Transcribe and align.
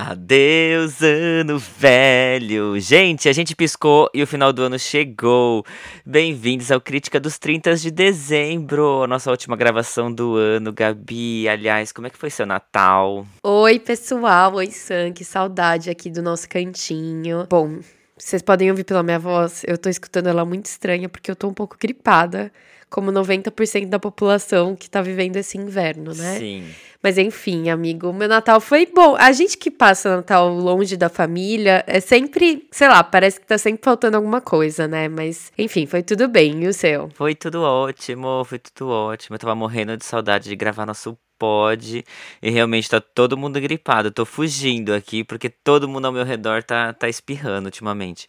Adeus, 0.00 1.02
ano 1.02 1.58
velho! 1.58 2.78
Gente, 2.78 3.28
a 3.28 3.32
gente 3.32 3.56
piscou 3.56 4.08
e 4.14 4.22
o 4.22 4.28
final 4.28 4.52
do 4.52 4.62
ano 4.62 4.78
chegou. 4.78 5.66
Bem-vindos 6.06 6.70
ao 6.70 6.80
Crítica 6.80 7.18
dos 7.18 7.36
30 7.36 7.74
de 7.74 7.90
dezembro, 7.90 9.08
nossa 9.08 9.28
última 9.28 9.56
gravação 9.56 10.14
do 10.14 10.36
ano. 10.36 10.72
Gabi, 10.72 11.48
aliás, 11.48 11.90
como 11.90 12.06
é 12.06 12.10
que 12.10 12.16
foi 12.16 12.30
seu 12.30 12.46
Natal? 12.46 13.26
Oi, 13.42 13.80
pessoal! 13.80 14.54
Oi, 14.54 14.70
Sam, 14.70 15.10
que 15.12 15.24
saudade 15.24 15.90
aqui 15.90 16.08
do 16.10 16.22
nosso 16.22 16.48
cantinho. 16.48 17.48
Bom, 17.50 17.80
vocês 18.18 18.42
podem 18.42 18.70
ouvir 18.70 18.84
pela 18.84 19.02
minha 19.02 19.18
voz, 19.18 19.62
eu 19.66 19.78
tô 19.78 19.88
escutando 19.88 20.28
ela 20.28 20.44
muito 20.44 20.66
estranha 20.66 21.08
porque 21.08 21.30
eu 21.30 21.36
tô 21.36 21.48
um 21.48 21.54
pouco 21.54 21.76
gripada, 21.78 22.52
como 22.90 23.12
90% 23.12 23.86
da 23.86 23.98
população 23.98 24.74
que 24.74 24.88
tá 24.88 25.02
vivendo 25.02 25.36
esse 25.36 25.58
inverno, 25.58 26.14
né? 26.14 26.38
Sim. 26.38 26.64
Mas 27.02 27.16
enfim, 27.16 27.68
amigo, 27.70 28.12
meu 28.12 28.28
Natal 28.28 28.60
foi 28.60 28.86
bom. 28.86 29.14
A 29.16 29.30
gente 29.30 29.56
que 29.56 29.70
passa 29.70 30.16
Natal 30.16 30.48
longe 30.48 30.96
da 30.96 31.08
família, 31.08 31.84
é 31.86 32.00
sempre, 32.00 32.66
sei 32.72 32.88
lá, 32.88 33.04
parece 33.04 33.38
que 33.38 33.46
tá 33.46 33.56
sempre 33.56 33.82
faltando 33.84 34.16
alguma 34.16 34.40
coisa, 34.40 34.88
né? 34.88 35.08
Mas 35.08 35.52
enfim, 35.56 35.86
foi 35.86 36.02
tudo 36.02 36.28
bem. 36.28 36.64
E 36.64 36.66
o 36.66 36.72
seu? 36.72 37.08
Foi 37.14 37.34
tudo 37.34 37.62
ótimo, 37.62 38.44
foi 38.44 38.58
tudo 38.58 38.90
ótimo. 38.90 39.36
Eu 39.36 39.38
tava 39.38 39.54
morrendo 39.54 39.96
de 39.96 40.04
saudade 40.04 40.48
de 40.48 40.56
gravar 40.56 40.86
nosso 40.86 41.16
pode. 41.38 42.04
E 42.42 42.50
realmente 42.50 42.90
tá 42.90 43.00
todo 43.00 43.36
mundo 43.36 43.60
gripado. 43.60 44.08
Eu 44.08 44.12
tô 44.12 44.24
fugindo 44.24 44.92
aqui 44.92 45.22
porque 45.22 45.48
todo 45.48 45.88
mundo 45.88 46.06
ao 46.06 46.12
meu 46.12 46.24
redor 46.24 46.62
tá, 46.62 46.92
tá 46.92 47.08
espirrando 47.08 47.66
ultimamente. 47.66 48.28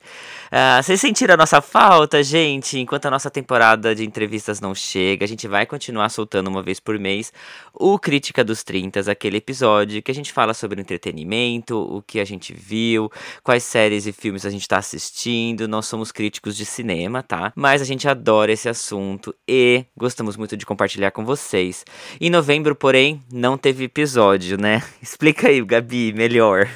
Uh, 0.51 0.81
vocês 0.83 1.01
sentiram 1.01 1.33
a 1.33 1.37
nossa 1.37 1.61
falta, 1.61 2.21
gente? 2.23 2.77
Enquanto 2.77 3.07
a 3.07 3.11
nossa 3.11 3.29
temporada 3.29 3.95
de 3.95 4.05
entrevistas 4.05 4.61
não 4.61 4.75
chega, 4.75 5.25
a 5.25 5.27
gente 5.27 5.47
vai 5.47 5.65
continuar 5.65 6.09
soltando 6.09 6.47
uma 6.47 6.61
vez 6.61 6.79
por 6.79 6.99
mês 6.99 7.33
o 7.73 7.97
Crítica 7.97 8.43
dos 8.43 8.63
30, 8.63 9.09
aquele 9.11 9.37
episódio 9.37 10.01
que 10.03 10.11
a 10.11 10.15
gente 10.15 10.31
fala 10.31 10.53
sobre 10.53 10.79
entretenimento, 10.79 11.77
o 11.77 12.01
que 12.01 12.19
a 12.19 12.25
gente 12.25 12.53
viu, 12.53 13.11
quais 13.43 13.63
séries 13.63 14.05
e 14.05 14.11
filmes 14.11 14.45
a 14.45 14.49
gente 14.49 14.67
tá 14.67 14.77
assistindo. 14.77 15.67
Nós 15.67 15.85
somos 15.85 16.11
críticos 16.11 16.55
de 16.55 16.65
cinema, 16.65 17.23
tá? 17.23 17.51
Mas 17.55 17.81
a 17.81 17.85
gente 17.85 18.07
adora 18.07 18.51
esse 18.51 18.67
assunto 18.67 19.33
e 19.47 19.85
gostamos 19.95 20.35
muito 20.35 20.55
de 20.55 20.65
compartilhar 20.65 21.11
com 21.11 21.25
vocês. 21.25 21.85
Em 22.19 22.29
novembro, 22.29 22.75
porém, 22.75 22.98
porém, 22.99 23.21
não 23.31 23.57
teve 23.57 23.85
episódio, 23.85 24.57
né? 24.57 24.83
Explica 25.01 25.47
aí, 25.47 25.63
Gabi, 25.63 26.11
melhor. 26.11 26.67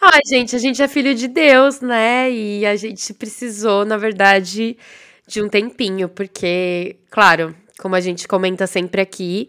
Ai, 0.00 0.20
gente, 0.28 0.54
a 0.54 0.58
gente 0.58 0.82
é 0.82 0.88
filho 0.88 1.14
de 1.14 1.28
Deus, 1.28 1.80
né? 1.80 2.30
E 2.30 2.66
a 2.66 2.76
gente 2.76 3.14
precisou, 3.14 3.84
na 3.84 3.96
verdade, 3.96 4.76
de 5.26 5.40
um 5.40 5.48
tempinho, 5.48 6.08
porque, 6.08 6.96
claro, 7.10 7.54
como 7.78 7.94
a 7.94 8.00
gente 8.00 8.28
comenta 8.28 8.66
sempre 8.66 9.00
aqui, 9.00 9.48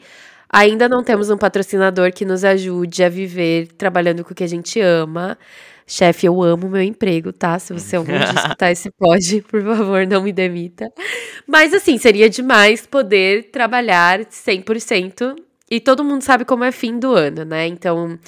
ainda 0.49 0.88
não 0.88 1.03
temos 1.03 1.30
um 1.30 1.38
patrocinador 1.38 2.13
que 2.13 2.23
nos 2.23 2.45
ajude 2.45 3.03
a 3.03 3.09
viver 3.09 3.67
trabalhando 3.77 4.23
com 4.23 4.31
o 4.31 4.35
que 4.35 4.43
a 4.43 4.47
gente 4.47 4.80
ama. 4.80 5.37
Chefe, 5.85 6.25
eu 6.27 6.41
amo 6.41 6.69
meu 6.69 6.81
emprego, 6.81 7.33
tá? 7.33 7.59
Se 7.59 7.73
você 7.73 7.97
algum 7.97 8.17
dia 8.17 8.31
escutar 8.39 8.71
esse 8.71 8.89
pod, 8.91 9.41
por 9.41 9.61
favor, 9.61 10.08
não 10.08 10.23
me 10.23 10.31
demita. 10.31 10.89
Mas, 11.45 11.73
assim, 11.73 11.97
seria 11.97 12.30
demais 12.30 12.86
poder 12.86 13.49
trabalhar 13.52 14.21
100% 14.21 15.36
e 15.73 15.80
todo 15.80 16.04
mundo 16.04 16.22
sabe 16.22 16.45
como 16.45 16.64
é 16.64 16.72
fim 16.72 17.00
do 17.00 17.16
ano, 17.16 17.44
né? 17.44 17.66
Então, 17.66 18.20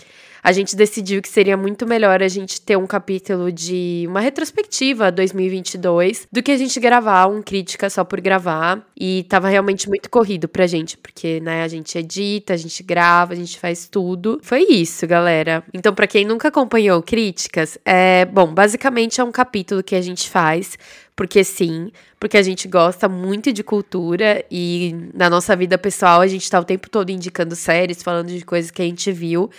a 0.42 0.52
gente 0.52 0.76
decidiu 0.76 1.22
que 1.22 1.30
seria 1.30 1.56
muito 1.56 1.86
melhor 1.86 2.24
a 2.24 2.28
gente 2.28 2.60
ter 2.60 2.76
um 2.76 2.88
capítulo 2.88 3.52
de 3.52 4.06
uma 4.08 4.20
retrospectiva 4.20 5.12
2022 5.12 6.28
do 6.32 6.42
que 6.42 6.52
a 6.52 6.58
gente 6.58 6.80
gravar 6.80 7.28
um 7.28 7.44
crítica 7.44 7.88
só 7.88 8.04
por 8.04 8.20
gravar. 8.20 8.84
E 9.00 9.26
tava 9.30 9.48
realmente 9.48 9.88
muito 9.88 10.10
corrido 10.10 10.48
pra 10.48 10.66
gente, 10.66 10.98
porque, 10.98 11.40
né, 11.40 11.62
a 11.62 11.68
gente 11.68 11.96
edita, 11.98 12.54
a 12.54 12.58
gente 12.58 12.82
grava, 12.82 13.34
a 13.34 13.36
gente 13.36 13.60
faz 13.60 13.88
tudo. 13.88 14.40
Foi 14.42 14.66
isso, 14.68 15.06
galera. 15.06 15.64
Então, 15.72 15.94
para 15.94 16.08
quem 16.08 16.26
nunca 16.26 16.48
acompanhou 16.48 17.02
críticas, 17.04 17.78
é, 17.86 18.26
bom, 18.26 18.52
basicamente 18.52 19.22
é 19.22 19.24
um 19.24 19.32
capítulo 19.32 19.84
que 19.84 19.96
a 19.96 20.02
gente 20.02 20.30
faz 20.32 20.78
porque 21.16 21.44
sim, 21.46 21.92
porque 22.20 22.38
a 22.38 22.42
gente 22.42 22.68
gosta 22.68 23.08
muito 23.08 23.54
de 23.54 23.64
cultura 23.64 24.44
e 24.52 24.94
na 25.14 25.30
nossa 25.30 25.56
vida 25.56 25.78
pessoal 25.78 26.20
a 26.20 26.28
gente 26.28 26.50
tá 26.50 26.60
o 26.60 26.64
tempo 26.64 26.90
todo 26.90 27.10
indicando 27.10 27.56
séries, 27.56 28.04
falando 28.04 28.28
de 28.28 28.44
coisas 28.44 28.70
que 28.70 28.82
a 28.82 28.86
gente 28.86 29.12
viu. 29.14 29.50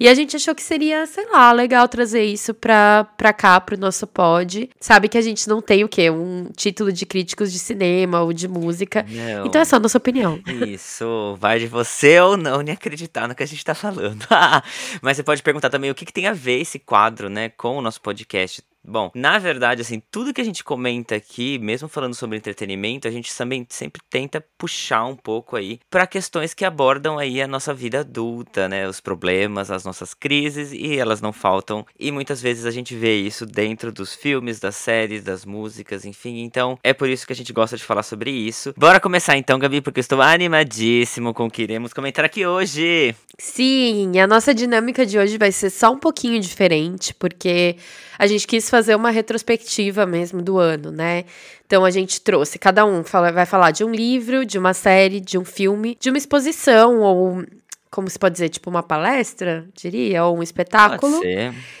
E 0.00 0.08
a 0.08 0.14
gente 0.14 0.34
achou 0.34 0.54
que 0.54 0.62
seria, 0.62 1.06
sei 1.06 1.30
lá, 1.30 1.52
legal 1.52 1.86
trazer 1.86 2.24
isso 2.24 2.52
pra, 2.52 3.04
pra 3.16 3.32
cá, 3.32 3.60
pro 3.60 3.78
nosso 3.78 4.06
pod. 4.06 4.68
Sabe 4.80 5.08
que 5.08 5.16
a 5.16 5.22
gente 5.22 5.48
não 5.48 5.62
tem 5.62 5.84
o 5.84 5.88
quê? 5.88 6.10
Um 6.10 6.46
título 6.56 6.92
de 6.92 7.06
críticos 7.06 7.52
de 7.52 7.60
cinema 7.60 8.22
ou 8.22 8.32
de 8.32 8.48
música. 8.48 9.06
Não. 9.08 9.46
Então 9.46 9.60
é 9.60 9.64
só 9.64 9.76
a 9.76 9.80
nossa 9.80 9.98
opinião. 9.98 10.40
Isso, 10.66 11.36
vai 11.38 11.60
de 11.60 11.68
você 11.68 12.18
ou 12.20 12.36
não 12.36 12.60
nem 12.60 12.74
acreditar 12.74 13.28
no 13.28 13.34
que 13.36 13.42
a 13.42 13.46
gente 13.46 13.64
tá 13.64 13.74
falando. 13.74 14.26
Mas 15.00 15.16
você 15.16 15.22
pode 15.22 15.42
perguntar 15.44 15.70
também 15.70 15.90
o 15.90 15.94
que, 15.94 16.04
que 16.04 16.12
tem 16.12 16.26
a 16.26 16.32
ver 16.32 16.60
esse 16.60 16.78
quadro, 16.78 17.28
né, 17.28 17.50
com 17.50 17.76
o 17.76 17.82
nosso 17.82 18.00
podcast 18.00 18.62
Bom, 18.86 19.10
na 19.14 19.38
verdade, 19.38 19.80
assim, 19.80 20.02
tudo 20.10 20.32
que 20.32 20.40
a 20.40 20.44
gente 20.44 20.62
comenta 20.62 21.14
aqui, 21.14 21.58
mesmo 21.58 21.88
falando 21.88 22.14
sobre 22.14 22.36
entretenimento, 22.36 23.08
a 23.08 23.10
gente 23.10 23.34
também 23.34 23.66
sempre 23.70 24.02
tenta 24.10 24.44
puxar 24.58 25.04
um 25.06 25.16
pouco 25.16 25.56
aí 25.56 25.80
para 25.88 26.06
questões 26.06 26.52
que 26.52 26.64
abordam 26.64 27.18
aí 27.18 27.40
a 27.40 27.48
nossa 27.48 27.72
vida 27.72 28.00
adulta, 28.00 28.68
né? 28.68 28.86
Os 28.86 29.00
problemas, 29.00 29.70
as 29.70 29.84
nossas 29.84 30.12
crises, 30.12 30.72
e 30.72 30.98
elas 30.98 31.22
não 31.22 31.32
faltam. 31.32 31.86
E 31.98 32.12
muitas 32.12 32.42
vezes 32.42 32.66
a 32.66 32.70
gente 32.70 32.94
vê 32.94 33.16
isso 33.16 33.46
dentro 33.46 33.90
dos 33.90 34.14
filmes, 34.14 34.60
das 34.60 34.76
séries, 34.76 35.24
das 35.24 35.46
músicas, 35.46 36.04
enfim. 36.04 36.42
Então, 36.42 36.78
é 36.82 36.92
por 36.92 37.08
isso 37.08 37.26
que 37.26 37.32
a 37.32 37.36
gente 37.36 37.52
gosta 37.52 37.76
de 37.76 37.84
falar 37.84 38.02
sobre 38.02 38.30
isso. 38.30 38.74
Bora 38.76 39.00
começar 39.00 39.36
então, 39.38 39.58
Gabi, 39.58 39.80
porque 39.80 40.00
eu 40.00 40.02
estou 40.02 40.20
animadíssimo 40.20 41.32
com 41.32 41.46
o 41.46 41.50
que 41.50 41.62
iremos 41.62 41.94
comentar 41.94 42.24
aqui 42.24 42.46
hoje. 42.46 43.14
Sim, 43.38 44.18
a 44.18 44.26
nossa 44.26 44.54
dinâmica 44.54 45.06
de 45.06 45.18
hoje 45.18 45.38
vai 45.38 45.50
ser 45.50 45.70
só 45.70 45.90
um 45.90 45.98
pouquinho 45.98 46.38
diferente, 46.38 47.14
porque 47.14 47.76
a 48.18 48.26
gente 48.26 48.46
quis 48.46 48.70
fazer 48.74 48.96
uma 48.96 49.10
retrospectiva 49.10 50.04
mesmo 50.04 50.42
do 50.42 50.58
ano, 50.58 50.90
né? 50.90 51.24
Então 51.64 51.84
a 51.84 51.90
gente 51.90 52.20
trouxe, 52.20 52.58
cada 52.58 52.84
um 52.84 53.04
fala, 53.04 53.30
vai 53.30 53.46
falar 53.46 53.70
de 53.70 53.84
um 53.84 53.92
livro, 53.92 54.44
de 54.44 54.58
uma 54.58 54.74
série, 54.74 55.20
de 55.20 55.38
um 55.38 55.44
filme, 55.44 55.96
de 56.00 56.10
uma 56.10 56.18
exposição 56.18 57.00
ou 57.00 57.44
como 57.88 58.10
se 58.10 58.18
pode 58.18 58.32
dizer, 58.32 58.48
tipo 58.48 58.68
uma 58.68 58.82
palestra, 58.82 59.64
diria, 59.72 60.24
ou 60.24 60.36
um 60.36 60.42
espetáculo. 60.42 61.20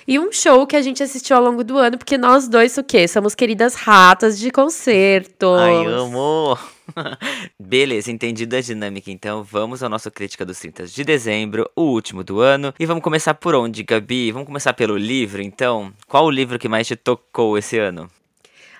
E 0.06 0.16
um 0.20 0.30
show 0.30 0.64
que 0.64 0.76
a 0.76 0.82
gente 0.82 1.02
assistiu 1.02 1.36
ao 1.36 1.42
longo 1.42 1.64
do 1.64 1.76
ano, 1.76 1.98
porque 1.98 2.16
nós 2.16 2.46
dois, 2.46 2.78
o 2.78 2.84
quê? 2.84 3.08
Somos 3.08 3.34
queridas 3.34 3.74
ratas 3.74 4.38
de 4.38 4.52
concerto. 4.52 5.52
Ai, 5.54 5.84
amo! 5.86 6.56
Beleza, 7.58 8.10
entendido 8.10 8.56
a 8.56 8.60
dinâmica. 8.60 9.10
Então, 9.10 9.42
vamos 9.42 9.82
ao 9.82 9.88
nosso 9.88 10.10
Crítica 10.10 10.44
dos 10.44 10.58
30 10.58 10.86
de 10.86 11.04
dezembro, 11.04 11.70
o 11.74 11.82
último 11.82 12.22
do 12.22 12.40
ano. 12.40 12.74
E 12.78 12.86
vamos 12.86 13.02
começar 13.02 13.34
por 13.34 13.54
onde, 13.54 13.82
Gabi? 13.82 14.32
Vamos 14.32 14.46
começar 14.46 14.72
pelo 14.72 14.96
livro, 14.96 15.42
então? 15.42 15.92
Qual 16.06 16.26
o 16.26 16.30
livro 16.30 16.58
que 16.58 16.68
mais 16.68 16.86
te 16.86 16.96
tocou 16.96 17.58
esse 17.58 17.78
ano? 17.78 18.10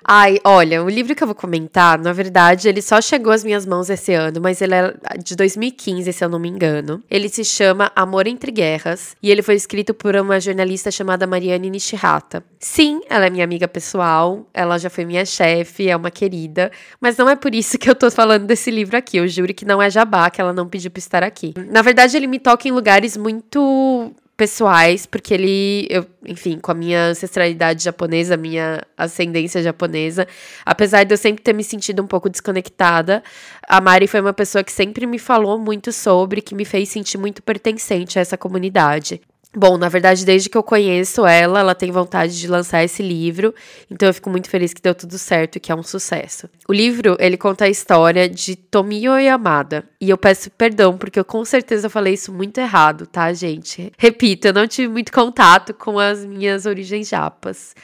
Ai, 0.06 0.38
olha, 0.44 0.84
o 0.84 0.88
livro 0.88 1.14
que 1.14 1.22
eu 1.22 1.26
vou 1.26 1.34
comentar, 1.34 1.98
na 1.98 2.12
verdade, 2.12 2.68
ele 2.68 2.82
só 2.82 3.00
chegou 3.00 3.32
às 3.32 3.42
minhas 3.42 3.64
mãos 3.64 3.88
esse 3.88 4.12
ano, 4.12 4.38
mas 4.40 4.60
ele 4.60 4.74
é 4.74 4.94
de 5.22 5.34
2015, 5.34 6.12
se 6.12 6.24
eu 6.24 6.28
não 6.28 6.38
me 6.38 6.48
engano. 6.48 7.02
Ele 7.10 7.28
se 7.28 7.42
chama 7.42 7.90
Amor 7.96 8.26
entre 8.26 8.52
Guerras 8.52 9.16
e 9.22 9.30
ele 9.30 9.40
foi 9.40 9.54
escrito 9.54 9.94
por 9.94 10.14
uma 10.14 10.38
jornalista 10.38 10.90
chamada 10.90 11.26
Mariane 11.26 11.70
Nishihata. 11.70 12.44
Sim, 12.60 13.00
ela 13.08 13.26
é 13.26 13.30
minha 13.30 13.44
amiga 13.44 13.66
pessoal, 13.66 14.46
ela 14.52 14.78
já 14.78 14.90
foi 14.90 15.06
minha 15.06 15.24
chefe, 15.24 15.88
é 15.88 15.96
uma 15.96 16.10
querida, 16.10 16.70
mas 17.00 17.16
não 17.16 17.28
é 17.28 17.34
por 17.34 17.54
isso 17.54 17.78
que 17.78 17.88
eu 17.88 17.94
tô 17.94 18.10
falando 18.10 18.46
desse 18.46 18.70
livro 18.70 18.98
aqui. 18.98 19.16
Eu 19.16 19.26
juro 19.26 19.54
que 19.54 19.64
não 19.64 19.80
é 19.80 19.88
jabá, 19.88 20.28
que 20.28 20.40
ela 20.40 20.52
não 20.52 20.68
pediu 20.68 20.90
pra 20.90 20.98
estar 20.98 21.22
aqui. 21.22 21.54
Na 21.70 21.80
verdade, 21.80 22.14
ele 22.14 22.26
me 22.26 22.38
toca 22.38 22.68
em 22.68 22.72
lugares 22.72 23.16
muito 23.16 24.12
pessoais, 24.36 25.06
porque 25.06 25.32
ele, 25.34 25.86
eu, 25.90 26.06
enfim, 26.26 26.58
com 26.58 26.70
a 26.70 26.74
minha 26.74 27.06
ancestralidade 27.06 27.84
japonesa, 27.84 28.36
minha 28.36 28.82
ascendência 28.96 29.62
japonesa, 29.62 30.26
apesar 30.64 31.04
de 31.04 31.14
eu 31.14 31.18
sempre 31.18 31.42
ter 31.42 31.52
me 31.52 31.62
sentido 31.62 32.02
um 32.02 32.06
pouco 32.06 32.28
desconectada, 32.28 33.22
a 33.68 33.80
Mari 33.80 34.06
foi 34.06 34.20
uma 34.20 34.32
pessoa 34.32 34.64
que 34.64 34.72
sempre 34.72 35.06
me 35.06 35.18
falou 35.18 35.58
muito 35.58 35.92
sobre, 35.92 36.42
que 36.42 36.54
me 36.54 36.64
fez 36.64 36.88
sentir 36.88 37.18
muito 37.18 37.42
pertencente 37.42 38.18
a 38.18 38.22
essa 38.22 38.36
comunidade. 38.36 39.20
Bom, 39.56 39.78
na 39.78 39.88
verdade, 39.88 40.24
desde 40.24 40.48
que 40.48 40.58
eu 40.58 40.64
conheço 40.64 41.24
ela, 41.24 41.60
ela 41.60 41.74
tem 41.76 41.92
vontade 41.92 42.38
de 42.38 42.48
lançar 42.48 42.82
esse 42.82 43.02
livro, 43.02 43.54
então 43.88 44.08
eu 44.08 44.12
fico 44.12 44.28
muito 44.28 44.50
feliz 44.50 44.74
que 44.74 44.82
deu 44.82 44.94
tudo 44.94 45.16
certo 45.16 45.56
e 45.56 45.60
que 45.60 45.70
é 45.70 45.74
um 45.74 45.82
sucesso. 45.82 46.50
O 46.68 46.72
livro, 46.72 47.16
ele 47.20 47.36
conta 47.36 47.66
a 47.66 47.68
história 47.68 48.28
de 48.28 48.56
Tomio 48.56 49.16
Yamada, 49.16 49.84
e 50.00 50.10
eu 50.10 50.18
peço 50.18 50.50
perdão 50.50 50.98
porque 50.98 51.20
eu 51.20 51.24
com 51.24 51.44
certeza 51.44 51.88
falei 51.88 52.14
isso 52.14 52.32
muito 52.32 52.58
errado, 52.58 53.06
tá, 53.06 53.32
gente? 53.32 53.92
Repito, 53.96 54.48
eu 54.48 54.52
não 54.52 54.66
tive 54.66 54.88
muito 54.88 55.12
contato 55.12 55.72
com 55.72 56.00
as 56.00 56.24
minhas 56.24 56.66
origens 56.66 57.08
japas. 57.08 57.76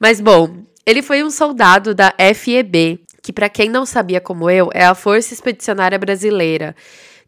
Mas 0.00 0.20
bom, 0.20 0.64
ele 0.84 1.02
foi 1.02 1.22
um 1.22 1.30
soldado 1.30 1.94
da 1.94 2.12
FEB, 2.34 3.00
que 3.22 3.32
para 3.32 3.48
quem 3.48 3.68
não 3.68 3.86
sabia 3.86 4.20
como 4.20 4.50
eu, 4.50 4.70
é 4.74 4.84
a 4.84 4.94
Força 4.96 5.32
Expedicionária 5.32 5.98
Brasileira 6.00 6.74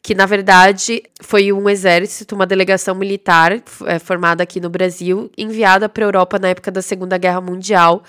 que 0.04 0.14
na 0.14 0.26
verdade 0.26 1.02
foi 1.22 1.50
um 1.50 1.66
exército, 1.66 2.34
uma 2.34 2.44
delegação 2.44 2.94
militar 2.94 3.58
é, 3.86 3.98
formada 3.98 4.42
aqui 4.42 4.60
no 4.60 4.68
Brasil, 4.68 5.30
enviada 5.36 5.88
para 5.88 6.04
a 6.04 6.08
Europa 6.08 6.38
na 6.38 6.48
época 6.48 6.70
da 6.70 6.82
Segunda 6.82 7.16
Guerra 7.16 7.40
Mundial 7.40 8.02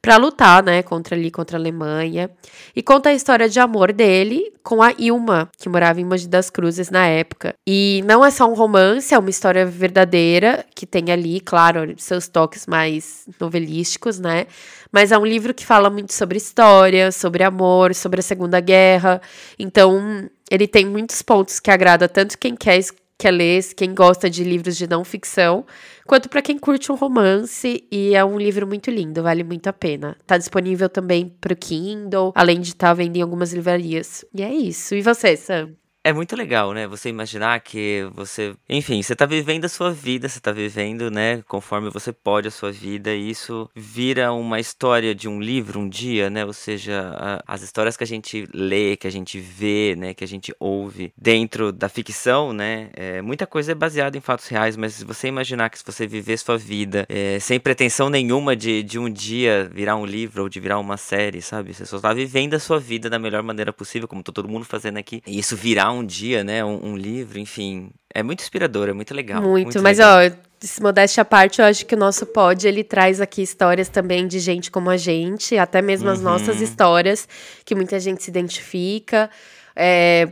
para 0.00 0.16
lutar, 0.16 0.62
né, 0.64 0.82
contra 0.82 1.14
ali 1.14 1.30
contra 1.30 1.58
a 1.58 1.60
Alemanha. 1.60 2.30
E 2.74 2.82
conta 2.82 3.10
a 3.10 3.12
história 3.12 3.50
de 3.50 3.60
amor 3.60 3.92
dele 3.92 4.50
com 4.62 4.82
a 4.82 4.94
Ilma, 4.98 5.50
que 5.58 5.68
morava 5.68 6.00
em 6.00 6.04
Mogi 6.06 6.26
das 6.26 6.48
Cruzes 6.48 6.88
na 6.88 7.06
época. 7.06 7.54
E 7.68 8.02
não 8.06 8.24
é 8.24 8.30
só 8.30 8.50
um 8.50 8.54
romance, 8.54 9.12
é 9.12 9.18
uma 9.18 9.28
história 9.28 9.66
verdadeira 9.66 10.64
que 10.74 10.86
tem 10.86 11.12
ali, 11.12 11.38
claro, 11.38 11.94
seus 11.98 12.28
toques 12.28 12.66
mais 12.66 13.26
novelísticos, 13.38 14.18
né? 14.18 14.46
Mas 14.92 15.10
é 15.10 15.18
um 15.18 15.24
livro 15.24 15.54
que 15.54 15.64
fala 15.64 15.88
muito 15.88 16.12
sobre 16.12 16.36
história, 16.36 17.10
sobre 17.10 17.42
amor, 17.42 17.94
sobre 17.94 18.20
a 18.20 18.22
Segunda 18.22 18.60
Guerra. 18.60 19.22
Então, 19.58 20.28
ele 20.50 20.68
tem 20.68 20.84
muitos 20.84 21.22
pontos 21.22 21.58
que 21.58 21.70
agrada 21.70 22.06
tanto 22.06 22.36
quem 22.38 22.54
quer, 22.54 22.78
quer 23.18 23.30
ler, 23.30 23.64
quem 23.74 23.94
gosta 23.94 24.28
de 24.28 24.44
livros 24.44 24.76
de 24.76 24.86
não 24.86 25.02
ficção, 25.02 25.64
quanto 26.06 26.28
para 26.28 26.42
quem 26.42 26.58
curte 26.58 26.92
um 26.92 26.94
romance. 26.94 27.82
E 27.90 28.14
é 28.14 28.22
um 28.22 28.38
livro 28.38 28.66
muito 28.66 28.90
lindo, 28.90 29.22
vale 29.22 29.42
muito 29.42 29.66
a 29.68 29.72
pena. 29.72 30.14
Tá 30.26 30.36
disponível 30.36 30.90
também 30.90 31.34
pro 31.40 31.56
Kindle, 31.56 32.32
além 32.34 32.60
de 32.60 32.68
estar 32.68 32.88
tá 32.88 32.94
vendo 32.94 33.16
em 33.16 33.22
algumas 33.22 33.54
livrarias. 33.54 34.26
E 34.34 34.42
é 34.42 34.52
isso. 34.52 34.94
E 34.94 35.00
você, 35.00 35.36
Sam? 35.38 35.70
É 36.04 36.12
muito 36.12 36.34
legal, 36.34 36.72
né? 36.72 36.84
Você 36.88 37.08
imaginar 37.10 37.60
que 37.60 38.04
você, 38.12 38.56
enfim, 38.68 39.00
você 39.00 39.14
tá 39.14 39.24
vivendo 39.24 39.66
a 39.66 39.68
sua 39.68 39.92
vida, 39.92 40.28
você 40.28 40.40
tá 40.40 40.50
vivendo, 40.50 41.12
né, 41.12 41.42
conforme 41.42 41.90
você 41.90 42.12
pode 42.12 42.48
a 42.48 42.50
sua 42.50 42.72
vida, 42.72 43.14
e 43.14 43.30
isso 43.30 43.70
vira 43.72 44.32
uma 44.32 44.58
história 44.58 45.14
de 45.14 45.28
um 45.28 45.40
livro 45.40 45.78
um 45.78 45.88
dia, 45.88 46.28
né? 46.28 46.44
Ou 46.44 46.52
seja, 46.52 47.14
a, 47.16 47.44
as 47.46 47.62
histórias 47.62 47.96
que 47.96 48.02
a 48.02 48.06
gente 48.06 48.48
lê, 48.52 48.96
que 48.96 49.06
a 49.06 49.12
gente 49.12 49.38
vê, 49.38 49.94
né, 49.96 50.12
que 50.12 50.24
a 50.24 50.26
gente 50.26 50.52
ouve 50.58 51.12
dentro 51.16 51.70
da 51.70 51.88
ficção, 51.88 52.52
né? 52.52 52.90
É, 52.94 53.22
muita 53.22 53.46
coisa 53.46 53.70
é 53.70 53.74
baseada 53.74 54.18
em 54.18 54.20
fatos 54.20 54.48
reais, 54.48 54.76
mas 54.76 54.94
se 54.94 55.04
você 55.04 55.28
imaginar 55.28 55.70
que 55.70 55.78
se 55.78 55.84
você 55.86 56.04
viver 56.04 56.36
sua 56.36 56.58
vida 56.58 57.06
é, 57.08 57.38
sem 57.38 57.60
pretensão 57.60 58.10
nenhuma 58.10 58.56
de, 58.56 58.82
de 58.82 58.98
um 58.98 59.08
dia 59.08 59.70
virar 59.72 59.94
um 59.94 60.04
livro 60.04 60.42
ou 60.42 60.48
de 60.48 60.58
virar 60.58 60.80
uma 60.80 60.96
série, 60.96 61.40
sabe? 61.40 61.72
Você 61.72 61.86
só 61.86 62.00
tá 62.00 62.12
vivendo 62.12 62.54
a 62.54 62.58
sua 62.58 62.80
vida 62.80 63.08
da 63.08 63.20
melhor 63.20 63.44
maneira 63.44 63.72
possível, 63.72 64.08
como 64.08 64.20
tá 64.20 64.32
todo 64.32 64.48
mundo 64.48 64.64
fazendo 64.64 64.96
aqui, 64.96 65.22
e 65.24 65.38
isso 65.38 65.56
virar 65.56 65.91
um 65.92 66.04
dia, 66.04 66.42
né? 66.42 66.64
Um, 66.64 66.92
um, 66.92 66.96
livro, 66.96 67.38
enfim. 67.38 67.90
É 68.14 68.22
muito 68.22 68.40
inspirador, 68.40 68.88
é 68.88 68.92
muito 68.92 69.14
legal. 69.14 69.42
Muito, 69.42 69.64
muito 69.66 69.82
mas 69.82 69.98
legal. 69.98 70.20
ó, 70.26 70.82
modéstia 70.82 71.22
à 71.22 71.24
parte, 71.24 71.60
eu 71.60 71.66
acho 71.66 71.86
que 71.86 71.94
o 71.94 71.98
nosso 71.98 72.26
pod, 72.26 72.66
ele 72.66 72.84
traz 72.84 73.20
aqui 73.20 73.42
histórias 73.42 73.88
também 73.88 74.26
de 74.26 74.38
gente 74.38 74.70
como 74.70 74.90
a 74.90 74.96
gente, 74.96 75.56
até 75.56 75.82
mesmo 75.82 76.08
as 76.08 76.20
nossas 76.20 76.58
uhum. 76.58 76.62
histórias, 76.62 77.28
que 77.64 77.74
muita 77.74 77.98
gente 77.98 78.22
se 78.22 78.30
identifica. 78.30 79.30
É, 79.74 80.28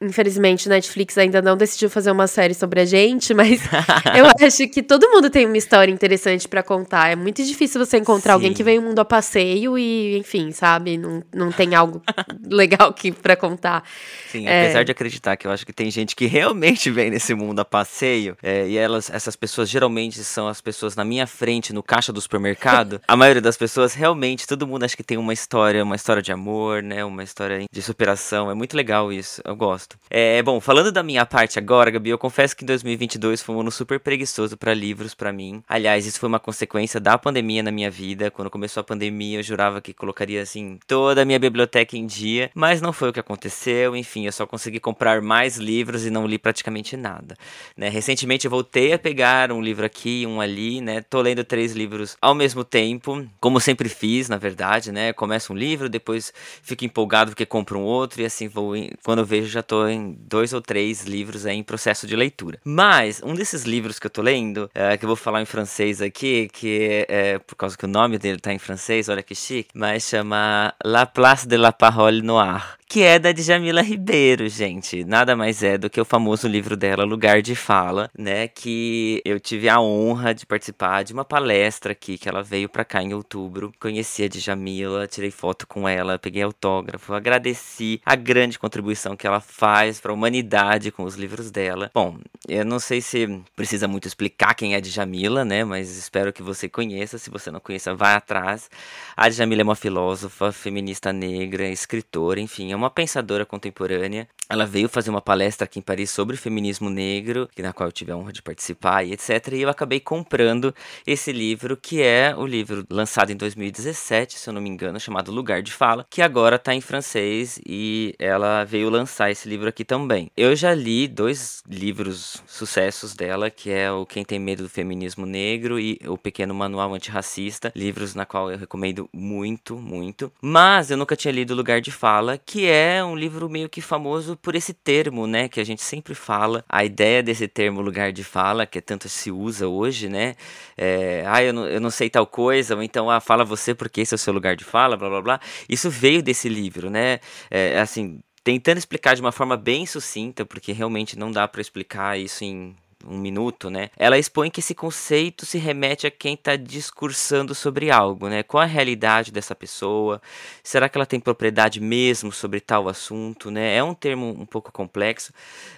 Infelizmente, 0.00 0.68
Netflix 0.68 1.18
ainda 1.18 1.42
não 1.42 1.56
decidiu 1.56 1.90
fazer 1.90 2.12
uma 2.12 2.28
série 2.28 2.54
sobre 2.54 2.80
a 2.80 2.84
gente, 2.84 3.34
mas 3.34 3.60
eu 4.16 4.46
acho 4.46 4.68
que 4.68 4.80
todo 4.80 5.10
mundo 5.10 5.28
tem 5.28 5.44
uma 5.44 5.56
história 5.56 5.90
interessante 5.90 6.46
para 6.46 6.62
contar. 6.62 7.08
É 7.08 7.16
muito 7.16 7.42
difícil 7.42 7.84
você 7.84 7.98
encontrar 7.98 8.34
Sim. 8.34 8.34
alguém 8.34 8.54
que 8.54 8.62
veio 8.62 8.80
o 8.80 8.84
mundo 8.84 9.00
a 9.00 9.04
passeio 9.04 9.76
e, 9.76 10.16
enfim, 10.16 10.52
sabe, 10.52 10.96
não, 10.96 11.20
não 11.34 11.50
tem 11.50 11.74
algo 11.74 12.00
legal 12.48 12.90
aqui 12.90 13.10
para 13.10 13.34
contar. 13.34 13.82
Sim, 14.30 14.46
é... 14.46 14.62
apesar 14.62 14.84
de 14.84 14.92
acreditar 14.92 15.36
que 15.36 15.48
eu 15.48 15.50
acho 15.50 15.66
que 15.66 15.72
tem 15.72 15.90
gente 15.90 16.14
que 16.14 16.26
realmente 16.26 16.90
vem 16.92 17.10
nesse 17.10 17.34
mundo 17.34 17.58
a 17.58 17.64
passeio, 17.64 18.36
é, 18.40 18.68
e 18.68 18.78
elas, 18.78 19.10
essas 19.10 19.34
pessoas 19.34 19.68
geralmente 19.68 20.22
são 20.22 20.46
as 20.46 20.60
pessoas 20.60 20.94
na 20.94 21.04
minha 21.04 21.26
frente, 21.26 21.72
no 21.72 21.82
caixa 21.82 22.12
do 22.12 22.20
supermercado. 22.20 23.00
a 23.08 23.16
maioria 23.16 23.42
das 23.42 23.56
pessoas 23.56 23.94
realmente, 23.94 24.46
todo 24.46 24.64
mundo 24.64 24.84
acha 24.84 24.96
que 24.96 25.02
tem 25.02 25.18
uma 25.18 25.32
história, 25.32 25.82
uma 25.82 25.96
história 25.96 26.22
de 26.22 26.30
amor, 26.30 26.84
né, 26.84 27.04
uma 27.04 27.24
história 27.24 27.64
de 27.68 27.82
superação. 27.82 28.48
É 28.48 28.54
muito 28.54 28.76
legal 28.76 29.12
isso, 29.12 29.42
eu 29.44 29.56
gosto 29.56 29.87
gosto. 29.88 29.98
É, 30.10 30.42
bom, 30.42 30.60
falando 30.60 30.90
da 30.90 31.02
minha 31.02 31.24
parte 31.24 31.58
agora, 31.58 31.90
Gabi, 31.90 32.10
eu 32.10 32.18
confesso 32.18 32.56
que 32.56 32.64
2022 32.64 33.42
foi 33.42 33.54
um 33.54 33.60
ano 33.60 33.70
super 33.70 34.00
preguiçoso 34.00 34.56
para 34.56 34.72
livros 34.74 35.14
para 35.14 35.32
mim. 35.32 35.62
Aliás, 35.68 36.06
isso 36.06 36.18
foi 36.18 36.28
uma 36.28 36.40
consequência 36.40 36.98
da 36.98 37.18
pandemia 37.18 37.62
na 37.62 37.70
minha 37.70 37.90
vida. 37.90 38.30
Quando 38.30 38.50
começou 38.50 38.80
a 38.80 38.84
pandemia, 38.84 39.38
eu 39.38 39.42
jurava 39.42 39.80
que 39.80 39.92
colocaria 39.92 40.42
assim 40.42 40.78
toda 40.86 41.22
a 41.22 41.24
minha 41.24 41.38
biblioteca 41.38 41.96
em 41.96 42.06
dia, 42.06 42.50
mas 42.54 42.80
não 42.80 42.92
foi 42.92 43.10
o 43.10 43.12
que 43.12 43.20
aconteceu. 43.20 43.94
Enfim, 43.94 44.26
eu 44.26 44.32
só 44.32 44.46
consegui 44.46 44.80
comprar 44.80 45.20
mais 45.20 45.56
livros 45.58 46.06
e 46.06 46.10
não 46.10 46.26
li 46.26 46.38
praticamente 46.38 46.96
nada. 46.96 47.36
Né? 47.76 47.88
Recentemente 47.88 48.46
eu 48.46 48.50
voltei 48.50 48.92
a 48.92 48.98
pegar 48.98 49.52
um 49.52 49.60
livro 49.60 49.84
aqui, 49.84 50.24
um 50.26 50.40
ali, 50.40 50.80
né? 50.80 51.02
Tô 51.02 51.20
lendo 51.20 51.44
três 51.44 51.72
livros 51.72 52.16
ao 52.20 52.34
mesmo 52.34 52.64
tempo, 52.64 53.26
como 53.40 53.60
sempre 53.60 53.88
fiz, 53.88 54.28
na 54.28 54.36
verdade, 54.36 54.90
né? 54.90 55.12
Começo 55.12 55.52
um 55.52 55.56
livro, 55.56 55.88
depois 55.88 56.32
fico 56.62 56.84
empolgado 56.84 57.32
porque 57.32 57.46
compro 57.46 57.78
um 57.78 57.82
outro 57.82 58.22
e 58.22 58.24
assim 58.24 58.48
vou. 58.48 58.74
Quando 59.04 59.20
eu 59.20 59.24
vejo 59.24 59.48
já 59.48 59.62
tô 59.62 59.77
em 59.86 60.16
dois 60.18 60.52
ou 60.52 60.60
três 60.62 61.04
livros 61.04 61.44
aí 61.44 61.56
em 61.56 61.62
processo 61.62 62.06
de 62.06 62.16
leitura. 62.16 62.58
Mas 62.64 63.20
um 63.22 63.34
desses 63.34 63.64
livros 63.64 63.98
que 63.98 64.06
eu 64.06 64.10
tô 64.10 64.22
lendo, 64.22 64.70
é, 64.74 64.96
que 64.96 65.04
eu 65.04 65.08
vou 65.08 65.16
falar 65.16 65.42
em 65.42 65.46
francês 65.46 66.00
aqui, 66.00 66.48
que 66.52 67.04
é 67.08 67.38
por 67.38 67.54
causa 67.54 67.76
que 67.76 67.84
o 67.84 67.88
nome 67.88 68.18
dele 68.18 68.38
tá 68.38 68.52
em 68.52 68.58
francês, 68.58 69.08
olha 69.08 69.22
que 69.22 69.34
chique, 69.34 69.70
mas 69.74 70.04
chama 70.04 70.74
La 70.84 71.04
Place 71.04 71.46
de 71.46 71.56
la 71.56 71.72
Parole 71.72 72.22
Noire 72.22 72.78
que 72.88 73.02
é 73.02 73.18
da 73.18 73.32
Djamila 73.32 73.82
Ribeiro, 73.82 74.48
gente. 74.48 75.04
Nada 75.04 75.36
mais 75.36 75.62
é 75.62 75.76
do 75.76 75.90
que 75.90 76.00
o 76.00 76.06
famoso 76.06 76.48
livro 76.48 76.74
dela, 76.74 77.04
Lugar 77.04 77.42
de 77.42 77.54
Fala, 77.54 78.10
né? 78.18 78.48
Que 78.48 79.20
eu 79.26 79.38
tive 79.38 79.68
a 79.68 79.78
honra 79.78 80.32
de 80.32 80.46
participar 80.46 81.04
de 81.04 81.12
uma 81.12 81.24
palestra 81.24 81.92
aqui, 81.92 82.16
que 82.16 82.26
ela 82.26 82.42
veio 82.42 82.66
pra 82.66 82.86
cá 82.86 83.02
em 83.02 83.12
outubro. 83.12 83.74
Conheci 83.78 84.24
a 84.24 84.28
Djamila, 84.28 85.06
tirei 85.06 85.30
foto 85.30 85.66
com 85.66 85.86
ela, 85.86 86.18
peguei 86.18 86.42
autógrafo, 86.42 87.12
agradeci 87.12 88.00
a 88.06 88.16
grande 88.16 88.58
contribuição 88.58 89.14
que 89.14 89.26
ela 89.26 89.40
faz 89.40 90.00
para 90.00 90.10
a 90.10 90.14
humanidade 90.14 90.90
com 90.90 91.02
os 91.04 91.14
livros 91.14 91.50
dela. 91.50 91.90
Bom, 91.92 92.16
eu 92.48 92.64
não 92.64 92.80
sei 92.80 93.02
se 93.02 93.28
precisa 93.54 93.86
muito 93.86 94.08
explicar 94.08 94.54
quem 94.54 94.72
é 94.72 94.78
a 94.78 94.80
Djamila, 94.80 95.44
né? 95.44 95.62
Mas 95.62 95.94
espero 95.94 96.32
que 96.32 96.42
você 96.42 96.70
conheça. 96.70 97.18
Se 97.18 97.28
você 97.28 97.50
não 97.50 97.60
conheça, 97.60 97.94
vá 97.94 98.14
atrás. 98.14 98.70
A 99.14 99.28
Djamila 99.28 99.60
é 99.60 99.64
uma 99.64 99.76
filósofa, 99.76 100.50
feminista 100.52 101.12
negra, 101.12 101.68
escritora, 101.68 102.40
enfim, 102.40 102.72
é 102.72 102.77
uma 102.78 102.90
pensadora 102.90 103.44
contemporânea. 103.44 104.28
Ela 104.48 104.64
veio 104.64 104.88
fazer 104.88 105.10
uma 105.10 105.20
palestra 105.20 105.64
aqui 105.66 105.78
em 105.78 105.82
Paris 105.82 106.10
sobre 106.10 106.36
feminismo 106.36 106.88
negro, 106.88 107.48
na 107.58 107.72
qual 107.72 107.88
eu 107.88 107.92
tive 107.92 108.12
a 108.12 108.16
honra 108.16 108.32
de 108.32 108.40
participar 108.40 109.04
e 109.04 109.12
etc. 109.12 109.52
E 109.52 109.62
eu 109.62 109.68
acabei 109.68 110.00
comprando 110.00 110.74
esse 111.06 111.32
livro, 111.32 111.76
que 111.76 112.00
é 112.00 112.34
o 112.34 112.46
livro 112.46 112.86
lançado 112.88 113.30
em 113.30 113.36
2017, 113.36 114.38
se 114.38 114.48
eu 114.48 114.54
não 114.54 114.62
me 114.62 114.70
engano, 114.70 114.98
chamado 114.98 115.30
Lugar 115.30 115.60
de 115.60 115.72
Fala, 115.72 116.06
que 116.08 116.22
agora 116.22 116.56
está 116.56 116.74
em 116.74 116.80
francês 116.80 117.60
e 117.66 118.14
ela 118.18 118.64
veio 118.64 118.88
lançar 118.88 119.30
esse 119.30 119.48
livro 119.48 119.68
aqui 119.68 119.84
também. 119.84 120.30
Eu 120.36 120.56
já 120.56 120.72
li 120.72 121.06
dois 121.06 121.62
livros 121.68 122.42
sucessos 122.46 123.14
dela, 123.14 123.50
que 123.50 123.70
é 123.70 123.90
o 123.90 124.06
Quem 124.06 124.24
Tem 124.24 124.38
Medo 124.38 124.62
do 124.62 124.68
Feminismo 124.68 125.26
Negro 125.26 125.78
e 125.78 126.00
o 126.06 126.16
Pequeno 126.16 126.54
Manual 126.54 126.94
Antirracista, 126.94 127.72
livros 127.76 128.14
na 128.14 128.24
qual 128.24 128.50
eu 128.50 128.56
recomendo 128.56 129.08
muito, 129.12 129.76
muito. 129.76 130.32
Mas 130.40 130.90
eu 130.90 130.96
nunca 130.96 131.16
tinha 131.16 131.32
lido 131.32 131.54
Lugar 131.54 131.80
de 131.80 131.90
Fala, 131.90 132.38
que 132.38 132.66
é 132.68 133.02
um 133.04 133.16
livro 133.16 133.48
meio 133.48 133.68
que 133.68 133.80
famoso 133.80 134.36
por 134.36 134.54
esse 134.54 134.72
termo, 134.72 135.26
né, 135.26 135.48
que 135.48 135.60
a 135.60 135.64
gente 135.64 135.82
sempre 135.82 136.14
fala, 136.14 136.64
a 136.68 136.84
ideia 136.84 137.22
desse 137.22 137.48
termo 137.48 137.80
lugar 137.80 138.12
de 138.12 138.22
fala, 138.24 138.66
que 138.66 138.80
tanto 138.80 139.08
se 139.08 139.30
usa 139.30 139.66
hoje, 139.68 140.08
né, 140.08 140.34
é, 140.76 141.24
ah, 141.26 141.42
eu 141.42 141.52
não, 141.52 141.66
eu 141.66 141.80
não 141.80 141.90
sei 141.90 142.08
tal 142.10 142.26
coisa, 142.26 142.76
ou 142.76 142.82
então, 142.82 143.10
ah, 143.10 143.20
fala 143.20 143.44
você 143.44 143.74
porque 143.74 144.00
esse 144.00 144.14
é 144.14 144.16
o 144.16 144.18
seu 144.18 144.32
lugar 144.32 144.56
de 144.56 144.64
fala, 144.64 144.96
blá, 144.96 145.08
blá, 145.08 145.22
blá, 145.22 145.40
isso 145.68 145.90
veio 145.90 146.22
desse 146.22 146.48
livro, 146.48 146.90
né, 146.90 147.20
é, 147.50 147.78
assim, 147.80 148.20
tentando 148.44 148.78
explicar 148.78 149.14
de 149.14 149.20
uma 149.20 149.32
forma 149.32 149.56
bem 149.56 149.84
sucinta, 149.84 150.44
porque 150.46 150.72
realmente 150.72 151.18
não 151.18 151.30
dá 151.30 151.46
para 151.46 151.60
explicar 151.60 152.18
isso 152.18 152.44
em 152.44 152.74
um 153.08 153.18
minuto, 153.18 153.70
né? 153.70 153.90
Ela 153.96 154.18
expõe 154.18 154.50
que 154.50 154.60
esse 154.60 154.74
conceito 154.74 155.46
se 155.46 155.58
remete 155.58 156.06
a 156.06 156.10
quem 156.10 156.34
está 156.34 156.56
discursando 156.56 157.54
sobre 157.54 157.90
algo, 157.90 158.28
né? 158.28 158.42
Qual 158.42 158.62
a 158.62 158.66
realidade 158.66 159.32
dessa 159.32 159.54
pessoa? 159.54 160.20
Será 160.62 160.88
que 160.88 160.98
ela 160.98 161.06
tem 161.06 161.18
propriedade 161.18 161.80
mesmo 161.80 162.30
sobre 162.30 162.60
tal 162.60 162.88
assunto, 162.88 163.50
né? 163.50 163.76
É 163.76 163.82
um 163.82 163.94
termo 163.94 164.28
um 164.38 164.46
pouco 164.46 164.70
complexo, 164.70 165.32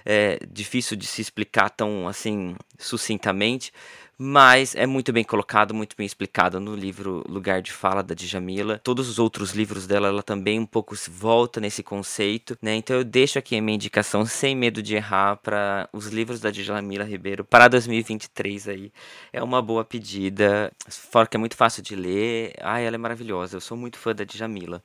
é 0.04 0.38
difícil 0.50 0.96
de 0.96 1.06
se 1.06 1.20
explicar 1.20 1.70
tão 1.70 2.08
assim 2.08 2.56
sucintamente, 2.78 3.72
mas 4.22 4.74
é 4.74 4.84
muito 4.84 5.14
bem 5.14 5.24
colocado, 5.24 5.72
muito 5.72 5.96
bem 5.96 6.04
explicado 6.04 6.60
no 6.60 6.76
livro 6.76 7.24
Lugar 7.26 7.62
de 7.62 7.72
Fala 7.72 8.02
da 8.02 8.14
Djamila. 8.14 8.78
Todos 8.84 9.08
os 9.08 9.18
outros 9.18 9.52
livros 9.52 9.86
dela, 9.86 10.08
ela 10.08 10.22
também 10.22 10.60
um 10.60 10.66
pouco 10.66 10.94
volta 11.08 11.58
nesse 11.58 11.82
conceito, 11.82 12.54
né? 12.60 12.74
Então 12.74 12.96
eu 12.96 13.02
deixo 13.02 13.38
aqui 13.38 13.56
a 13.56 13.62
minha 13.62 13.76
indicação 13.76 14.26
sem 14.26 14.54
medo 14.54 14.82
de 14.82 14.94
errar 14.94 15.36
para 15.36 15.88
os 15.90 16.08
livros 16.08 16.38
da 16.38 16.50
Djamila 16.50 17.02
Ribeiro 17.02 17.46
para 17.46 17.66
2023 17.66 18.68
aí. 18.68 18.92
É 19.32 19.42
uma 19.42 19.62
boa 19.62 19.86
pedida, 19.86 20.70
fora 20.86 21.26
que 21.26 21.38
é 21.38 21.40
muito 21.40 21.56
fácil 21.56 21.82
de 21.82 21.96
ler. 21.96 22.52
Ai, 22.60 22.84
ela 22.84 22.96
é 22.96 22.98
maravilhosa. 22.98 23.56
Eu 23.56 23.60
sou 23.62 23.74
muito 23.74 23.96
fã 23.96 24.14
da 24.14 24.24
Djamila. 24.24 24.82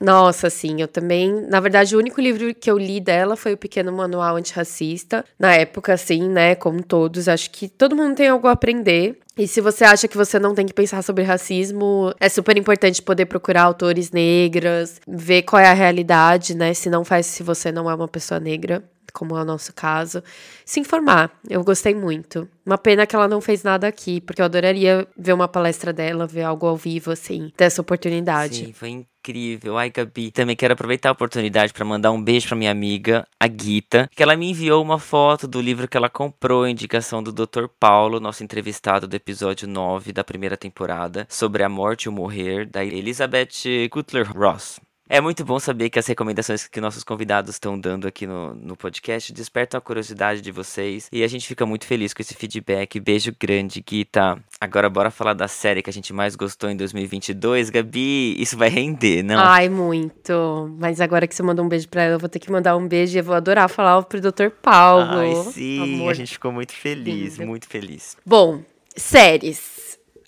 Nossa, 0.00 0.50
sim, 0.50 0.80
eu 0.80 0.88
também. 0.88 1.46
Na 1.48 1.60
verdade, 1.60 1.94
o 1.94 1.98
único 1.98 2.20
livro 2.20 2.54
que 2.54 2.70
eu 2.70 2.76
li 2.76 3.00
dela 3.00 3.36
foi 3.36 3.54
o 3.54 3.56
Pequeno 3.56 3.92
Manual 3.92 4.36
Antirracista. 4.36 5.24
Na 5.38 5.54
época, 5.54 5.94
assim, 5.94 6.28
né? 6.28 6.54
Como 6.54 6.82
todos, 6.82 7.28
acho 7.28 7.50
que 7.50 7.68
todo 7.68 7.96
mundo 7.96 8.16
tem 8.16 8.28
algo 8.28 8.46
a 8.48 8.52
aprender. 8.52 9.18
E 9.36 9.48
se 9.48 9.60
você 9.60 9.84
acha 9.84 10.06
que 10.06 10.16
você 10.16 10.38
não 10.38 10.54
tem 10.54 10.66
que 10.66 10.74
pensar 10.74 11.02
sobre 11.02 11.24
racismo, 11.24 12.12
é 12.20 12.28
super 12.28 12.56
importante 12.56 13.02
poder 13.02 13.26
procurar 13.26 13.62
autores 13.62 14.10
negras, 14.10 15.00
ver 15.08 15.42
qual 15.42 15.60
é 15.60 15.66
a 15.66 15.72
realidade, 15.72 16.54
né? 16.54 16.72
Se 16.74 16.88
não 16.88 17.04
faz 17.04 17.26
se 17.26 17.42
você 17.42 17.72
não 17.72 17.90
é 17.90 17.94
uma 17.94 18.06
pessoa 18.06 18.38
negra, 18.38 18.84
como 19.12 19.36
é 19.36 19.42
o 19.42 19.44
nosso 19.44 19.72
caso, 19.72 20.22
se 20.64 20.80
informar. 20.80 21.32
Eu 21.48 21.64
gostei 21.64 21.94
muito. 21.94 22.48
Uma 22.66 22.78
pena 22.78 23.06
que 23.06 23.16
ela 23.16 23.26
não 23.26 23.40
fez 23.40 23.62
nada 23.62 23.88
aqui, 23.88 24.20
porque 24.20 24.40
eu 24.40 24.46
adoraria 24.46 25.06
ver 25.16 25.32
uma 25.32 25.48
palestra 25.48 25.92
dela, 25.92 26.26
ver 26.26 26.42
algo 26.42 26.66
ao 26.66 26.76
vivo, 26.76 27.10
assim, 27.10 27.52
dessa 27.56 27.80
oportunidade. 27.80 28.66
Sim, 28.66 28.72
foi 28.72 29.06
incrível. 29.24 29.78
Ai, 29.78 29.90
Gabi, 29.90 30.30
também 30.30 30.54
quero 30.54 30.74
aproveitar 30.74 31.08
a 31.08 31.12
oportunidade 31.12 31.72
para 31.72 31.84
mandar 31.84 32.12
um 32.12 32.22
beijo 32.22 32.48
para 32.48 32.56
minha 32.56 32.70
amiga, 32.70 33.26
a 33.40 33.46
Guita, 33.46 34.10
que 34.14 34.22
ela 34.22 34.36
me 34.36 34.50
enviou 34.50 34.82
uma 34.82 34.98
foto 34.98 35.48
do 35.48 35.60
livro 35.60 35.88
que 35.88 35.96
ela 35.96 36.10
comprou, 36.10 36.68
indicação 36.68 37.22
do 37.22 37.32
Dr. 37.32 37.66
Paulo, 37.80 38.20
nosso 38.20 38.44
entrevistado 38.44 39.08
do 39.08 39.14
episódio 39.14 39.66
9 39.66 40.12
da 40.12 40.22
primeira 40.22 40.56
temporada, 40.56 41.26
sobre 41.30 41.62
a 41.62 41.68
morte 41.68 42.04
e 42.04 42.08
o 42.08 42.12
morrer, 42.12 42.66
da 42.66 42.84
Elizabeth 42.84 43.88
Cutler 43.90 44.30
Ross. 44.30 44.78
É 45.08 45.20
muito 45.20 45.44
bom 45.44 45.60
saber 45.60 45.90
que 45.90 45.98
as 45.98 46.06
recomendações 46.06 46.66
que 46.66 46.80
nossos 46.80 47.04
convidados 47.04 47.54
estão 47.54 47.78
dando 47.78 48.08
aqui 48.08 48.26
no, 48.26 48.54
no 48.54 48.74
podcast 48.74 49.32
despertam 49.34 49.76
a 49.76 49.80
curiosidade 49.80 50.40
de 50.40 50.50
vocês 50.50 51.08
e 51.12 51.22
a 51.22 51.28
gente 51.28 51.46
fica 51.46 51.66
muito 51.66 51.86
feliz 51.86 52.14
com 52.14 52.22
esse 52.22 52.34
feedback. 52.34 52.98
Beijo 52.98 53.34
grande, 53.38 53.84
Gita. 53.86 54.38
Agora 54.58 54.88
bora 54.88 55.10
falar 55.10 55.34
da 55.34 55.46
série 55.46 55.82
que 55.82 55.90
a 55.90 55.92
gente 55.92 56.10
mais 56.12 56.34
gostou 56.34 56.70
em 56.70 56.76
2022. 56.76 57.68
Gabi, 57.68 58.40
isso 58.40 58.56
vai 58.56 58.70
render, 58.70 59.22
não? 59.22 59.38
Ai, 59.38 59.68
muito. 59.68 60.74
Mas 60.78 61.02
agora 61.02 61.26
que 61.26 61.34
você 61.34 61.42
mandou 61.42 61.66
um 61.66 61.68
beijo 61.68 61.86
pra 61.88 62.02
ela, 62.02 62.14
eu 62.14 62.18
vou 62.18 62.28
ter 62.28 62.38
que 62.38 62.50
mandar 62.50 62.74
um 62.74 62.88
beijo 62.88 63.14
e 63.14 63.20
eu 63.20 63.24
vou 63.24 63.34
adorar 63.34 63.68
falar 63.68 64.02
pro 64.04 64.20
Dr. 64.20 64.48
Paulo. 64.62 65.18
Ai, 65.18 65.52
sim, 65.52 65.96
Amor. 65.96 66.12
a 66.12 66.14
gente 66.14 66.32
ficou 66.32 66.50
muito 66.50 66.72
feliz, 66.72 67.38
muito 67.38 67.68
feliz. 67.68 68.16
Bom, 68.24 68.62
séries. 68.96 69.73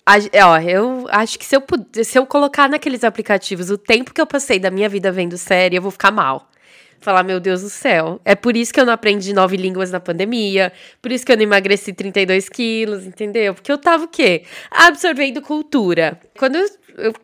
A, 0.08 0.18
ó, 0.46 0.58
eu 0.60 1.06
acho 1.10 1.36
que 1.36 1.44
se 1.44 1.56
eu, 1.56 1.64
se 2.04 2.16
eu 2.16 2.24
colocar 2.24 2.68
naqueles 2.68 3.02
aplicativos 3.02 3.70
o 3.70 3.76
tempo 3.76 4.14
que 4.14 4.20
eu 4.20 4.26
passei 4.26 4.56
da 4.56 4.70
minha 4.70 4.88
vida 4.88 5.10
vendo 5.10 5.36
série, 5.36 5.74
eu 5.74 5.82
vou 5.82 5.90
ficar 5.90 6.12
mal. 6.12 6.48
Falar, 7.00 7.24
meu 7.24 7.40
Deus 7.40 7.62
do 7.62 7.68
céu. 7.68 8.20
É 8.24 8.36
por 8.36 8.56
isso 8.56 8.72
que 8.72 8.80
eu 8.80 8.86
não 8.86 8.92
aprendi 8.92 9.32
nove 9.32 9.56
línguas 9.56 9.90
na 9.90 9.98
pandemia. 9.98 10.72
Por 11.02 11.10
isso 11.10 11.26
que 11.26 11.32
eu 11.32 11.36
não 11.36 11.42
emagreci 11.42 11.92
32 11.92 12.48
quilos, 12.48 13.04
entendeu? 13.04 13.52
Porque 13.52 13.70
eu 13.70 13.78
tava 13.78 14.04
o 14.04 14.08
quê? 14.08 14.44
Absorvendo 14.70 15.42
cultura. 15.42 16.20
Quando 16.38 16.56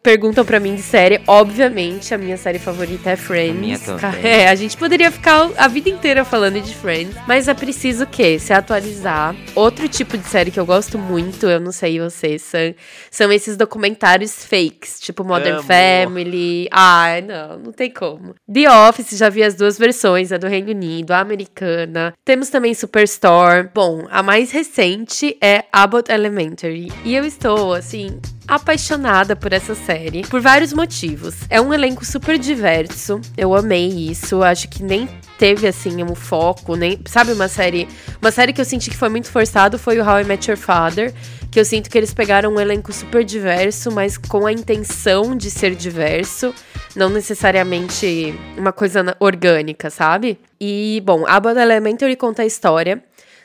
perguntam 0.03 0.45
para 0.45 0.61
mim 0.61 0.75
de 0.75 0.83
série, 0.83 1.21
obviamente 1.27 2.15
a 2.15 2.19
minha 2.19 2.37
série 2.37 2.59
favorita 2.59 3.11
é 3.11 3.17
Friends. 3.17 3.57
A 3.57 3.61
minha 3.61 3.79
também. 3.79 4.23
É, 4.33 4.49
a 4.49 4.55
gente 4.55 4.77
poderia 4.77 5.11
ficar 5.11 5.51
a 5.57 5.69
vida 5.69 5.89
inteira 5.89 6.25
falando 6.25 6.61
de 6.61 6.75
Friends, 6.75 7.17
mas 7.27 7.49
é 7.49 7.55
preciso 7.55 8.05
o 8.05 8.07
quê? 8.07 8.39
Se 8.39 8.53
atualizar. 8.53 9.35
Outro 9.55 9.89
tipo 9.89 10.17
de 10.17 10.27
série 10.27 10.51
que 10.51 10.61
eu 10.61 10.67
gosto 10.67 10.99
muito, 10.99 11.47
eu 11.49 11.59
não 11.59 11.73
sei 11.73 11.99
vocês, 11.99 12.43
são, 12.43 12.75
são 13.11 13.33
esses 13.33 13.57
documentários 13.57 14.45
fakes, 14.45 15.01
tipo 15.01 15.25
Modern 15.25 15.57
Amo. 15.57 15.67
Family. 15.67 16.69
Ai, 16.71 17.23
não, 17.23 17.59
não 17.59 17.73
tem 17.73 17.91
como. 17.91 18.35
The 18.53 18.71
Office, 18.89 19.17
já 19.17 19.29
vi 19.29 19.43
as 19.43 19.55
duas 19.55 19.79
versões, 19.79 20.31
a 20.31 20.37
do 20.37 20.47
Reino 20.47 20.71
Unido, 20.71 21.13
a 21.13 21.21
americana. 21.21 22.13
Temos 22.25 22.49
também 22.49 22.75
Superstore. 22.75 23.71
Bom, 23.75 24.07
a 24.11 24.23
mais 24.23 24.51
recente 24.51 25.37
é 25.41 25.65
Abbott 25.73 26.11
Elementary. 26.11 26.93
E 27.05 27.15
eu 27.15 27.25
estou, 27.25 27.73
assim, 27.73 28.21
apaixonada 28.47 29.37
por 29.37 29.53
essa 29.53 29.75
série 29.75 30.23
por 30.23 30.41
vários 30.41 30.73
motivos. 30.73 31.35
É 31.49 31.61
um 31.61 31.73
elenco 31.73 32.05
super 32.05 32.39
diverso, 32.39 33.21
eu 33.37 33.55
amei 33.55 33.89
isso, 33.89 34.43
acho 34.43 34.69
que 34.69 34.83
nem 34.83 35.09
teve 35.39 35.67
assim 35.67 36.03
um 36.03 36.15
foco, 36.15 36.77
nem, 36.77 37.01
sabe, 37.07 37.33
uma 37.33 37.49
série, 37.49 37.89
uma 38.21 38.31
série 38.31 38.53
que 38.53 38.61
eu 38.61 38.65
senti 38.65 38.91
que 38.91 38.97
foi 38.97 39.09
muito 39.09 39.31
forçado 39.31 39.79
foi 39.79 39.99
o 39.99 40.05
How 40.09 40.21
I 40.21 40.25
Met 40.25 40.51
Your 40.51 40.59
Father, 40.59 41.13
que 41.51 41.59
eu 41.61 41.65
sinto 41.65 41.91
que 41.91 41.99
eles 41.99 42.15
pegaram 42.15 42.55
um 42.55 42.61
elenco 42.61 42.93
super 42.93 43.25
diverso, 43.25 43.91
mas 43.91 44.17
com 44.17 44.47
a 44.47 44.53
intenção 44.53 45.37
de 45.37 45.51
ser 45.51 45.75
diverso, 45.75 46.55
não 46.97 47.11
necessariamente 47.11 48.35
uma 48.57 48.73
coisa 48.73 49.17
orgânica, 49.19 49.91
sabe? 49.91 50.39
E, 50.61 51.03
bom, 51.05 51.27
Abbott 51.27 51.59
Elementary 51.59 52.17
conta 52.17 52.43
a 52.43 52.47
história 52.47 53.03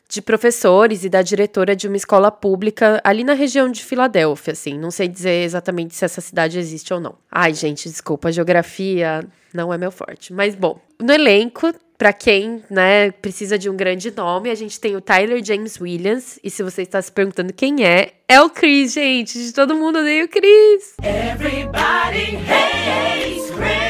de 0.10 0.22
professores 0.22 1.04
e 1.04 1.10
da 1.10 1.22
diretora 1.22 1.76
de 1.76 1.88
uma 1.88 1.98
escola 1.98 2.32
pública 2.32 3.02
ali 3.04 3.24
na 3.24 3.34
região 3.34 3.70
de 3.70 3.84
Filadélfia, 3.84 4.54
assim. 4.54 4.78
Não 4.78 4.92
sei 4.92 5.08
dizer 5.08 5.44
exatamente 5.44 5.96
se 5.96 6.06
essa 6.06 6.22
cidade 6.22 6.58
existe 6.58 6.94
ou 6.94 7.00
não. 7.00 7.16
Ai, 7.32 7.54
gente, 7.54 7.90
desculpa, 7.90 8.32
geografia 8.32 9.28
não 9.54 9.74
é 9.74 9.78
meu 9.78 9.92
forte. 9.92 10.32
Mas 10.34 10.56
bom, 10.56 10.80
no 11.00 11.12
elenco, 11.12 11.74
para 11.98 12.14
quem, 12.14 12.64
né, 12.70 13.12
precisa 13.12 13.58
de 13.58 13.70
um 13.70 13.76
grande 13.76 14.12
nome, 14.16 14.50
a 14.50 14.56
gente 14.56 14.80
tem 14.80 14.96
o 14.96 15.02
Tyler 15.02 15.44
James 15.44 15.82
Williams. 15.82 16.40
E 16.44 16.50
se 16.50 16.64
você 16.64 16.84
está 16.84 17.02
se 17.02 17.12
perguntando 17.12 17.52
quem 17.52 17.86
é, 17.86 18.14
é 18.28 18.40
o 18.42 18.50
Chris, 18.50 18.94
gente. 18.94 19.38
De 19.38 19.52
todo 19.52 19.76
mundo 19.76 20.00
odeia 20.00 20.24
o 20.24 20.28
Chris. 20.28 20.96
Everybody 21.04 22.38
hates 22.48 23.50
Chris 23.52 23.87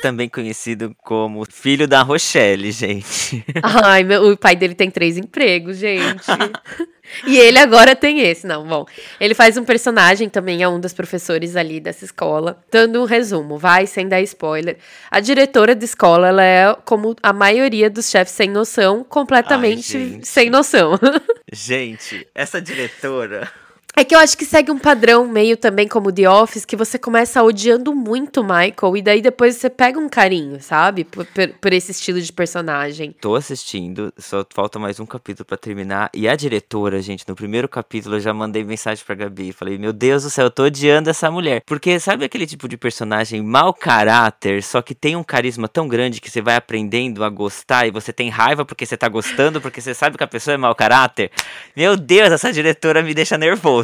também 0.00 0.28
conhecido 0.28 0.94
como 1.02 1.44
filho 1.50 1.86
da 1.86 2.02
Rochelle, 2.02 2.70
gente. 2.72 3.44
Ai, 3.62 4.02
meu, 4.02 4.30
o 4.30 4.36
pai 4.36 4.56
dele 4.56 4.74
tem 4.74 4.90
três 4.90 5.16
empregos, 5.16 5.76
gente. 5.76 6.24
e 7.26 7.38
ele 7.38 7.58
agora 7.58 7.94
tem 7.94 8.20
esse. 8.20 8.46
Não, 8.46 8.66
bom. 8.66 8.86
Ele 9.20 9.34
faz 9.34 9.56
um 9.56 9.64
personagem 9.64 10.28
também, 10.28 10.62
é 10.62 10.68
um 10.68 10.80
dos 10.80 10.92
professores 10.92 11.56
ali 11.56 11.80
dessa 11.80 12.04
escola. 12.04 12.62
Dando 12.70 13.00
um 13.00 13.04
resumo, 13.04 13.58
vai, 13.58 13.86
sem 13.86 14.08
dar 14.08 14.20
spoiler. 14.22 14.78
A 15.10 15.20
diretora 15.20 15.74
da 15.74 15.84
escola, 15.84 16.28
ela 16.28 16.42
é, 16.42 16.76
como 16.84 17.14
a 17.22 17.32
maioria 17.32 17.90
dos 17.90 18.10
chefes 18.10 18.34
sem 18.34 18.50
noção, 18.50 19.04
completamente 19.04 19.96
Ai, 19.96 20.20
sem 20.22 20.50
noção. 20.50 20.98
gente, 21.52 22.26
essa 22.34 22.60
diretora. 22.60 23.50
É 23.96 24.04
que 24.04 24.14
eu 24.14 24.18
acho 24.18 24.38
que 24.38 24.44
segue 24.44 24.70
um 24.70 24.78
padrão 24.78 25.26
meio 25.26 25.56
também 25.56 25.88
como 25.88 26.12
The 26.12 26.28
Office, 26.30 26.64
que 26.64 26.76
você 26.76 26.98
começa 26.98 27.42
odiando 27.42 27.94
muito 27.94 28.42
Michael 28.42 28.96
e 28.96 29.02
daí 29.02 29.20
depois 29.20 29.56
você 29.56 29.68
pega 29.68 29.98
um 29.98 30.08
carinho, 30.08 30.60
sabe? 30.60 31.04
Por, 31.04 31.26
por, 31.26 31.48
por, 31.60 31.72
esse 31.72 31.90
estilo 31.90 32.20
de 32.20 32.32
personagem. 32.32 33.14
Tô 33.20 33.34
assistindo, 33.34 34.12
só 34.16 34.46
falta 34.54 34.78
mais 34.78 35.00
um 35.00 35.06
capítulo 35.06 35.44
para 35.44 35.56
terminar. 35.56 36.08
E 36.14 36.28
a 36.28 36.36
diretora, 36.36 37.02
gente, 37.02 37.28
no 37.28 37.34
primeiro 37.34 37.68
capítulo 37.68 38.16
eu 38.16 38.20
já 38.20 38.32
mandei 38.32 38.62
mensagem 38.62 39.04
pra 39.04 39.14
Gabi. 39.14 39.52
Falei, 39.52 39.76
meu 39.76 39.92
Deus 39.92 40.22
do 40.22 40.30
céu, 40.30 40.46
eu 40.46 40.50
tô 40.50 40.64
odiando 40.64 41.10
essa 41.10 41.30
mulher. 41.30 41.62
Porque 41.66 41.98
sabe 41.98 42.24
aquele 42.24 42.46
tipo 42.46 42.68
de 42.68 42.76
personagem 42.76 43.42
mau 43.42 43.74
caráter, 43.74 44.62
só 44.62 44.80
que 44.80 44.94
tem 44.94 45.16
um 45.16 45.24
carisma 45.24 45.68
tão 45.68 45.88
grande 45.88 46.20
que 46.20 46.30
você 46.30 46.40
vai 46.40 46.54
aprendendo 46.54 47.24
a 47.24 47.28
gostar 47.28 47.86
e 47.86 47.90
você 47.90 48.12
tem 48.12 48.28
raiva 48.28 48.64
porque 48.64 48.86
você 48.86 48.96
tá 48.96 49.08
gostando, 49.08 49.60
porque 49.60 49.80
você 49.80 49.94
sabe 49.94 50.16
que 50.16 50.24
a 50.24 50.28
pessoa 50.28 50.54
é 50.54 50.56
mau 50.56 50.74
caráter? 50.74 51.30
Meu 51.76 51.96
Deus, 51.96 52.30
essa 52.32 52.52
diretora 52.52 53.02
me 53.02 53.12
deixa 53.12 53.36
nervoso. 53.36 53.79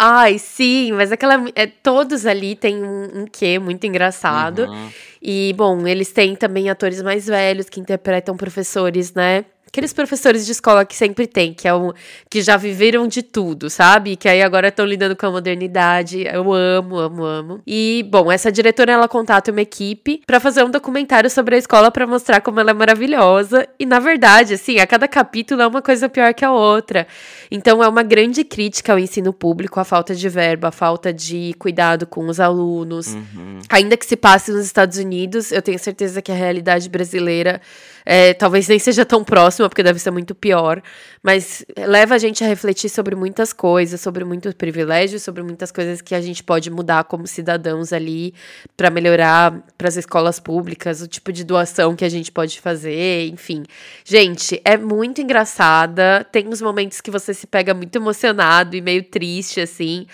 Ai, 0.00 0.38
sim, 0.38 0.92
mas 0.92 1.10
aquela. 1.10 1.44
É, 1.56 1.66
todos 1.66 2.24
ali 2.24 2.54
têm 2.54 2.84
um, 2.84 3.22
um 3.22 3.26
quê 3.26 3.58
muito 3.58 3.84
engraçado. 3.84 4.60
Uhum. 4.60 4.90
E, 5.20 5.52
bom, 5.56 5.88
eles 5.88 6.12
têm 6.12 6.36
também 6.36 6.70
atores 6.70 7.02
mais 7.02 7.26
velhos 7.26 7.68
que 7.68 7.80
interpretam 7.80 8.36
professores, 8.36 9.12
né? 9.12 9.44
Aqueles 9.68 9.92
professores 9.92 10.46
de 10.46 10.52
escola 10.52 10.84
que 10.84 10.96
sempre 10.96 11.26
tem, 11.26 11.52
que 11.52 11.68
é 11.68 11.74
um, 11.74 11.92
que 12.30 12.40
já 12.40 12.56
viveram 12.56 13.06
de 13.06 13.22
tudo, 13.22 13.68
sabe? 13.68 14.16
Que 14.16 14.26
aí 14.26 14.42
agora 14.42 14.68
estão 14.68 14.86
lidando 14.86 15.14
com 15.14 15.26
a 15.26 15.30
modernidade. 15.30 16.24
Eu 16.26 16.52
amo, 16.54 16.96
amo, 16.98 17.24
amo. 17.24 17.62
E, 17.66 18.04
bom, 18.10 18.32
essa 18.32 18.50
diretora 18.50 18.92
ela 18.92 19.06
contata 19.06 19.50
uma 19.50 19.60
equipe 19.60 20.22
para 20.26 20.40
fazer 20.40 20.64
um 20.64 20.70
documentário 20.70 21.28
sobre 21.28 21.54
a 21.54 21.58
escola 21.58 21.90
para 21.90 22.06
mostrar 22.06 22.40
como 22.40 22.58
ela 22.58 22.70
é 22.70 22.74
maravilhosa. 22.74 23.68
E 23.78 23.84
na 23.84 23.98
verdade, 23.98 24.54
assim, 24.54 24.78
a 24.78 24.86
cada 24.86 25.06
capítulo 25.06 25.60
é 25.60 25.66
uma 25.66 25.82
coisa 25.82 26.08
pior 26.08 26.32
que 26.32 26.46
a 26.46 26.50
outra. 26.50 27.06
Então 27.50 27.84
é 27.84 27.88
uma 27.88 28.02
grande 28.02 28.44
crítica 28.44 28.92
ao 28.92 28.98
ensino 28.98 29.34
público, 29.34 29.78
a 29.78 29.84
falta 29.84 30.14
de 30.14 30.28
verbo, 30.30 30.66
a 30.66 30.72
falta 30.72 31.12
de 31.12 31.54
cuidado 31.58 32.06
com 32.06 32.26
os 32.26 32.40
alunos. 32.40 33.08
Uhum. 33.08 33.60
Ainda 33.68 33.98
que 33.98 34.06
se 34.06 34.16
passe 34.16 34.50
nos 34.50 34.64
Estados 34.64 34.96
Unidos, 34.96 35.52
eu 35.52 35.60
tenho 35.60 35.78
certeza 35.78 36.22
que 36.22 36.32
a 36.32 36.34
realidade 36.34 36.88
brasileira 36.88 37.60
é, 38.04 38.32
talvez 38.32 38.66
nem 38.66 38.78
seja 38.78 39.04
tão 39.04 39.22
próxima 39.22 39.57
próxima, 39.58 39.68
porque 39.68 39.82
deve 39.82 39.98
ser 39.98 40.10
muito 40.10 40.34
pior. 40.34 40.80
Mas 41.22 41.64
leva 41.76 42.14
a 42.14 42.18
gente 42.18 42.42
a 42.44 42.46
refletir 42.46 42.88
sobre 42.88 43.14
muitas 43.14 43.52
coisas, 43.52 44.00
sobre 44.00 44.24
muitos 44.24 44.54
privilégios, 44.54 45.22
sobre 45.22 45.42
muitas 45.42 45.72
coisas 45.72 46.00
que 46.00 46.14
a 46.14 46.20
gente 46.20 46.42
pode 46.42 46.70
mudar 46.70 47.04
como 47.04 47.26
cidadãos 47.26 47.92
ali 47.92 48.32
para 48.76 48.90
melhorar 48.90 49.52
para 49.76 49.88
as 49.88 49.96
escolas 49.96 50.38
públicas, 50.38 51.02
o 51.02 51.08
tipo 51.08 51.32
de 51.32 51.44
doação 51.44 51.96
que 51.96 52.04
a 52.04 52.08
gente 52.08 52.30
pode 52.30 52.60
fazer, 52.60 53.26
enfim. 53.28 53.64
Gente, 54.04 54.60
é 54.64 54.76
muito 54.76 55.20
engraçada. 55.20 56.24
Tem 56.30 56.46
uns 56.46 56.62
momentos 56.62 57.00
que 57.00 57.10
você 57.10 57.34
se 57.34 57.46
pega 57.46 57.74
muito 57.74 57.96
emocionado 57.96 58.76
e 58.76 58.80
meio 58.80 59.02
triste, 59.02 59.60
assim 59.60 60.06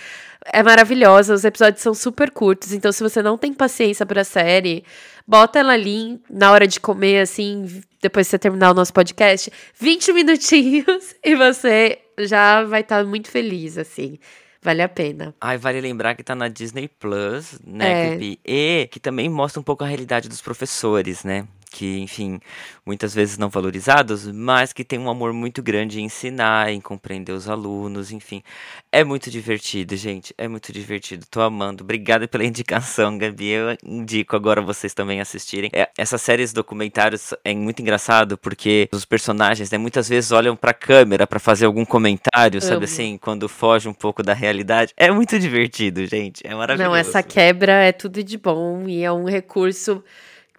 é 0.52 0.62
maravilhosa, 0.62 1.32
os 1.32 1.42
episódios 1.42 1.82
são 1.82 1.94
super 1.94 2.30
curtos, 2.30 2.72
então 2.72 2.92
se 2.92 3.02
você 3.02 3.22
não 3.22 3.38
tem 3.38 3.54
paciência 3.54 4.04
pra 4.04 4.22
série, 4.22 4.84
bota 5.26 5.58
ela 5.58 5.72
ali 5.72 6.20
na 6.28 6.52
hora 6.52 6.66
de 6.66 6.78
comer, 6.78 7.22
assim, 7.22 7.82
depois 8.04 8.26
que 8.26 8.32
você 8.32 8.38
terminar 8.38 8.70
o 8.70 8.74
nosso 8.74 8.92
podcast, 8.92 9.50
20 9.80 10.12
minutinhos 10.12 11.14
e 11.24 11.34
você 11.34 11.98
já 12.18 12.62
vai 12.62 12.82
estar 12.82 12.98
tá 12.98 13.04
muito 13.04 13.30
feliz, 13.30 13.78
assim. 13.78 14.18
Vale 14.60 14.82
a 14.82 14.88
pena. 14.88 15.34
Ai, 15.40 15.56
vale 15.56 15.80
lembrar 15.80 16.14
que 16.14 16.22
tá 16.22 16.34
na 16.34 16.48
Disney 16.48 16.86
Plus, 16.86 17.58
né, 17.66 18.14
é. 18.14 18.36
E 18.46 18.88
que 18.90 19.00
também 19.00 19.28
mostra 19.28 19.58
um 19.58 19.62
pouco 19.62 19.84
a 19.84 19.86
realidade 19.86 20.28
dos 20.28 20.42
professores, 20.42 21.24
né? 21.24 21.46
Que, 21.74 21.98
enfim, 21.98 22.38
muitas 22.86 23.12
vezes 23.12 23.36
não 23.36 23.48
valorizados, 23.48 24.30
mas 24.30 24.72
que 24.72 24.84
tem 24.84 24.96
um 24.96 25.10
amor 25.10 25.32
muito 25.32 25.60
grande 25.60 26.00
em 26.00 26.04
ensinar, 26.04 26.70
em 26.70 26.80
compreender 26.80 27.32
os 27.32 27.48
alunos, 27.48 28.12
enfim. 28.12 28.44
É 28.92 29.02
muito 29.02 29.28
divertido, 29.28 29.96
gente, 29.96 30.32
é 30.38 30.46
muito 30.46 30.72
divertido. 30.72 31.26
Tô 31.28 31.40
amando. 31.40 31.82
Obrigada 31.82 32.28
pela 32.28 32.44
indicação, 32.46 33.18
Gabi. 33.18 33.48
Eu 33.48 33.76
indico 33.84 34.36
agora 34.36 34.62
vocês 34.62 34.94
também 34.94 35.20
assistirem. 35.20 35.68
É, 35.72 35.88
essas 35.98 36.22
séries 36.22 36.52
documentários 36.52 37.34
é 37.44 37.52
muito 37.52 37.82
engraçado 37.82 38.38
porque 38.38 38.88
os 38.92 39.04
personagens, 39.04 39.68
né, 39.68 39.76
muitas 39.76 40.08
vezes 40.08 40.30
olham 40.30 40.54
pra 40.54 40.72
câmera 40.72 41.26
para 41.26 41.40
fazer 41.40 41.66
algum 41.66 41.84
comentário, 41.84 42.60
Amo. 42.62 42.68
sabe 42.68 42.84
assim, 42.84 43.18
quando 43.18 43.48
foge 43.48 43.88
um 43.88 43.94
pouco 43.94 44.22
da 44.22 44.32
realidade. 44.32 44.92
É 44.96 45.10
muito 45.10 45.36
divertido, 45.40 46.06
gente. 46.06 46.46
É 46.46 46.54
maravilhoso. 46.54 46.88
Não, 46.88 46.94
essa 46.94 47.20
quebra 47.20 47.82
é 47.82 47.90
tudo 47.90 48.22
de 48.22 48.38
bom 48.38 48.84
e 48.86 49.02
é 49.02 49.10
um 49.10 49.24
recurso 49.24 50.04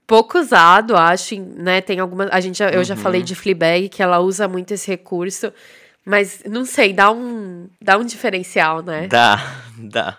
pouco 0.08 0.38
usado, 0.40 0.96
acho, 0.96 1.40
né? 1.40 1.82
Tem 1.82 2.00
alguma. 2.00 2.28
A 2.32 2.40
gente, 2.40 2.62
eu 2.62 2.78
uhum. 2.78 2.84
já 2.84 2.96
falei 2.96 3.22
de 3.22 3.36
Fleabag, 3.36 3.90
que 3.90 4.02
ela 4.02 4.20
usa 4.20 4.48
muito 4.48 4.74
esse 4.74 4.90
recurso. 4.90 5.52
Mas 6.06 6.44
não 6.48 6.66
sei, 6.66 6.94
dá 6.94 7.12
um, 7.12 7.68
dá 7.82 7.98
um 7.98 8.06
diferencial, 8.06 8.84
né? 8.84 9.08
Dá, 9.08 9.42
dá. 9.76 10.18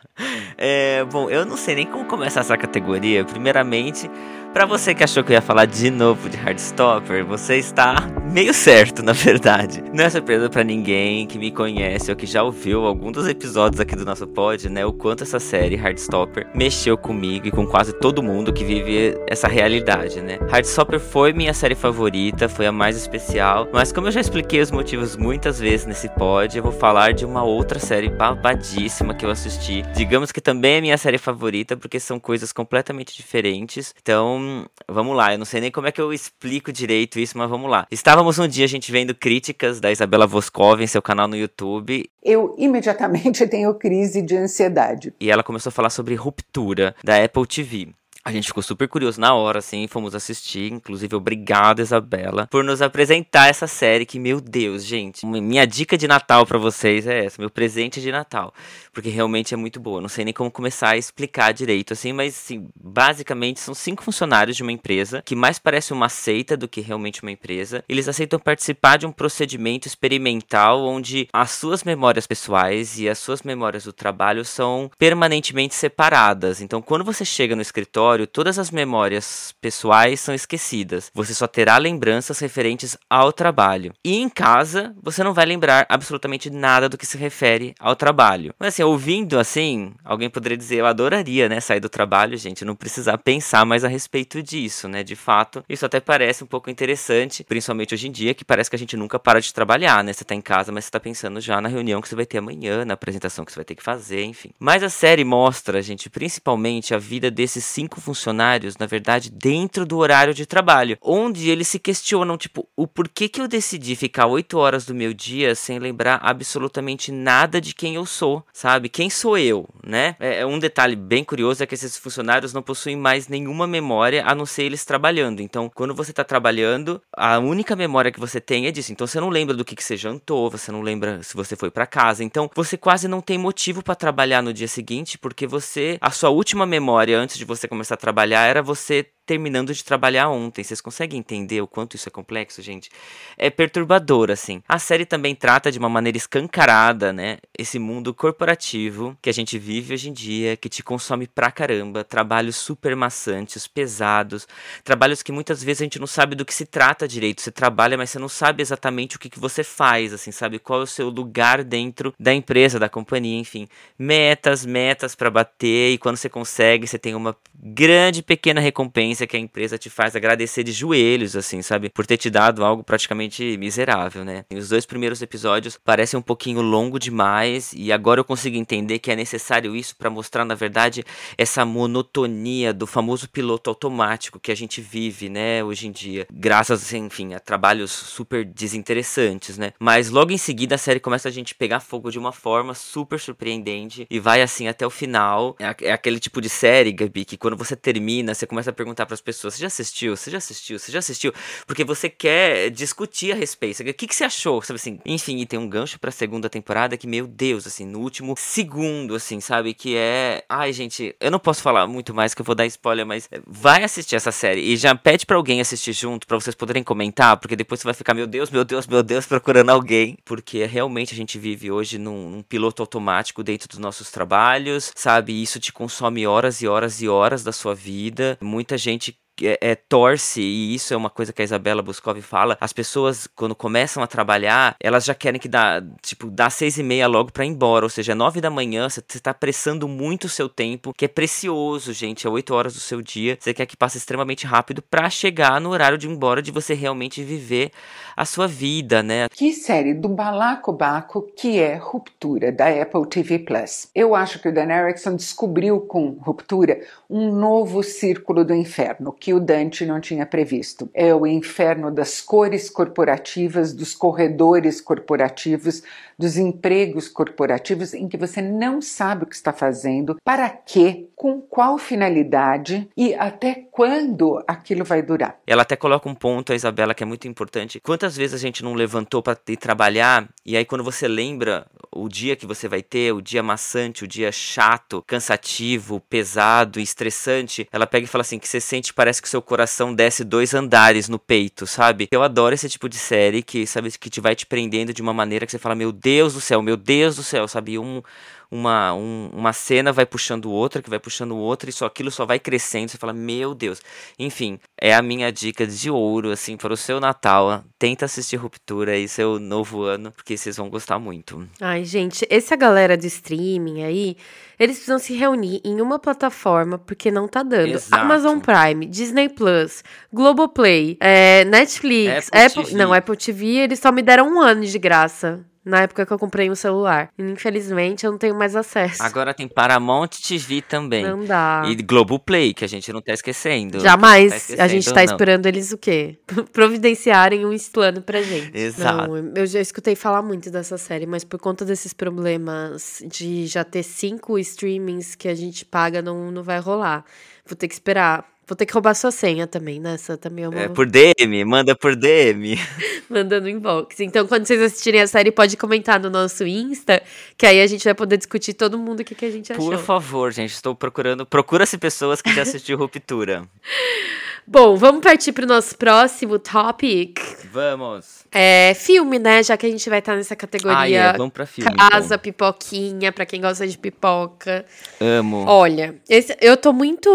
É, 0.58 1.04
bom, 1.04 1.30
eu 1.30 1.46
não 1.46 1.56
sei 1.56 1.76
nem 1.76 1.86
como 1.86 2.04
começar 2.06 2.40
essa 2.40 2.56
categoria. 2.56 3.24
Primeiramente, 3.24 4.10
para 4.52 4.66
você 4.66 4.94
que 4.94 5.04
achou 5.04 5.22
que 5.22 5.30
eu 5.30 5.34
ia 5.34 5.42
falar 5.42 5.66
de 5.66 5.88
novo 5.90 6.28
de 6.28 6.36
Hardstopper, 6.36 7.24
você 7.24 7.56
está 7.56 7.94
meio 8.32 8.52
certo, 8.52 9.02
na 9.04 9.12
verdade. 9.12 9.82
Não 9.92 10.04
é 10.04 10.10
surpresa 10.10 10.48
para 10.48 10.64
ninguém 10.64 11.26
que 11.26 11.38
me 11.38 11.50
conhece 11.50 12.10
ou 12.10 12.16
que 12.16 12.26
já 12.26 12.42
ouviu 12.42 12.84
algum 12.84 13.10
dos 13.10 13.26
episódios 13.26 13.80
aqui 13.80 13.96
do 13.96 14.04
nosso 14.04 14.26
pod, 14.26 14.68
né? 14.68 14.84
O 14.84 14.92
quanto 14.92 15.22
essa 15.22 15.40
série 15.40 15.76
Hardstopper 15.76 16.48
mexeu 16.54 16.96
comigo 16.96 17.46
e 17.46 17.50
com 17.50 17.66
quase 17.66 17.92
todo 17.92 18.22
mundo 18.22 18.52
que 18.52 18.64
vive 18.64 19.18
essa 19.26 19.48
realidade, 19.48 20.20
né? 20.20 20.38
Hardstopper 20.50 21.00
foi 21.00 21.32
minha 21.32 21.54
série 21.54 21.74
favorita, 21.74 22.48
foi 22.48 22.66
a 22.66 22.72
mais 22.72 22.96
especial, 22.96 23.68
mas 23.72 23.92
como 23.92 24.08
eu 24.08 24.12
já 24.12 24.20
expliquei 24.20 24.60
os 24.60 24.70
motivos 24.70 25.16
muitas 25.16 25.58
vezes 25.58 25.86
nesse 25.86 26.08
pod, 26.10 26.56
eu 26.56 26.62
vou 26.62 26.72
falar 26.72 27.12
de 27.12 27.24
uma 27.24 27.42
outra 27.42 27.78
série 27.78 28.08
babadíssima 28.08 29.14
que 29.14 29.24
eu 29.24 29.30
assisti. 29.30 29.82
Digamos 29.94 30.32
que 30.32 30.40
também 30.40 30.76
é 30.76 30.80
minha 30.80 30.98
série 30.98 31.18
favorita, 31.18 31.76
porque 31.76 32.00
são 32.00 32.18
coisas 32.18 32.52
completamente 32.52 33.16
diferentes. 33.16 33.94
Então, 34.00 34.66
vamos 34.88 35.16
lá, 35.16 35.32
eu 35.32 35.38
não 35.38 35.44
sei 35.44 35.60
nem 35.60 35.70
como 35.70 35.86
é 35.86 35.92
que 35.92 36.00
eu 36.00 36.12
explico 36.12 36.72
direito 36.72 37.18
isso, 37.18 37.36
mas 37.36 37.48
vamos 37.48 37.70
lá. 37.70 37.86
Estávamos 38.16 38.38
um 38.38 38.48
dia 38.48 38.64
a 38.64 38.68
gente 38.68 38.90
vendo 38.90 39.14
críticas 39.14 39.78
da 39.78 39.92
Isabela 39.92 40.26
Voscov 40.26 40.80
em 40.80 40.86
seu 40.86 41.02
canal 41.02 41.28
no 41.28 41.36
YouTube. 41.36 42.08
Eu 42.24 42.54
imediatamente 42.56 43.44
tenho 43.46 43.74
crise 43.74 44.22
de 44.22 44.34
ansiedade. 44.34 45.12
E 45.20 45.30
ela 45.30 45.42
começou 45.42 45.68
a 45.68 45.72
falar 45.72 45.90
sobre 45.90 46.14
ruptura 46.14 46.96
da 47.04 47.22
Apple 47.22 47.46
TV. 47.46 47.88
A 48.26 48.32
gente 48.32 48.48
ficou 48.48 48.60
super 48.60 48.88
curioso 48.88 49.20
na 49.20 49.32
hora, 49.34 49.60
assim, 49.60 49.86
fomos 49.86 50.12
assistir. 50.12 50.72
Inclusive, 50.72 51.14
obrigado, 51.14 51.80
Isabela, 51.80 52.48
por 52.48 52.64
nos 52.64 52.82
apresentar 52.82 53.46
essa 53.48 53.68
série 53.68 54.04
que, 54.04 54.18
meu 54.18 54.40
Deus, 54.40 54.84
gente. 54.84 55.24
Minha 55.24 55.64
dica 55.64 55.96
de 55.96 56.08
Natal 56.08 56.44
para 56.44 56.58
vocês 56.58 57.06
é 57.06 57.24
essa, 57.24 57.40
meu 57.40 57.48
presente 57.48 58.00
de 58.00 58.10
Natal. 58.10 58.52
Porque 58.92 59.10
realmente 59.10 59.54
é 59.54 59.56
muito 59.56 59.78
boa. 59.78 60.00
Não 60.00 60.08
sei 60.08 60.24
nem 60.24 60.34
como 60.34 60.50
começar 60.50 60.88
a 60.88 60.96
explicar 60.96 61.52
direito, 61.52 61.92
assim, 61.92 62.12
mas, 62.12 62.34
assim, 62.34 62.66
basicamente 62.74 63.60
são 63.60 63.74
cinco 63.74 64.02
funcionários 64.02 64.56
de 64.56 64.64
uma 64.64 64.72
empresa 64.72 65.22
que 65.24 65.36
mais 65.36 65.60
parece 65.60 65.92
uma 65.92 66.08
seita 66.08 66.56
do 66.56 66.66
que 66.66 66.80
realmente 66.80 67.22
uma 67.22 67.30
empresa. 67.30 67.84
Eles 67.88 68.08
aceitam 68.08 68.40
participar 68.40 68.96
de 68.96 69.06
um 69.06 69.12
procedimento 69.12 69.86
experimental 69.86 70.84
onde 70.84 71.28
as 71.32 71.52
suas 71.52 71.84
memórias 71.84 72.26
pessoais 72.26 72.98
e 72.98 73.08
as 73.08 73.20
suas 73.20 73.42
memórias 73.42 73.84
do 73.84 73.92
trabalho 73.92 74.44
são 74.44 74.90
permanentemente 74.98 75.76
separadas. 75.76 76.60
Então, 76.60 76.82
quando 76.82 77.04
você 77.04 77.24
chega 77.24 77.54
no 77.54 77.62
escritório, 77.62 78.15
todas 78.24 78.56
as 78.56 78.70
memórias 78.70 79.52
pessoais 79.60 80.20
são 80.20 80.32
esquecidas. 80.32 81.10
Você 81.12 81.34
só 81.34 81.48
terá 81.48 81.76
lembranças 81.76 82.38
referentes 82.38 82.96
ao 83.10 83.32
trabalho. 83.32 83.92
E 84.04 84.14
em 84.14 84.28
casa, 84.28 84.94
você 85.02 85.24
não 85.24 85.34
vai 85.34 85.44
lembrar 85.44 85.84
absolutamente 85.88 86.48
nada 86.50 86.88
do 86.88 86.96
que 86.96 87.04
se 87.04 87.18
refere 87.18 87.74
ao 87.80 87.96
trabalho. 87.96 88.54
Mas 88.60 88.68
assim, 88.68 88.84
ouvindo 88.84 89.40
assim, 89.40 89.92
alguém 90.04 90.30
poderia 90.30 90.56
dizer, 90.56 90.76
eu 90.76 90.86
adoraria, 90.86 91.48
né, 91.48 91.58
sair 91.58 91.80
do 91.80 91.88
trabalho, 91.88 92.38
gente, 92.38 92.64
não 92.64 92.76
precisar 92.76 93.18
pensar 93.18 93.64
mais 93.66 93.82
a 93.82 93.88
respeito 93.88 94.40
disso, 94.40 94.86
né? 94.86 95.02
De 95.02 95.16
fato, 95.16 95.64
isso 95.68 95.84
até 95.84 95.98
parece 95.98 96.44
um 96.44 96.46
pouco 96.46 96.70
interessante, 96.70 97.42
principalmente 97.42 97.94
hoje 97.94 98.06
em 98.06 98.12
dia, 98.12 98.34
que 98.34 98.44
parece 98.44 98.70
que 98.70 98.76
a 98.76 98.78
gente 98.78 98.96
nunca 98.96 99.18
para 99.18 99.40
de 99.40 99.52
trabalhar, 99.52 100.04
né? 100.04 100.12
Você 100.12 100.24
tá 100.24 100.34
em 100.34 100.40
casa, 100.40 100.70
mas 100.70 100.84
você 100.84 100.90
tá 100.90 101.00
pensando 101.00 101.40
já 101.40 101.60
na 101.60 101.68
reunião 101.68 102.00
que 102.00 102.08
você 102.08 102.14
vai 102.14 102.26
ter 102.26 102.38
amanhã, 102.38 102.84
na 102.84 102.94
apresentação 102.94 103.44
que 103.44 103.50
você 103.52 103.56
vai 103.56 103.64
ter 103.64 103.74
que 103.74 103.82
fazer, 103.82 104.22
enfim. 104.24 104.50
Mas 104.58 104.82
a 104.82 104.88
série 104.88 105.24
mostra, 105.24 105.82
gente, 105.82 106.08
principalmente 106.08 106.94
a 106.94 106.98
vida 106.98 107.30
desses 107.30 107.64
cinco 107.64 108.00
funcionários, 108.06 108.76
na 108.76 108.86
verdade, 108.86 109.32
dentro 109.32 109.84
do 109.84 109.98
horário 109.98 110.32
de 110.32 110.46
trabalho, 110.46 110.96
onde 111.02 111.50
eles 111.50 111.66
se 111.66 111.80
questionam, 111.80 112.38
tipo, 112.38 112.68
o 112.76 112.86
porquê 112.86 113.28
que 113.28 113.40
eu 113.40 113.48
decidi 113.48 113.96
ficar 113.96 114.26
oito 114.26 114.58
horas 114.58 114.86
do 114.86 114.94
meu 114.94 115.12
dia 115.12 115.56
sem 115.56 115.80
lembrar 115.80 116.20
absolutamente 116.22 117.10
nada 117.10 117.60
de 117.60 117.74
quem 117.74 117.96
eu 117.96 118.06
sou, 118.06 118.44
sabe? 118.52 118.88
Quem 118.88 119.10
sou 119.10 119.36
eu, 119.36 119.68
né? 119.84 120.14
É, 120.20 120.42
é, 120.42 120.46
um 120.46 120.60
detalhe 120.60 120.94
bem 120.94 121.24
curioso 121.24 121.64
é 121.64 121.66
que 121.66 121.74
esses 121.74 121.96
funcionários 121.96 122.52
não 122.52 122.62
possuem 122.62 122.96
mais 122.96 123.26
nenhuma 123.26 123.66
memória 123.66 124.22
a 124.24 124.36
não 124.36 124.46
ser 124.46 124.62
eles 124.62 124.84
trabalhando. 124.84 125.42
Então, 125.42 125.68
quando 125.74 125.92
você 125.92 126.12
tá 126.12 126.22
trabalhando, 126.22 127.02
a 127.12 127.40
única 127.40 127.74
memória 127.74 128.12
que 128.12 128.20
você 128.20 128.40
tem 128.40 128.66
é 128.66 128.70
disso. 128.70 128.92
Então, 128.92 129.06
você 129.06 129.18
não 129.18 129.30
lembra 129.30 129.56
do 129.56 129.64
que, 129.64 129.74
que 129.74 129.82
você 129.82 129.96
jantou, 129.96 130.48
você 130.48 130.70
não 130.70 130.80
lembra 130.80 131.24
se 131.24 131.34
você 131.34 131.56
foi 131.56 131.72
para 131.72 131.86
casa. 131.86 132.22
Então, 132.22 132.48
você 132.54 132.76
quase 132.76 133.08
não 133.08 133.20
tem 133.20 133.36
motivo 133.36 133.82
para 133.82 133.96
trabalhar 133.96 134.42
no 134.42 134.54
dia 134.54 134.68
seguinte, 134.68 135.18
porque 135.18 135.44
você, 135.44 135.98
a 136.00 136.12
sua 136.12 136.30
última 136.30 136.64
memória 136.64 137.18
antes 137.18 137.36
de 137.36 137.44
você 137.44 137.66
começar 137.66 137.95
trabalhar 137.96 138.46
era 138.46 138.62
você 138.62 139.10
terminando 139.26 139.74
de 139.74 139.84
trabalhar 139.84 140.28
ontem. 140.28 140.62
Vocês 140.62 140.80
conseguem 140.80 141.18
entender 141.18 141.60
o 141.60 141.66
quanto 141.66 141.96
isso 141.96 142.08
é 142.08 142.12
complexo, 142.12 142.62
gente? 142.62 142.90
É 143.36 143.50
perturbador, 143.50 144.30
assim. 144.30 144.62
A 144.68 144.78
série 144.78 145.04
também 145.04 145.34
trata 145.34 145.70
de 145.70 145.78
uma 145.78 145.88
maneira 145.88 146.16
escancarada, 146.16 147.12
né? 147.12 147.38
Esse 147.58 147.78
mundo 147.78 148.14
corporativo 148.14 149.18
que 149.20 149.28
a 149.28 149.32
gente 149.32 149.58
vive 149.58 149.94
hoje 149.94 150.08
em 150.08 150.12
dia, 150.12 150.56
que 150.56 150.68
te 150.68 150.82
consome 150.82 151.26
pra 151.26 151.50
caramba. 151.50 152.04
Trabalhos 152.04 152.56
super 152.56 152.94
maçantes, 152.94 153.66
pesados. 153.66 154.46
Trabalhos 154.84 155.22
que 155.22 155.32
muitas 155.32 155.62
vezes 155.62 155.82
a 155.82 155.84
gente 155.84 155.98
não 155.98 156.06
sabe 156.06 156.36
do 156.36 156.44
que 156.44 156.54
se 156.54 156.64
trata 156.64 157.08
direito. 157.08 157.42
Você 157.42 157.50
trabalha, 157.50 157.98
mas 157.98 158.10
você 158.10 158.18
não 158.18 158.28
sabe 158.28 158.62
exatamente 158.62 159.16
o 159.16 159.18
que, 159.18 159.28
que 159.28 159.40
você 159.40 159.64
faz, 159.64 160.12
assim, 160.12 160.30
sabe? 160.30 160.60
Qual 160.60 160.80
é 160.80 160.84
o 160.84 160.86
seu 160.86 161.08
lugar 161.08 161.64
dentro 161.64 162.14
da 162.18 162.32
empresa, 162.32 162.78
da 162.78 162.88
companhia, 162.88 163.38
enfim. 163.38 163.66
Metas, 163.98 164.64
metas 164.64 165.14
para 165.16 165.30
bater. 165.30 165.92
E 165.92 165.98
quando 165.98 166.16
você 166.16 166.28
consegue, 166.28 166.86
você 166.86 166.98
tem 166.98 167.14
uma 167.14 167.36
grande 167.58 168.22
pequena 168.22 168.60
recompensa 168.60 169.15
que 169.24 169.36
a 169.36 169.40
empresa 169.40 169.78
te 169.78 169.88
faz 169.88 170.16
agradecer 170.16 170.64
de 170.64 170.72
joelhos, 170.72 171.36
assim, 171.36 171.62
sabe? 171.62 171.90
Por 171.90 172.04
ter 172.04 172.16
te 172.16 172.28
dado 172.28 172.64
algo 172.64 172.82
praticamente 172.82 173.56
miserável, 173.56 174.24
né? 174.24 174.44
E 174.50 174.56
os 174.56 174.68
dois 174.68 174.84
primeiros 174.84 175.22
episódios 175.22 175.78
parecem 175.84 176.18
um 176.18 176.22
pouquinho 176.22 176.60
longo 176.60 176.98
demais 176.98 177.72
e 177.72 177.92
agora 177.92 178.20
eu 178.20 178.24
consigo 178.24 178.56
entender 178.56 178.98
que 178.98 179.12
é 179.12 179.16
necessário 179.16 179.76
isso 179.76 179.94
para 179.94 180.10
mostrar, 180.10 180.44
na 180.44 180.56
verdade, 180.56 181.04
essa 181.38 181.64
monotonia 181.64 182.72
do 182.72 182.86
famoso 182.86 183.28
piloto 183.28 183.70
automático 183.70 184.40
que 184.40 184.50
a 184.50 184.56
gente 184.56 184.80
vive, 184.80 185.28
né, 185.28 185.62
hoje 185.62 185.86
em 185.86 185.92
dia. 185.92 186.26
Graças, 186.32 186.92
enfim, 186.92 187.34
a 187.34 187.38
trabalhos 187.40 187.92
super 187.92 188.44
desinteressantes, 188.44 189.56
né? 189.56 189.72
Mas 189.78 190.10
logo 190.10 190.32
em 190.32 190.38
seguida 190.38 190.74
a 190.74 190.78
série 190.78 190.98
começa 190.98 191.28
a 191.28 191.32
gente 191.32 191.54
pegar 191.54 191.80
fogo 191.80 192.10
de 192.10 192.18
uma 192.18 192.32
forma 192.32 192.74
super 192.74 193.20
surpreendente 193.20 194.06
e 194.10 194.18
vai 194.18 194.42
assim 194.42 194.66
até 194.66 194.86
o 194.86 194.90
final. 194.90 195.54
É, 195.58 195.88
é 195.88 195.92
aquele 195.92 196.18
tipo 196.18 196.40
de 196.40 196.48
série, 196.48 196.92
Gabi, 196.92 197.24
que 197.24 197.36
quando 197.36 197.56
você 197.56 197.76
termina, 197.76 198.34
você 198.34 198.46
começa 198.46 198.70
a 198.70 198.72
perguntar 198.72 199.05
perguntar 199.06 199.06
para 199.06 199.14
as 199.14 199.20
pessoas: 199.20 199.54
você 199.54 199.60
já 199.60 199.66
assistiu? 199.68 200.16
Você 200.16 200.30
já 200.30 200.38
assistiu? 200.38 200.78
Você 200.78 200.92
já 200.92 200.98
assistiu? 200.98 201.32
Porque 201.66 201.84
você 201.84 202.08
quer 202.08 202.70
discutir 202.70 203.32
a 203.32 203.34
respeito. 203.34 203.82
O 203.82 203.94
que, 203.94 204.06
que 204.06 204.14
você 204.14 204.24
achou? 204.24 204.60
Sabe 204.60 204.76
assim? 204.76 204.98
Enfim, 205.06 205.38
e 205.38 205.46
tem 205.46 205.58
um 205.58 205.68
gancho 205.68 205.98
pra 205.98 206.10
segunda 206.10 206.48
temporada 206.48 206.96
que, 206.96 207.06
meu 207.06 207.26
Deus, 207.26 207.66
assim, 207.66 207.86
no 207.86 208.00
último 208.00 208.34
segundo, 208.36 209.14
assim, 209.14 209.40
sabe? 209.40 209.72
Que 209.72 209.96
é. 209.96 210.44
Ai, 210.48 210.72
gente, 210.72 211.14
eu 211.20 211.30
não 211.30 211.38
posso 211.38 211.62
falar 211.62 211.86
muito 211.86 212.12
mais 212.12 212.34
que 212.34 212.40
eu 212.40 212.44
vou 212.44 212.54
dar 212.54 212.66
spoiler, 212.66 213.06
mas 213.06 213.28
vai 213.46 213.84
assistir 213.84 214.16
essa 214.16 214.32
série 214.32 214.60
e 214.60 214.76
já 214.76 214.94
pede 214.94 215.24
para 215.24 215.36
alguém 215.36 215.60
assistir 215.60 215.92
junto 215.92 216.26
para 216.26 216.38
vocês 216.38 216.54
poderem 216.54 216.82
comentar, 216.82 217.36
porque 217.36 217.56
depois 217.56 217.80
você 217.80 217.84
vai 217.84 217.94
ficar, 217.94 218.14
meu 218.14 218.26
Deus, 218.26 218.50
meu 218.50 218.64
Deus, 218.64 218.86
meu 218.86 219.02
Deus, 219.02 219.26
procurando 219.26 219.70
alguém. 219.70 220.18
Porque 220.24 220.64
realmente 220.64 221.14
a 221.14 221.16
gente 221.16 221.38
vive 221.38 221.70
hoje 221.70 221.98
num, 221.98 222.30
num 222.30 222.42
piloto 222.42 222.82
automático 222.82 223.42
dentro 223.42 223.68
dos 223.68 223.78
nossos 223.78 224.10
trabalhos, 224.10 224.92
sabe? 224.94 225.42
Isso 225.42 225.60
te 225.60 225.72
consome 225.72 226.26
horas 226.26 226.62
e 226.62 226.68
horas 226.68 227.00
e 227.02 227.08
horas 227.08 227.42
da 227.42 227.52
sua 227.52 227.74
vida. 227.74 228.38
Muita 228.40 228.78
gente 228.78 228.95
gente 228.96 229.25
é, 229.42 229.58
é, 229.60 229.74
torce, 229.74 230.40
e 230.40 230.74
isso 230.74 230.94
é 230.94 230.96
uma 230.96 231.10
coisa 231.10 231.32
que 231.32 231.42
a 231.42 231.44
Isabela 231.44 231.82
Boscov 231.82 232.20
fala, 232.20 232.56
as 232.60 232.72
pessoas, 232.72 233.26
quando 233.34 233.54
começam 233.54 234.02
a 234.02 234.06
trabalhar, 234.06 234.76
elas 234.80 235.04
já 235.04 235.14
querem 235.14 235.40
que 235.40 235.48
dá, 235.48 235.82
tipo, 236.02 236.30
dá 236.30 236.48
seis 236.48 236.78
e 236.78 236.82
meia 236.82 237.06
logo 237.06 237.32
para 237.32 237.44
ir 237.44 237.48
embora, 237.48 237.84
ou 237.84 237.90
seja, 237.90 238.12
é 238.12 238.14
nove 238.14 238.40
da 238.40 238.50
manhã, 238.50 238.88
você 238.88 239.02
tá 239.20 239.30
apressando 239.30 239.88
muito 239.88 240.24
o 240.24 240.28
seu 240.28 240.48
tempo, 240.48 240.92
que 240.96 241.04
é 241.04 241.08
precioso, 241.08 241.92
gente, 241.92 242.26
é 242.26 242.30
oito 242.30 242.54
horas 242.54 242.74
do 242.74 242.80
seu 242.80 243.02
dia, 243.02 243.36
você 243.38 243.52
quer 243.52 243.66
que 243.66 243.76
passe 243.76 243.98
extremamente 243.98 244.46
rápido 244.46 244.82
para 244.82 245.08
chegar 245.10 245.60
no 245.60 245.70
horário 245.70 245.98
de 245.98 246.06
ir 246.06 246.10
embora, 246.10 246.40
de 246.42 246.50
você 246.50 246.74
realmente 246.74 247.22
viver 247.22 247.70
a 248.16 248.24
sua 248.24 248.46
vida, 248.46 249.02
né? 249.02 249.28
Que 249.28 249.52
série 249.52 249.92
do 249.92 250.08
balacobaco 250.08 251.22
que 251.36 251.58
é 251.58 251.76
Ruptura, 251.76 252.50
da 252.50 252.68
Apple 252.68 253.06
TV 253.08 253.40
Plus. 253.40 253.88
Eu 253.94 254.14
acho 254.14 254.38
que 254.38 254.48
o 254.48 254.54
Dan 254.54 254.70
Erickson 254.70 255.14
descobriu 255.14 255.80
com 255.80 256.16
Ruptura 256.20 256.80
um 257.08 257.32
novo 257.32 257.82
círculo 257.82 258.44
do 258.44 258.54
inferno, 258.54 259.12
que 259.26 259.34
o 259.34 259.40
Dante 259.40 259.84
não 259.84 260.00
tinha 260.00 260.24
previsto. 260.24 260.88
É 260.94 261.12
o 261.12 261.26
inferno 261.26 261.90
das 261.90 262.20
cores 262.20 262.70
corporativas, 262.70 263.72
dos 263.72 263.92
corredores 263.92 264.80
corporativos, 264.80 265.82
dos 266.16 266.36
empregos 266.36 267.08
corporativos 267.08 267.92
em 267.92 268.08
que 268.08 268.16
você 268.16 268.40
não 268.40 268.80
sabe 268.80 269.24
o 269.24 269.26
que 269.26 269.34
está 269.34 269.52
fazendo, 269.52 270.16
para 270.22 270.48
quê, 270.48 271.08
com 271.16 271.40
qual 271.40 271.76
finalidade 271.76 272.88
e 272.96 273.16
até 273.16 273.66
quando 273.72 274.40
aquilo 274.46 274.84
vai 274.84 275.02
durar. 275.02 275.40
Ela 275.44 275.62
até 275.62 275.74
coloca 275.74 276.08
um 276.08 276.14
ponto, 276.14 276.52
a 276.52 276.54
Isabela, 276.54 276.94
que 276.94 277.02
é 277.02 277.06
muito 277.06 277.26
importante. 277.26 277.80
Quantas 277.80 278.16
vezes 278.16 278.34
a 278.34 278.38
gente 278.38 278.62
não 278.62 278.74
levantou 278.74 279.24
para 279.24 279.36
ir 279.48 279.56
trabalhar 279.56 280.28
e 280.44 280.56
aí 280.56 280.64
quando 280.64 280.84
você 280.84 281.08
lembra 281.08 281.66
o 281.92 282.08
dia 282.08 282.36
que 282.36 282.46
você 282.46 282.68
vai 282.68 282.82
ter, 282.82 283.12
o 283.12 283.22
dia 283.22 283.42
maçante, 283.42 284.04
o 284.04 284.08
dia 284.08 284.30
chato, 284.30 285.02
cansativo, 285.06 286.00
pesado, 286.00 286.78
estressante, 286.78 287.66
ela 287.72 287.86
pega 287.86 288.04
e 288.04 288.08
fala 288.08 288.22
assim 288.22 288.38
que 288.38 288.48
você 288.48 288.60
sente 288.60 288.94
parece 288.94 289.15
que 289.20 289.28
seu 289.28 289.42
coração 289.42 289.94
desce 289.94 290.24
dois 290.24 290.54
andares 290.54 291.08
no 291.08 291.18
peito, 291.18 291.66
sabe? 291.66 292.08
Eu 292.10 292.22
adoro 292.22 292.54
esse 292.54 292.68
tipo 292.68 292.88
de 292.88 292.96
série 292.96 293.42
que 293.42 293.66
sabe 293.66 293.90
que 293.92 294.10
te 294.10 294.20
vai 294.20 294.34
te 294.34 294.46
prendendo 294.46 294.92
de 294.92 295.02
uma 295.02 295.12
maneira 295.12 295.46
que 295.46 295.52
você 295.52 295.58
fala 295.58 295.74
meu 295.74 295.92
Deus 295.92 296.34
do 296.34 296.40
céu, 296.40 296.62
meu 296.62 296.76
Deus 296.76 297.16
do 297.16 297.22
céu, 297.22 297.46
sabe? 297.48 297.78
Um 297.78 298.02
uma, 298.50 298.94
um, 298.94 299.30
uma 299.32 299.52
cena 299.52 299.92
vai 299.92 300.06
puxando 300.06 300.50
outra, 300.50 300.82
que 300.82 300.90
vai 300.90 300.98
puxando 300.98 301.36
outra, 301.36 301.70
e 301.70 301.72
só 301.72 301.86
aquilo 301.86 302.10
só 302.10 302.24
vai 302.24 302.38
crescendo. 302.38 302.90
Você 302.90 302.98
fala, 302.98 303.12
meu 303.12 303.54
Deus. 303.54 303.80
Enfim, 304.18 304.58
é 304.80 304.94
a 304.94 305.02
minha 305.02 305.30
dica 305.30 305.66
de 305.66 305.90
ouro, 305.90 306.30
assim, 306.30 306.56
para 306.56 306.72
o 306.72 306.76
seu 306.76 307.00
Natal. 307.00 307.64
Tenta 307.78 308.04
assistir 308.04 308.36
Ruptura 308.36 308.96
e 308.96 309.08
seu 309.08 309.38
novo 309.38 309.82
ano, 309.82 310.12
porque 310.12 310.36
vocês 310.36 310.56
vão 310.56 310.68
gostar 310.70 310.98
muito. 310.98 311.46
Ai, 311.60 311.84
gente, 311.84 312.26
essa 312.30 312.56
galera 312.56 312.96
de 312.96 313.06
streaming 313.06 313.82
aí, 313.82 314.16
eles 314.58 314.76
precisam 314.76 314.98
se 314.98 315.14
reunir 315.14 315.60
em 315.64 315.80
uma 315.80 315.98
plataforma, 315.98 316.78
porque 316.78 317.10
não 317.10 317.28
tá 317.28 317.42
dando. 317.42 317.74
Exato. 317.74 318.02
Amazon 318.02 318.38
Prime, 318.38 318.86
Disney 318.86 319.28
Plus, 319.28 319.82
Globoplay, 320.12 320.96
é, 321.00 321.44
Netflix, 321.44 322.28
Apple 322.28 322.46
Apple, 322.46 322.64
TV. 322.64 322.76
não, 322.76 322.92
Apple 322.92 323.16
TV, 323.16 323.46
eles 323.46 323.78
só 323.78 323.92
me 323.92 324.02
deram 324.02 324.28
um 324.28 324.40
ano 324.40 324.64
de 324.64 324.78
graça. 324.78 325.44
Na 325.66 325.80
época 325.80 326.06
que 326.06 326.12
eu 326.12 326.18
comprei 326.18 326.48
um 326.48 326.54
celular. 326.54 327.10
E, 327.18 327.22
infelizmente, 327.24 328.06
eu 328.06 328.12
não 328.12 328.18
tenho 328.18 328.36
mais 328.36 328.54
acesso. 328.54 329.02
Agora 329.02 329.34
tem 329.34 329.48
Paramount 329.48 330.10
TV 330.10 330.62
também. 330.62 331.04
Não 331.04 331.24
dá. 331.24 331.64
E 331.66 331.74
Globoplay, 331.74 332.54
que 332.54 332.64
a 332.64 332.68
gente 332.68 332.92
não 332.92 333.02
tá 333.02 333.12
esquecendo. 333.12 333.80
Jamais. 333.80 334.28
Tá 334.28 334.34
a 334.34 334.38
esquecendo, 334.38 334.68
gente 334.68 334.92
tá 334.92 335.04
não. 335.04 335.04
esperando 335.04 335.46
eles 335.46 335.72
o 335.72 335.78
quê? 335.78 336.20
Providenciarem 336.52 337.44
um 337.44 337.56
plano 337.72 338.00
pra 338.00 338.22
gente. 338.22 338.56
Exato. 338.56 339.08
Não, 339.08 339.32
eu 339.34 339.44
já 339.44 339.60
escutei 339.60 339.96
falar 339.96 340.22
muito 340.22 340.52
dessa 340.52 340.78
série, 340.78 341.04
mas 341.04 341.24
por 341.24 341.40
conta 341.40 341.64
desses 341.64 341.92
problemas 341.92 343.02
de 343.04 343.46
já 343.46 343.64
ter 343.64 343.82
cinco 343.82 344.38
streamings 344.38 345.16
que 345.16 345.26
a 345.26 345.34
gente 345.34 345.64
paga, 345.64 346.00
não, 346.00 346.30
não 346.30 346.44
vai 346.44 346.60
rolar. 346.60 347.04
Vou 347.44 347.56
ter 347.56 347.66
que 347.66 347.74
esperar. 347.74 348.24
Vou 348.48 348.54
ter 348.54 348.64
que 348.64 348.72
roubar 348.72 348.94
sua 348.94 349.10
senha 349.10 349.44
também, 349.46 349.80
né? 349.80 349.94
Essa 349.94 350.16
também 350.16 350.44
é 350.44 350.48
uma. 350.48 350.60
É, 350.60 350.68
por 350.68 350.86
DM, 350.86 351.44
manda 351.44 351.74
por 351.74 351.96
DM. 351.96 352.56
Mandando 353.10 353.48
inbox. 353.48 353.98
Então, 353.98 354.24
quando 354.26 354.46
vocês 354.46 354.62
assistirem 354.62 355.00
a 355.00 355.06
série, 355.08 355.32
pode 355.32 355.56
comentar 355.56 355.98
no 355.98 356.08
nosso 356.08 356.46
Insta, 356.46 357.02
que 357.36 357.44
aí 357.44 357.60
a 357.60 357.66
gente 357.66 357.82
vai 357.82 357.94
poder 357.94 358.16
discutir 358.16 358.54
todo 358.54 358.78
mundo 358.78 359.00
o 359.00 359.04
que, 359.04 359.16
que 359.16 359.24
a 359.24 359.30
gente 359.30 359.52
achou. 359.52 359.68
Por 359.68 359.78
favor, 359.78 360.32
gente, 360.32 360.52
estou 360.52 360.76
procurando. 360.76 361.26
Procura-se 361.26 361.76
pessoas 361.76 362.22
que 362.22 362.32
já 362.32 362.42
assistiu 362.42 362.78
Ruptura. 362.78 363.42
Bom, 364.48 364.76
vamos 364.76 365.00
partir 365.00 365.32
pro 365.32 365.44
nosso 365.46 365.76
próximo 365.76 366.38
topic. 366.38 367.18
Vamos. 367.52 368.24
É 368.30 368.74
filme, 368.74 369.18
né? 369.18 369.42
Já 369.42 369.56
que 369.56 369.66
a 369.66 369.68
gente 369.68 369.88
vai 369.90 369.98
estar 369.98 370.14
nessa 370.14 370.36
categoria 370.36 370.78
Ah, 370.78 371.14
é, 371.14 371.16
vamos 371.16 371.32
pra 371.32 371.46
filme. 371.46 371.74
casa, 371.76 372.16
pipoquinha, 372.16 373.10
pra 373.10 373.26
quem 373.26 373.40
gosta 373.40 373.66
de 373.66 373.76
pipoca. 373.76 374.64
então. 374.96 375.08
Amo. 375.18 375.44
Olha, 375.48 375.96
esse- 376.08 376.36
eu 376.40 376.56
tô 376.56 376.72
muito, 376.72 377.10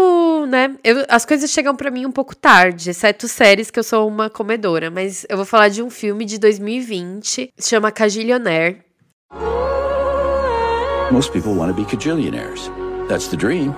né? 0.46 0.76
eu- 0.84 1.06
as 1.08 1.24
coisas 1.24 1.50
chegam 1.50 1.74
pra 1.74 1.90
mim 1.90 2.04
um 2.04 2.12
pouco 2.12 2.36
tarde, 2.36 2.90
exceto 2.90 3.26
séries 3.28 3.70
que 3.70 3.78
eu 3.78 3.84
sou 3.84 4.06
uma 4.06 4.28
comedora. 4.28 4.90
Mas 4.90 5.24
eu 5.28 5.36
vou 5.38 5.46
falar 5.46 5.68
de 5.68 5.82
um 5.82 5.88
filme 5.88 6.24
de 6.26 6.38
2020, 6.38 7.50
se 7.56 7.70
chama 7.70 7.90
Cagilionaire. 7.90 8.82
Most 11.10 11.30
people 11.32 11.52
want 11.52 11.74
to 11.74 11.82
be 11.82 11.88
cajillionaires. 11.88 12.70
That's 13.08 13.28
the 13.28 13.36
dream. 13.36 13.74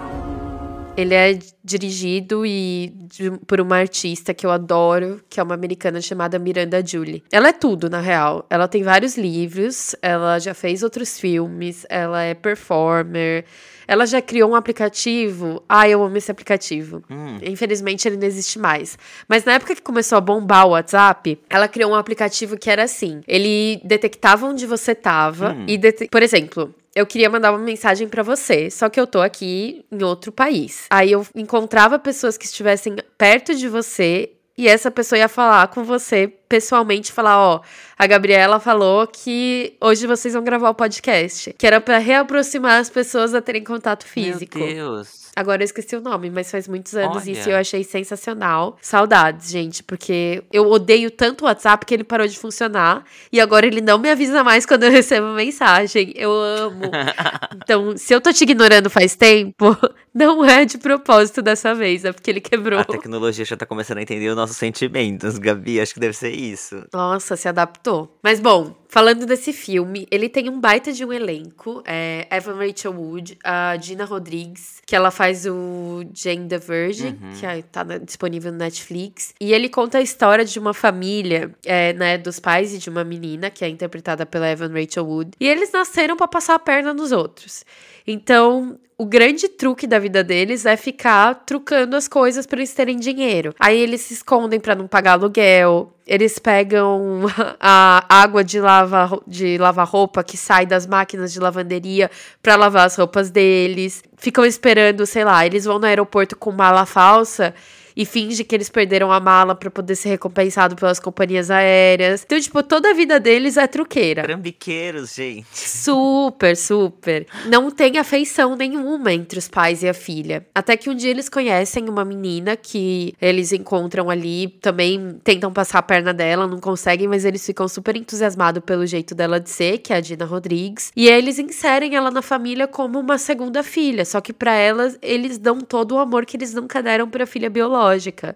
Ele 0.96 1.12
é 1.12 1.36
dirigido 1.64 2.46
e 2.46 2.92
de- 2.96 3.32
por 3.48 3.60
uma 3.60 3.76
artista 3.76 4.32
que 4.32 4.46
eu 4.46 4.50
adoro, 4.52 5.20
que 5.28 5.40
é 5.40 5.42
uma 5.42 5.54
americana 5.54 6.00
chamada 6.00 6.38
Miranda 6.38 6.86
Julie. 6.86 7.24
Ela 7.32 7.48
é 7.48 7.52
tudo, 7.52 7.90
na 7.90 7.98
real. 8.00 8.46
Ela 8.48 8.68
tem 8.68 8.84
vários 8.84 9.18
livros, 9.18 9.96
ela 10.00 10.38
já 10.38 10.54
fez 10.54 10.84
outros 10.84 11.18
filmes, 11.18 11.84
ela 11.88 12.22
é 12.22 12.32
performer, 12.32 13.44
ela 13.88 14.06
já 14.06 14.22
criou 14.22 14.52
um 14.52 14.54
aplicativo. 14.54 15.60
Ah, 15.68 15.88
eu 15.88 16.00
amo 16.00 16.16
esse 16.16 16.30
aplicativo. 16.30 17.02
Infelizmente 17.42 18.06
ele 18.06 18.16
não 18.16 18.26
existe 18.28 18.56
mais. 18.60 18.96
Mas 19.28 19.44
na 19.44 19.54
época 19.54 19.74
que 19.74 19.82
começou 19.82 20.16
a 20.16 20.20
bombar 20.20 20.64
o 20.64 20.70
WhatsApp, 20.70 21.40
ela 21.50 21.66
criou 21.66 21.90
um 21.90 21.96
aplicativo 21.96 22.56
que 22.56 22.70
era 22.70 22.84
assim: 22.84 23.20
ele 23.26 23.80
detectava 23.84 24.46
onde 24.46 24.64
você 24.64 24.94
tava 24.94 25.56
e, 25.66 25.76
dete- 25.76 26.08
por 26.08 26.22
exemplo, 26.22 26.72
eu 26.94 27.06
queria 27.06 27.28
mandar 27.28 27.50
uma 27.50 27.58
mensagem 27.58 28.08
pra 28.08 28.22
você, 28.22 28.70
só 28.70 28.88
que 28.88 29.00
eu 29.00 29.06
tô 29.06 29.20
aqui 29.20 29.84
em 29.90 30.02
outro 30.02 30.30
país. 30.30 30.86
Aí 30.90 31.12
eu 31.12 31.26
encontrava 31.34 31.98
pessoas 31.98 32.36
que 32.38 32.44
estivessem 32.44 32.96
perto 33.18 33.54
de 33.54 33.68
você 33.68 34.30
e 34.56 34.68
essa 34.68 34.90
pessoa 34.90 35.18
ia 35.18 35.28
falar 35.28 35.66
com 35.68 35.82
você 35.82 36.28
pessoalmente, 36.48 37.12
falar, 37.12 37.38
ó, 37.38 37.60
a 37.98 38.06
Gabriela 38.06 38.60
falou 38.60 39.06
que 39.06 39.76
hoje 39.80 40.06
vocês 40.06 40.32
vão 40.34 40.44
gravar 40.44 40.70
o 40.70 40.74
podcast, 40.74 41.52
que 41.58 41.66
era 41.66 41.80
pra 41.80 41.98
reaproximar 41.98 42.78
as 42.78 42.88
pessoas 42.88 43.34
a 43.34 43.42
terem 43.42 43.64
contato 43.64 44.06
físico. 44.06 44.58
Meu 44.58 44.68
Deus. 44.68 45.23
Agora 45.36 45.62
eu 45.62 45.64
esqueci 45.64 45.96
o 45.96 46.00
nome, 46.00 46.30
mas 46.30 46.50
faz 46.50 46.68
muitos 46.68 46.94
anos 46.94 47.22
Olha. 47.22 47.30
isso 47.30 47.48
e 47.48 47.52
eu 47.52 47.56
achei 47.56 47.82
sensacional. 47.82 48.78
Saudades, 48.80 49.50
gente, 49.50 49.82
porque 49.82 50.44
eu 50.52 50.70
odeio 50.70 51.10
tanto 51.10 51.42
o 51.42 51.44
WhatsApp 51.46 51.84
que 51.84 51.92
ele 51.92 52.04
parou 52.04 52.26
de 52.26 52.38
funcionar 52.38 53.04
e 53.32 53.40
agora 53.40 53.66
ele 53.66 53.80
não 53.80 53.98
me 53.98 54.10
avisa 54.10 54.44
mais 54.44 54.64
quando 54.64 54.84
eu 54.84 54.90
recebo 54.92 55.28
mensagem. 55.28 56.12
Eu 56.14 56.32
amo. 56.32 56.90
então, 57.56 57.96
se 57.96 58.14
eu 58.14 58.20
tô 58.20 58.32
te 58.32 58.44
ignorando 58.44 58.88
faz 58.88 59.16
tempo, 59.16 59.76
não 60.14 60.44
é 60.44 60.64
de 60.64 60.78
propósito 60.78 61.42
dessa 61.42 61.74
vez, 61.74 62.04
é 62.04 62.12
porque 62.12 62.30
ele 62.30 62.40
quebrou. 62.40 62.78
A 62.80 62.84
tecnologia 62.84 63.44
já 63.44 63.56
tá 63.56 63.66
começando 63.66 63.98
a 63.98 64.02
entender 64.02 64.28
os 64.28 64.36
nossos 64.36 64.56
sentimentos, 64.56 65.38
Gabi. 65.38 65.80
Acho 65.80 65.94
que 65.94 66.00
deve 66.00 66.14
ser 66.16 66.30
isso. 66.30 66.84
Nossa, 66.92 67.36
se 67.36 67.48
adaptou. 67.48 68.16
Mas 68.22 68.38
bom, 68.40 68.74
falando 68.88 69.26
desse 69.26 69.52
filme, 69.52 70.06
ele 70.10 70.28
tem 70.28 70.48
um 70.48 70.60
baita 70.60 70.92
de 70.92 71.04
um 71.04 71.12
elenco. 71.12 71.82
É 71.86 72.26
Evan 72.30 72.54
Rachel 72.56 72.92
Wood, 72.92 73.38
a 73.42 73.76
Gina 73.80 74.04
Rodrigues, 74.04 74.80
que 74.86 74.94
ela 74.94 75.10
faz 75.10 75.44
o 75.46 76.04
Jane 76.14 76.48
the 76.48 76.58
Virgin, 76.58 77.18
que 77.38 77.44
é- 77.44 77.62
tá 77.62 77.82
disponível 77.98 78.52
no 78.52 78.58
Netflix. 78.58 79.34
E 79.40 79.52
ele 79.52 79.68
conta 79.68 79.98
a 79.98 80.02
história 80.02 80.44
de 80.44 80.58
uma 80.58 80.72
família, 80.72 81.54
é, 81.64 81.92
né, 81.92 82.16
dos 82.18 82.38
pais 82.38 82.72
e 82.72 82.78
de 82.78 82.88
uma 82.88 83.02
menina, 83.02 83.50
que 83.50 83.64
é 83.64 83.68
interpretada 83.68 84.24
pela 84.24 84.48
Evan 84.48 84.72
Rachel 84.72 85.04
Wood. 85.06 85.32
E 85.40 85.48
eles 85.48 85.72
nasceram 85.72 86.16
pra 86.16 86.28
passar 86.28 86.54
a 86.54 86.58
perna 86.58 86.94
nos 86.94 87.10
outros. 87.10 87.64
Então, 88.06 88.78
o 88.96 89.04
grande 89.04 89.48
truque 89.48 89.86
da 89.86 89.98
vida 89.98 90.22
deles 90.22 90.64
é 90.66 90.76
ficar 90.76 91.34
trucando 91.46 91.96
as 91.96 92.06
coisas 92.06 92.46
para 92.46 92.58
eles 92.58 92.72
terem 92.72 92.96
dinheiro. 92.96 93.54
Aí 93.58 93.78
eles 93.78 94.02
se 94.02 94.14
escondem 94.14 94.60
para 94.60 94.74
não 94.74 94.86
pagar 94.86 95.12
aluguel. 95.12 95.92
Eles 96.06 96.38
pegam 96.38 97.22
a 97.58 98.04
água 98.08 98.44
de 98.44 98.60
lavar 98.60 99.10
de 99.26 99.58
lavar 99.58 99.86
roupa 99.86 100.22
que 100.22 100.36
sai 100.36 100.64
das 100.64 100.86
máquinas 100.86 101.32
de 101.32 101.40
lavanderia 101.40 102.10
para 102.40 102.54
lavar 102.56 102.86
as 102.86 102.96
roupas 102.96 103.30
deles. 103.30 104.02
Ficam 104.16 104.44
esperando, 104.44 105.04
sei 105.06 105.24
lá, 105.24 105.44
eles 105.44 105.64
vão 105.64 105.78
no 105.78 105.86
aeroporto 105.86 106.36
com 106.36 106.52
mala 106.52 106.86
falsa 106.86 107.52
e 107.96 108.04
finge 108.04 108.44
que 108.44 108.54
eles 108.54 108.68
perderam 108.68 109.12
a 109.12 109.20
mala 109.20 109.54
para 109.54 109.70
poder 109.70 109.96
ser 109.96 110.10
recompensado 110.10 110.74
pelas 110.76 110.98
companhias 110.98 111.50
aéreas. 111.50 112.22
Então, 112.24 112.40
tipo, 112.40 112.62
toda 112.62 112.90
a 112.90 112.94
vida 112.94 113.20
deles 113.20 113.56
é 113.56 113.66
truqueira. 113.66 114.22
Trambiqueiros, 114.22 115.14
gente. 115.14 115.46
Super, 115.52 116.56
super. 116.56 117.26
Não 117.46 117.70
tem 117.70 117.98
afeição 117.98 118.56
nenhuma 118.56 119.12
entre 119.12 119.38
os 119.38 119.48
pais 119.48 119.82
e 119.82 119.88
a 119.88 119.94
filha. 119.94 120.46
Até 120.54 120.76
que 120.76 120.90
um 120.90 120.94
dia 120.94 121.10
eles 121.10 121.28
conhecem 121.28 121.88
uma 121.88 122.04
menina 122.04 122.56
que 122.56 123.14
eles 123.20 123.52
encontram 123.52 124.10
ali, 124.10 124.48
também 124.60 125.18
tentam 125.22 125.52
passar 125.52 125.78
a 125.78 125.82
perna 125.82 126.12
dela, 126.12 126.46
não 126.46 126.58
conseguem, 126.58 127.06
mas 127.06 127.24
eles 127.24 127.44
ficam 127.44 127.68
super 127.68 127.96
entusiasmados 127.96 128.62
pelo 128.64 128.86
jeito 128.86 129.14
dela 129.14 129.38
de 129.38 129.50
ser, 129.50 129.78
que 129.78 129.92
é 129.92 129.96
a 129.96 130.00
Dina 130.00 130.24
Rodrigues. 130.24 130.90
E 130.96 131.08
eles 131.08 131.38
inserem 131.38 131.94
ela 131.94 132.10
na 132.10 132.22
família 132.22 132.66
como 132.66 132.98
uma 132.98 133.18
segunda 133.18 133.62
filha, 133.62 134.04
só 134.04 134.20
que 134.20 134.32
para 134.32 134.54
elas 134.54 134.98
eles 135.00 135.38
dão 135.38 135.60
todo 135.60 135.92
o 135.92 135.98
amor 135.98 136.26
que 136.26 136.36
eles 136.36 136.54
nunca 136.54 136.82
deram 136.82 137.08
para 137.08 137.24
a 137.24 137.26
filha 137.26 137.50
biológica. 137.50 137.83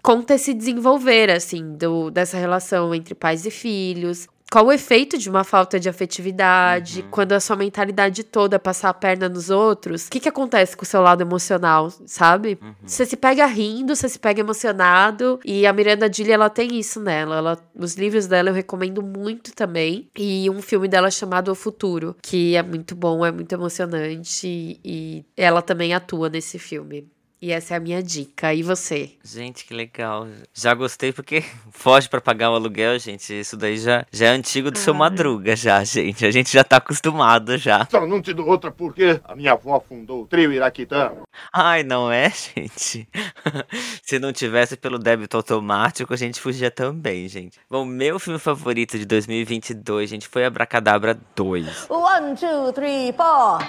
Conta 0.01 0.35
esse 0.35 0.53
desenvolver 0.53 1.29
assim 1.29 1.75
do 1.75 2.09
dessa 2.09 2.37
relação 2.37 2.93
entre 2.93 3.13
pais 3.13 3.45
e 3.45 3.51
filhos, 3.51 4.27
qual 4.51 4.65
o 4.65 4.71
efeito 4.71 5.17
de 5.17 5.29
uma 5.29 5.43
falta 5.43 5.79
de 5.79 5.87
afetividade, 5.87 7.01
uhum. 7.01 7.07
quando 7.11 7.33
a 7.33 7.39
sua 7.39 7.55
mentalidade 7.55 8.23
toda 8.23 8.57
passar 8.57 8.89
a 8.89 8.93
perna 8.93 9.29
nos 9.29 9.49
outros, 9.49 10.07
o 10.07 10.09
que, 10.09 10.19
que 10.19 10.29
acontece 10.29 10.75
com 10.75 10.83
o 10.83 10.87
seu 10.87 11.01
lado 11.01 11.21
emocional, 11.21 11.91
sabe? 12.05 12.57
Uhum. 12.61 12.73
Você 12.83 13.05
se 13.05 13.15
pega 13.15 13.45
rindo, 13.45 13.95
você 13.95 14.09
se 14.09 14.17
pega 14.17 14.41
emocionado, 14.41 15.39
e 15.45 15.67
a 15.67 15.73
Miranda 15.73 16.09
Dilly, 16.09 16.31
ela 16.31 16.49
tem 16.49 16.79
isso 16.79 16.99
nela, 16.99 17.37
ela, 17.37 17.59
os 17.75 17.95
livros 17.95 18.25
dela 18.25 18.49
eu 18.49 18.53
recomendo 18.53 19.03
muito 19.03 19.53
também, 19.53 20.09
e 20.17 20.49
um 20.49 20.61
filme 20.61 20.87
dela 20.87 21.11
chamado 21.11 21.51
O 21.51 21.55
Futuro, 21.55 22.15
que 22.21 22.55
é 22.55 22.63
muito 22.63 22.95
bom, 22.95 23.23
é 23.23 23.31
muito 23.31 23.53
emocionante, 23.53 24.79
e 24.83 25.23
ela 25.37 25.61
também 25.61 25.93
atua 25.93 26.27
nesse 26.27 26.57
filme. 26.57 27.07
E 27.41 27.53
essa 27.53 27.73
é 27.73 27.77
a 27.77 27.79
minha 27.79 28.03
dica. 28.03 28.53
E 28.53 28.61
você? 28.61 29.11
Gente, 29.23 29.65
que 29.65 29.73
legal. 29.73 30.27
Já 30.53 30.73
gostei 30.73 31.13
porque 31.13 31.41
foge 31.71 32.09
para 32.09 32.19
pagar 32.19 32.51
o 32.51 32.55
aluguel, 32.55 32.99
gente. 32.99 33.39
Isso 33.39 33.55
daí 33.55 33.77
já, 33.77 34.05
já 34.11 34.27
é 34.27 34.29
antigo 34.29 34.69
do 34.69 34.77
ah. 34.77 34.81
seu 34.81 34.93
Madruga, 34.93 35.55
já, 35.55 35.81
gente. 35.83 36.25
A 36.25 36.31
gente 36.31 36.51
já 36.51 36.65
tá 36.65 36.77
acostumado 36.77 37.57
já. 37.57 37.87
Só 37.89 38.05
não 38.05 38.21
te 38.21 38.33
dou 38.33 38.45
outra 38.47 38.71
porque 38.71 39.21
a 39.23 39.35
minha 39.35 39.53
avó 39.53 39.79
fundou 39.79 40.23
o 40.23 40.27
trio 40.27 40.51
Iraquitano. 40.51 41.21
Ai, 41.53 41.83
não 41.83 42.11
é, 42.11 42.29
gente? 42.55 43.07
Se 44.03 44.19
não 44.19 44.33
tivesse 44.33 44.75
pelo 44.75 44.99
débito 44.99 45.37
automático, 45.37 46.13
a 46.13 46.17
gente 46.17 46.41
fugia 46.41 46.69
também, 46.69 47.29
gente. 47.29 47.57
Bom, 47.69 47.85
meu 47.85 48.19
filme 48.19 48.39
favorito 48.39 48.97
de 48.97 49.05
2022, 49.05 50.09
gente, 50.09 50.27
foi 50.27 50.43
Abracadabra 50.43 51.17
2. 51.35 51.89
One, 51.89 52.35
two, 52.35 52.73
three, 52.73 53.13
four. 53.13 53.59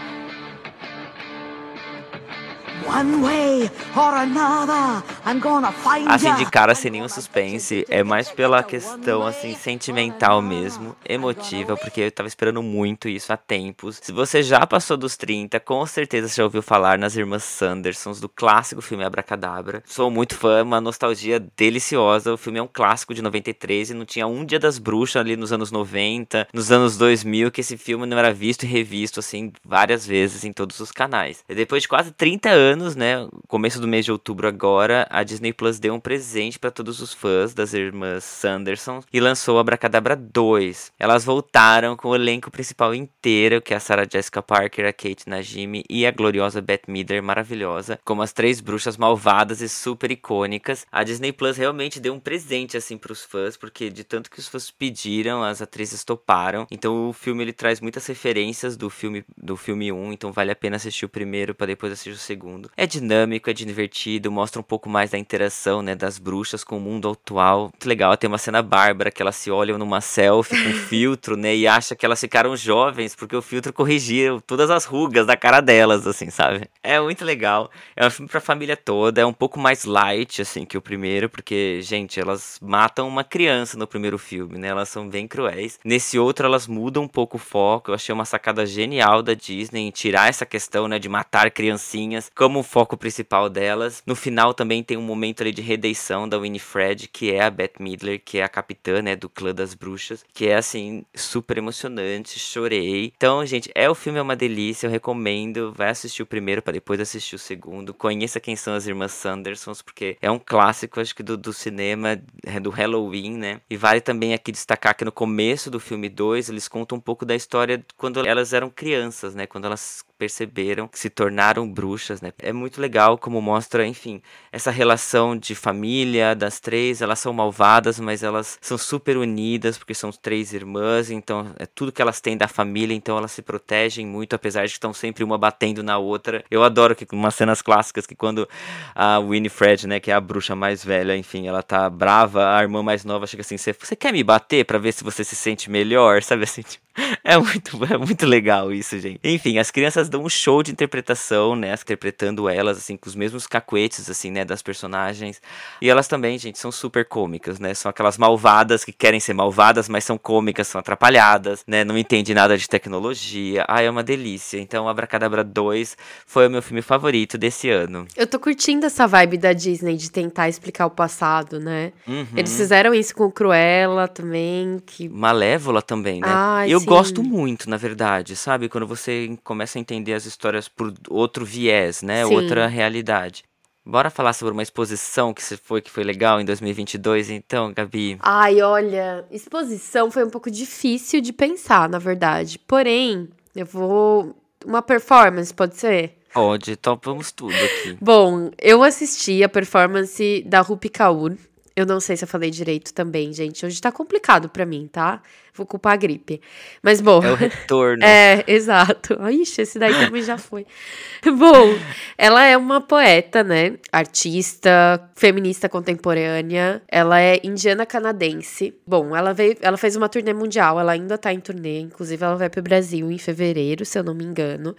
Assim, 6.09 6.35
de 6.35 6.51
cara, 6.51 6.75
sem 6.75 6.91
nenhum 6.91 7.09
suspense, 7.09 7.85
é 7.89 8.03
mais 8.03 8.31
pela 8.31 8.63
questão, 8.63 9.27
assim, 9.27 9.55
sentimental 9.55 10.41
mesmo, 10.41 10.97
emotiva, 11.09 11.77
porque 11.77 12.03
eu 12.03 12.11
tava 12.11 12.29
esperando 12.29 12.63
muito 12.63 13.09
isso 13.09 13.33
há 13.33 13.37
tempos. 13.37 14.01
Se 14.03 14.13
você 14.13 14.43
já 14.43 14.67
passou 14.67 14.97
dos 14.97 15.17
30, 15.17 15.61
com 15.61 15.85
certeza 15.87 16.29
você 16.29 16.37
já 16.37 16.45
ouviu 16.45 16.63
falar 16.63 16.99
nas 16.99 17.17
Irmãs 17.17 17.45
Sandersons, 17.45 18.21
do 18.21 18.29
clássico 18.29 18.81
filme 18.81 19.05
Abracadabra. 19.05 19.83
Sou 19.87 20.11
muito 20.11 20.35
fã, 20.35 20.63
uma 20.63 20.81
nostalgia 20.81 21.41
deliciosa. 21.57 22.33
O 22.33 22.37
filme 22.37 22.59
é 22.59 22.63
um 22.63 22.69
clássico 22.73 23.15
de 23.15 23.23
93 23.23 23.91
e 23.91 23.95
não 23.95 24.05
tinha 24.05 24.27
um 24.27 24.45
Dia 24.45 24.59
das 24.59 24.79
Bruxas 24.79 25.21
ali 25.21 25.37
nos 25.37 25.53
anos 25.53 25.71
90, 25.71 26.49
nos 26.53 26.73
anos 26.73 26.97
2000, 26.97 27.51
que 27.51 27.61
esse 27.61 27.77
filme 27.77 28.07
não 28.07 28.19
era 28.19 28.33
visto 28.33 28.65
e 28.65 28.67
revisto, 28.67 29.21
assim, 29.21 29.53
várias 29.65 30.07
vezes 30.07 30.45
em 30.45 30.53
todos 30.53 30.81
os 30.81 30.91
canais. 30.91 31.45
E 31.49 31.55
depois 31.55 31.83
de 31.83 31.89
quase 31.89 32.11
30 32.13 32.49
anos, 32.49 32.70
anos, 32.71 32.95
né? 32.95 33.29
Começo 33.49 33.81
do 33.81 33.89
mês 33.89 34.05
de 34.05 34.13
outubro 34.13 34.47
agora, 34.47 35.07
a 35.11 35.23
Disney 35.25 35.53
Plus 35.53 35.79
deu 35.79 35.93
um 35.93 36.01
presente 36.01 36.59
para 36.59 36.71
todos 36.71 37.01
os 37.01 37.13
fãs 37.13 37.53
das 37.53 37.75
irmãs 37.75 38.23
Sanderson 38.23 39.03
e 39.13 39.19
lançou 39.19 39.59
Abracadabra 39.59 40.15
2. 40.15 40.93
Elas 40.99 41.25
voltaram 41.25 41.97
com 41.97 42.09
o 42.09 42.15
elenco 42.15 42.51
principal 42.51 42.95
inteiro, 42.95 43.61
que 43.61 43.75
é 43.75 43.77
a 43.77 43.81
Sarah 43.81 44.07
Jessica 44.11 44.41
Parker, 44.41 44.87
a 44.87 44.93
Kate 44.93 45.29
Najimy 45.29 45.85
e 45.91 46.07
a 46.07 46.11
gloriosa 46.13 46.63
Beth 46.63 46.83
Midler, 46.87 47.23
maravilhosa, 47.23 47.99
como 48.05 48.23
as 48.23 48.33
três 48.33 48.61
bruxas 48.61 48.97
malvadas 48.97 49.61
e 49.61 49.69
super 49.69 50.11
icônicas. 50.11 50.87
A 50.93 51.03
Disney 51.03 51.33
Plus 51.33 51.57
realmente 51.57 51.99
deu 51.99 52.15
um 52.15 52.21
presente 52.21 52.77
assim 52.77 52.97
para 52.97 53.13
os 53.13 53.25
fãs, 53.25 53.57
porque 53.57 53.91
de 53.91 54.05
tanto 54.05 54.31
que 54.31 54.39
os 54.39 54.47
fãs 54.47 54.71
pediram, 54.71 55.43
as 55.43 55.61
atrizes 55.61 56.05
toparam. 56.05 56.67
Então 56.71 57.09
o 57.09 57.13
filme 57.13 57.43
ele 57.43 57.53
traz 57.53 57.81
muitas 57.81 58.07
referências 58.07 58.77
do 58.77 58.89
filme 58.89 59.25
do 59.37 59.57
filme 59.57 59.91
1, 59.91 60.13
então 60.13 60.31
vale 60.31 60.53
a 60.53 60.57
pena 60.57 60.77
assistir 60.77 61.05
o 61.05 61.09
primeiro 61.09 61.53
para 61.53 61.67
depois 61.67 61.93
assistir 61.93 62.11
o 62.11 62.17
segundo 62.17 62.60
mundo. 62.61 62.71
É 62.77 62.87
dinâmico, 62.87 63.49
é 63.49 63.53
divertido, 63.53 64.31
mostra 64.31 64.61
um 64.61 64.65
pouco 64.65 64.89
mais 64.89 65.11
da 65.11 65.19
interação, 65.19 65.83
né, 65.83 65.95
das 65.95 66.19
bruxas 66.19 66.63
com 66.63 66.77
o 66.77 66.81
mundo 66.81 67.09
atual. 67.11 67.63
Muito 67.63 67.89
legal, 67.89 68.17
tem 68.17 68.29
uma 68.29 68.39
cena 68.39 68.63
bárbara 68.63 69.11
que 69.11 69.23
elas 69.23 69.37
se 69.37 69.51
olham 69.51 69.79
numa 69.79 70.01
selfie 70.01 70.63
com 70.63 70.73
filtro, 70.89 71.37
né, 71.37 71.57
e 71.57 71.67
acha 71.67 71.97
que 71.97 72.05
elas 72.05 72.21
ficaram 72.21 72.57
jovens 72.57 73.15
porque 73.15 73.35
o 73.35 73.43
filtro 73.43 73.73
corrigiu 73.73 74.41
todas 74.41 74.71
as 74.71 74.85
rugas 74.85 75.27
da 75.27 75.37
cara 75.37 75.61
delas, 75.61 76.07
assim, 76.07 76.31
sabe? 76.31 76.69
É 76.83 77.01
muito 77.01 77.25
legal. 77.25 77.71
É 77.97 78.07
um 78.07 78.11
filme 78.11 78.29
pra 78.29 78.41
família 78.41 78.77
toda, 78.77 79.21
é 79.21 79.27
um 79.27 79.33
pouco 79.33 79.59
mais 79.59 79.85
light, 79.85 80.43
assim, 80.43 80.65
que 80.65 80.77
o 80.77 80.83
primeiro, 80.83 81.29
porque, 81.29 81.81
gente, 81.83 82.21
elas 82.21 82.59
matam 82.61 83.09
uma 83.09 83.25
criança 83.25 83.79
no 83.79 83.87
primeiro 83.87 84.19
filme, 84.19 84.59
né, 84.59 84.69
elas 84.69 84.89
são 84.89 85.09
bem 85.09 85.27
cruéis. 85.27 85.79
Nesse 85.85 86.19
outro, 86.19 86.47
elas 86.47 86.67
mudam 86.67 87.05
um 87.05 87.09
pouco 87.09 87.37
o 87.37 87.41
foco, 87.41 87.91
eu 87.91 87.95
achei 87.95 88.13
uma 88.13 88.25
sacada 88.25 88.67
genial 88.67 89.23
da 89.23 89.35
Disney 89.35 89.87
em 89.87 89.91
tirar 89.91 90.29
essa 90.29 90.45
questão, 90.45 90.89
né, 90.89 90.99
de 90.99 91.09
matar 91.09 91.51
criancinhas, 91.51 92.31
como 92.35 92.50
como 92.51 92.65
foco 92.65 92.97
principal 92.97 93.49
delas. 93.49 94.03
No 94.05 94.17
final 94.17 94.53
também 94.53 94.83
tem 94.83 94.97
um 94.97 95.03
momento 95.03 95.41
ali 95.41 95.53
de 95.53 95.63
redenção 95.63 96.29
da 96.29 96.37
Winifred, 96.37 97.07
que 97.07 97.31
é 97.31 97.43
a 97.43 97.49
Beth 97.49 97.75
Midler, 97.79 98.21
que 98.25 98.39
é 98.39 98.43
a 98.43 98.49
capitã, 98.49 99.01
né, 99.01 99.15
do 99.15 99.29
clã 99.29 99.55
das 99.55 99.73
bruxas, 99.73 100.25
que 100.35 100.49
é 100.49 100.57
assim 100.57 101.05
super 101.15 101.59
emocionante, 101.59 102.41
chorei. 102.41 103.13
Então, 103.17 103.47
gente, 103.47 103.71
é 103.73 103.89
o 103.89 103.95
filme 103.95 104.19
é 104.19 104.23
uma 104.23 104.35
delícia, 104.35 104.89
eu 104.89 104.91
recomendo, 104.91 105.73
vai 105.77 105.91
assistir 105.91 106.25
o 106.25 106.27
primeiro 106.27 106.61
para 106.61 106.73
depois 106.73 106.99
assistir 106.99 107.37
o 107.37 107.39
segundo. 107.39 107.95
Conheça 107.95 108.41
quem 108.41 108.57
são 108.57 108.75
as 108.75 108.85
irmãs 108.85 109.13
Sandersons, 109.13 109.81
porque 109.81 110.17
é 110.21 110.29
um 110.29 110.41
clássico, 110.41 110.99
acho 110.99 111.15
que 111.15 111.23
do, 111.23 111.37
do 111.37 111.53
cinema, 111.53 112.21
é, 112.45 112.59
do 112.59 112.71
Halloween, 112.71 113.37
né? 113.37 113.61
E 113.71 113.77
vale 113.77 114.01
também 114.01 114.35
aqui 114.35 114.51
destacar 114.51 114.97
que 114.97 115.05
no 115.05 115.13
começo 115.13 115.71
do 115.71 115.79
filme 115.79 116.09
2, 116.09 116.49
eles 116.49 116.67
contam 116.67 116.99
um 116.99 117.01
pouco 117.01 117.25
da 117.25 117.37
história 117.37 117.85
quando 117.97 118.27
elas 118.27 118.53
eram 118.53 118.69
crianças, 118.69 119.37
né? 119.37 119.47
Quando 119.47 119.67
elas 119.67 120.05
perceberam 120.21 120.87
que 120.87 120.99
se 120.99 121.09
tornaram 121.09 121.67
bruxas, 121.67 122.21
né? 122.21 122.31
É 122.41 122.53
muito 122.53 122.79
legal 122.79 123.17
como 123.17 123.41
mostra, 123.41 123.87
enfim, 123.87 124.21
essa 124.53 124.71
relação 124.71 125.35
de 125.35 125.55
família 125.55 126.35
das 126.35 126.61
três, 126.61 127.01
elas 127.01 127.19
são 127.19 127.33
malvadas, 127.33 127.99
mas 127.99 128.23
elas 128.23 128.59
são 128.61 128.77
super 128.77 129.17
unidas 129.17 129.79
porque 129.79 129.95
são 129.95 130.13
três 130.13 130.53
irmãs, 130.53 131.11
então 131.11 131.55
é 131.59 131.65
tudo 131.65 131.91
que 131.91 132.03
elas 132.03 132.21
têm 132.21 132.37
da 132.37 132.47
família, 132.47 132.95
então 132.95 133.17
elas 133.17 133.33
se 133.33 133.41
protegem 133.41 134.07
muito, 134.07 134.35
apesar 134.35 134.67
de 134.67 134.73
que 134.73 134.77
estão 134.77 134.93
sempre 134.93 135.25
uma 135.25 135.39
batendo 135.39 135.83
na 135.83 135.97
outra. 135.97 136.45
Eu 136.51 136.63
adoro 136.63 136.95
que 136.95 137.07
umas 137.13 137.35
cenas 137.35 137.63
clássicas 137.63 138.07
que 138.07 138.15
quando 138.15 138.47
a 138.95 139.19
Winifred, 139.21 139.87
né, 139.87 140.01
que 140.01 140.11
é 140.11 140.15
a 140.15 140.21
bruxa 140.21 140.55
mais 140.55 140.85
velha, 140.85 141.17
enfim, 141.17 141.49
ela 141.49 141.63
tá 141.63 141.89
brava, 141.89 142.59
a 142.59 142.61
irmã 142.61 142.83
mais 142.83 143.07
nova 143.07 143.27
chega 143.27 143.41
assim, 143.41 143.57
você 143.57 143.97
quer 143.97 144.13
me 144.13 144.23
bater 144.23 144.67
para 144.67 144.77
ver 144.77 144.93
se 144.93 145.03
você 145.03 145.25
se 145.25 145.35
sente 145.35 145.71
melhor, 145.71 146.21
sabe 146.23 146.45
assim? 146.45 146.61
Tipo, 146.61 146.91
é 147.31 147.39
muito, 147.39 147.79
é 147.95 147.97
muito 147.97 148.27
legal 148.27 148.73
isso, 148.73 148.99
gente. 148.99 149.21
Enfim, 149.23 149.59
as 149.59 149.71
crianças 149.71 150.09
dão 150.09 150.25
um 150.25 150.29
show 150.29 150.63
de 150.63 150.73
interpretação, 150.73 151.55
né? 151.55 151.73
Interpretando 151.75 152.49
elas, 152.49 152.79
assim, 152.79 152.97
com 152.97 153.09
os 153.09 153.15
mesmos 153.15 153.47
cacuetes, 153.47 154.11
assim, 154.11 154.31
né? 154.31 154.45
Das 154.45 154.63
personagens. 154.63 155.41
E 155.81 155.89
elas 155.89 156.09
também, 156.09 156.37
gente, 156.39 156.59
são 156.59 156.73
super 156.73 157.05
cômicas, 157.05 157.61
né? 157.61 157.73
São 157.75 157.89
aquelas 157.89 158.19
malvadas 158.19 158.85
que 158.85 158.93
querem 158.93 159.21
ser 159.21 159.33
malvadas, 159.33 159.89
mas 159.89 160.03
são 160.03 160.19
cômicas, 160.19 160.67
são 160.67 160.81
atrapalhadas, 160.81 161.63
né? 161.67 161.85
Não 161.85 161.97
entende 161.97 162.35
nada 162.35 162.59
de 162.59 162.69
tecnologia. 162.69 163.65
Ah, 163.69 163.81
é 163.81 163.89
uma 163.89 164.03
delícia. 164.03 164.59
Então, 164.59 164.89
Abracadabra 164.89 165.45
2 165.45 165.97
foi 166.27 166.49
o 166.49 166.51
meu 166.51 166.63
filme 166.63 166.83
favorito 166.83 167.39
desse 167.39 167.71
ano. 167.71 168.07
Eu 168.17 168.27
tô 168.27 168.41
curtindo 168.41 168.87
essa 168.87 169.07
vibe 169.07 169.39
da 169.39 169.53
Disney 169.53 169.97
de 169.97 170.11
tentar 170.11 170.49
explicar 170.49 170.87
o 170.87 170.91
passado, 170.91 171.61
né? 171.61 171.93
Uhum. 172.09 172.27
Eles 172.37 172.57
fizeram 172.57 172.93
isso 172.93 173.15
com 173.15 173.31
Cruella 173.31 174.09
também. 174.09 174.83
Que... 174.85 175.09
Malévola 175.09 175.81
também, 175.81 176.21
né? 176.21 176.27
Ai, 176.29 176.73
eu 176.73 176.81
sim. 176.81 176.87
gosto 176.87 177.20
muito, 177.23 177.69
na 177.69 177.77
verdade, 177.77 178.37
sabe? 178.37 178.69
Quando 178.69 178.87
você 178.87 179.37
começa 179.45 179.79
a 179.79 179.81
entender 179.81 180.15
as 180.15 180.27
histórias 180.27 180.69
por 180.69 180.93
outro 181.09 181.45
viés, 181.45 182.03
né? 182.03 182.25
Sim. 182.25 182.35
Outra 182.35 182.67
realidade. 182.67 183.45
Bora 183.85 184.11
falar 184.11 184.35
sobre 184.35 184.53
uma 184.53 184.63
exposição 184.63 185.33
que 185.33 185.43
foi 185.57 185.81
que 185.81 185.91
foi 185.91 186.05
legal 186.05 186.41
em 186.41 186.45
2022, 186.45 187.31
então, 187.31 187.73
Gabi. 187.73 188.19
Ai, 188.21 188.61
olha, 188.61 189.25
exposição 189.31 190.11
foi 190.11 190.25
um 190.25 190.31
pouco 190.31 190.51
difícil 190.51 191.21
de 191.21 191.33
pensar, 191.33 191.89
na 191.89 191.99
verdade. 191.99 192.59
Porém, 192.59 193.29
eu 193.57 193.65
vou 193.67 194.37
uma 194.65 194.83
performance, 194.83 195.53
pode 195.53 195.77
ser? 195.77 196.19
Pode, 196.33 196.77
topamos 196.77 197.33
tudo 197.33 197.55
aqui. 197.55 197.97
Bom, 198.01 198.51
eu 198.61 198.83
assisti 198.83 199.43
a 199.43 199.49
performance 199.49 200.45
da 200.47 200.61
Rupi 200.61 200.89
Kaur 200.89 201.37
Eu 201.81 201.87
não 201.87 201.99
sei 201.99 202.17
se 202.17 202.25
eu 202.25 202.29
falei 202.29 202.51
direito 202.51 202.93
também, 202.93 203.33
gente. 203.33 203.65
Hoje 203.65 203.81
tá 203.81 203.91
complicado 203.91 204.49
para 204.49 204.67
mim, 204.67 204.89
tá? 204.91 205.23
Vou 205.55 205.67
culpar 205.67 205.95
a 205.95 205.97
gripe. 205.97 206.41
Mas 206.83 207.01
bom. 207.01 207.23
É 207.23 207.33
o 207.33 207.35
retorno. 207.37 208.05
é, 208.05 208.45
exato. 208.47 209.19
Ixi, 209.31 209.63
esse 209.63 209.79
daí 209.79 209.93
também 209.95 210.23
já 210.23 210.39
foi. 210.39 210.67
bom, 211.25 211.75
ela 212.17 212.45
é 212.45 212.57
uma 212.57 212.81
poeta, 212.81 213.43
né? 213.43 213.79
Artista, 213.91 215.11
feminista 215.15 215.69
contemporânea. 215.69 216.83
Ela 216.87 217.21
é 217.21 217.41
indiana 217.43 217.87
canadense. 217.87 218.75
Bom, 218.87 219.17
ela 219.17 219.33
veio, 219.33 219.57
ela 219.61 219.77
fez 219.77 219.97
uma 219.97 220.09
turnê 220.09 220.33
mundial, 220.33 220.79
ela 220.79 220.93
ainda 220.93 221.17
tá 221.17 221.33
em 221.33 221.41
turnê, 221.41 221.81
inclusive 221.81 222.23
ela 222.23 222.37
vai 222.37 222.51
pro 222.51 222.63
Brasil 222.63 223.11
em 223.11 223.19
fevereiro, 223.19 223.85
se 223.85 223.99
eu 223.99 224.05
não 224.05 224.15
me 224.15 224.25
engano. 224.25 224.77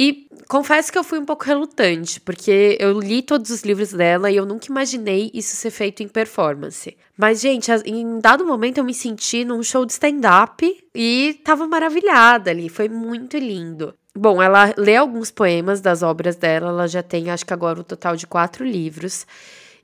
E 0.00 0.28
confesso 0.46 0.92
que 0.92 0.96
eu 0.96 1.02
fui 1.02 1.18
um 1.18 1.24
pouco 1.24 1.44
relutante, 1.44 2.20
porque 2.20 2.78
eu 2.78 3.00
li 3.00 3.20
todos 3.20 3.50
os 3.50 3.62
livros 3.62 3.90
dela 3.90 4.30
e 4.30 4.36
eu 4.36 4.46
nunca 4.46 4.68
imaginei 4.68 5.28
isso 5.34 5.56
ser 5.56 5.72
feito 5.72 6.04
em 6.04 6.06
performance. 6.06 6.96
Mas, 7.16 7.40
gente, 7.40 7.68
em 7.84 8.20
dado 8.20 8.46
momento 8.46 8.78
eu 8.78 8.84
me 8.84 8.94
senti 8.94 9.44
num 9.44 9.60
show 9.60 9.84
de 9.84 9.90
stand-up 9.90 10.64
e 10.94 11.40
tava 11.42 11.66
maravilhada 11.66 12.48
ali, 12.48 12.68
foi 12.68 12.88
muito 12.88 13.36
lindo. 13.36 13.92
Bom, 14.16 14.40
ela 14.40 14.72
lê 14.78 14.94
alguns 14.94 15.32
poemas 15.32 15.80
das 15.80 16.00
obras 16.00 16.36
dela, 16.36 16.68
ela 16.68 16.86
já 16.86 17.02
tem, 17.02 17.28
acho 17.28 17.44
que 17.44 17.52
agora, 17.52 17.80
um 17.80 17.84
total 17.84 18.14
de 18.14 18.24
quatro 18.26 18.64
livros. 18.64 19.26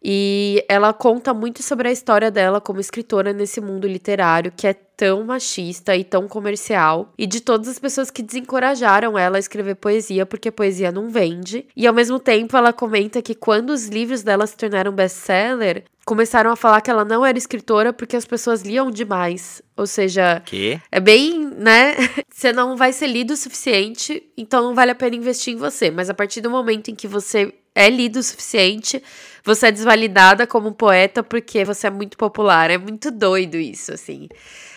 E 0.05 0.62
ela 0.69 0.93
conta 0.93 1.33
muito 1.33 1.62
sobre 1.62 1.88
a 1.88 1.93
história 1.93 2.31
dela 2.31 2.61
como 2.61 2.79
escritora 2.79 3.33
nesse 3.33 3.59
mundo 3.59 3.88
literário 3.88 4.53
que 4.55 4.67
é 4.67 4.75
tão 4.75 5.25
machista 5.25 5.97
e 5.97 6.05
tão 6.05 6.29
comercial, 6.29 7.12
e 7.19 7.27
de 7.27 7.40
todas 7.40 7.69
as 7.69 7.79
pessoas 7.79 8.11
que 8.11 8.23
desencorajaram 8.23 9.19
ela 9.19 9.37
a 9.37 9.40
escrever 9.40 9.75
poesia 9.75 10.25
porque 10.25 10.51
poesia 10.51 10.93
não 10.93 11.09
vende. 11.09 11.67
E 11.75 11.87
ao 11.87 11.95
mesmo 11.95 12.19
tempo 12.19 12.57
ela 12.57 12.73
comenta 12.73 13.23
que 13.23 13.35
quando 13.35 13.71
os 13.71 13.88
livros 13.88 14.23
dela 14.23 14.47
se 14.47 14.57
tornaram 14.57 14.93
best-seller, 14.93 15.85
começaram 16.05 16.51
a 16.51 16.57
falar 16.57 16.81
que 16.81 16.90
ela 16.90 17.05
não 17.05 17.25
era 17.25 17.38
escritora 17.38 17.93
porque 17.93 18.17
as 18.17 18.27
pessoas 18.27 18.62
liam 18.62 18.90
demais. 18.90 19.62
Ou 19.77 19.87
seja, 19.87 20.40
que? 20.45 20.81
é 20.93 21.01
bem, 21.01 21.51
né? 21.57 21.95
Você 22.31 22.53
não 22.53 22.77
vai 22.77 22.93
ser 22.93 23.07
lido 23.07 23.33
o 23.33 23.37
suficiente, 23.37 24.23
então 24.37 24.62
não 24.62 24.75
vale 24.75 24.90
a 24.90 24.95
pena 24.95 25.17
investir 25.17 25.55
em 25.55 25.57
você. 25.57 25.90
Mas 25.90 26.11
a 26.11 26.14
partir 26.14 26.40
do 26.40 26.51
momento 26.51 26.90
em 26.90 26.95
que 26.95 27.09
você 27.09 27.55
é 27.75 27.91
lido 27.91 28.21
o 28.21 28.23
suficiente, 28.23 29.03
você 29.45 29.67
é 29.67 29.73
desvalidada 29.73 30.47
como 30.47 30.73
poeta 30.73 31.23
porque 31.23 31.65
você 31.65 31.89
é 31.89 31.91
muito 31.91 32.17
popular. 32.17 32.71
É 32.71 32.79
muito 32.79 33.11
doido 33.11 33.57
isso, 33.57 33.93
assim. 33.93 34.29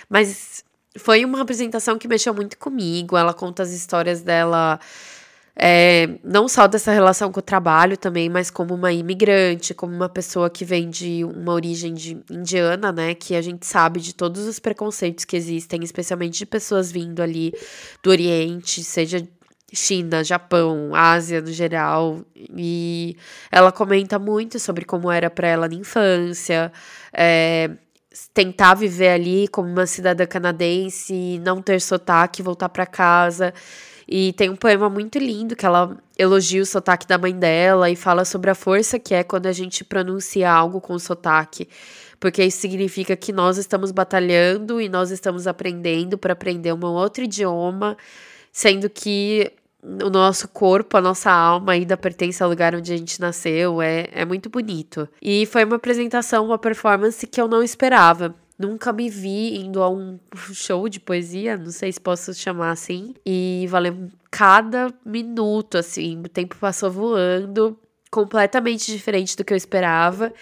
Mas 0.09 0.63
foi 0.97 1.23
uma 1.23 1.41
apresentação 1.41 1.97
que 1.97 2.07
mexeu 2.07 2.33
muito 2.33 2.57
comigo. 2.57 3.15
Ela 3.15 3.33
conta 3.33 3.63
as 3.63 3.71
histórias 3.71 4.21
dela. 4.21 4.79
É, 5.59 6.19
não 6.23 6.47
só 6.47 6.67
dessa 6.67 6.91
relação 6.91 7.31
com 7.31 7.39
o 7.39 7.41
trabalho 7.41 7.97
também, 7.97 8.29
mas 8.29 8.51
como 8.51 8.75
uma 8.75 8.91
imigrante, 8.91 9.73
como 9.73 9.91
uma 9.91 10.07
pessoa 10.07 10.51
que 10.51 10.63
vem 10.63 10.87
de 10.87 11.23
uma 11.23 11.51
origem 11.53 11.95
de 11.95 12.21
indiana, 12.29 12.91
né? 12.91 13.15
Que 13.15 13.35
a 13.35 13.41
gente 13.41 13.65
sabe 13.65 13.99
de 13.99 14.13
todos 14.13 14.45
os 14.45 14.59
preconceitos 14.59 15.25
que 15.25 15.35
existem, 15.35 15.83
especialmente 15.83 16.37
de 16.37 16.45
pessoas 16.45 16.91
vindo 16.91 17.21
ali 17.21 17.53
do 18.03 18.11
Oriente, 18.11 18.83
seja 18.83 19.27
China, 19.73 20.23
Japão, 20.23 20.95
Ásia 20.95 21.41
no 21.41 21.51
geral, 21.51 22.21
e 22.35 23.17
ela 23.51 23.71
comenta 23.71 24.17
muito 24.17 24.59
sobre 24.59 24.85
como 24.85 25.11
era 25.11 25.29
para 25.29 25.47
ela 25.47 25.67
na 25.67 25.75
infância, 25.75 26.71
é, 27.11 27.71
tentar 28.33 28.75
viver 28.75 29.09
ali 29.09 29.47
como 29.49 29.69
uma 29.69 29.85
cidadã 29.85 30.25
canadense, 30.25 31.39
não 31.43 31.61
ter 31.61 31.81
sotaque, 31.81 32.41
voltar 32.41 32.69
para 32.69 32.85
casa. 32.85 33.53
E 34.07 34.31
tem 34.33 34.49
um 34.49 34.55
poema 34.55 34.89
muito 34.89 35.19
lindo 35.19 35.53
que 35.53 35.65
ela 35.65 35.97
elogia 36.17 36.61
o 36.61 36.65
sotaque 36.65 37.05
da 37.05 37.17
mãe 37.17 37.37
dela 37.37 37.89
e 37.89 37.95
fala 37.95 38.23
sobre 38.23 38.49
a 38.49 38.55
força 38.55 38.97
que 38.97 39.13
é 39.13 39.21
quando 39.21 39.47
a 39.47 39.51
gente 39.51 39.83
pronuncia 39.83 40.49
algo 40.49 40.79
com 40.79 40.97
sotaque. 40.97 41.67
Porque 42.17 42.41
isso 42.41 42.59
significa 42.59 43.17
que 43.17 43.33
nós 43.33 43.57
estamos 43.57 43.91
batalhando 43.91 44.79
e 44.79 44.87
nós 44.87 45.11
estamos 45.11 45.45
aprendendo 45.45 46.17
para 46.17 46.31
aprender 46.31 46.71
um 46.73 46.85
outro 46.85 47.25
idioma 47.25 47.97
sendo 48.57 48.89
que 48.89 49.51
o 49.83 50.09
nosso 50.09 50.47
corpo, 50.47 50.97
a 50.97 51.01
nossa 51.01 51.31
alma 51.31 51.73
ainda 51.73 51.95
pertence 51.95 52.41
ao 52.41 52.49
lugar 52.49 52.75
onde 52.75 52.91
a 52.91 52.97
gente 52.97 53.21
nasceu, 53.21 53.81
é, 53.81 54.07
é 54.11 54.25
muito 54.25 54.49
bonito. 54.49 55.07
E 55.21 55.45
foi 55.45 55.63
uma 55.63 55.75
apresentação, 55.75 56.45
uma 56.45 56.57
performance 56.57 57.25
que 57.25 57.39
eu 57.39 57.47
não 57.47 57.61
esperava. 57.61 58.35
Nunca 58.57 58.91
me 58.91 59.07
vi 59.09 59.55
indo 59.57 59.83
a 59.83 59.89
um 59.89 60.19
show 60.53 60.89
de 60.89 60.99
poesia, 60.99 61.57
não 61.57 61.71
sei 61.71 61.91
se 61.91 62.01
posso 62.01 62.33
chamar 62.33 62.71
assim, 62.71 63.13
e 63.25 63.67
valeu 63.69 64.09
cada 64.31 64.91
minuto, 65.05 65.77
assim, 65.77 66.19
o 66.19 66.29
tempo 66.29 66.55
passou 66.57 66.89
voando, 66.89 67.77
completamente 68.09 68.91
diferente 68.91 69.37
do 69.37 69.45
que 69.45 69.53
eu 69.53 69.57
esperava. 69.57 70.33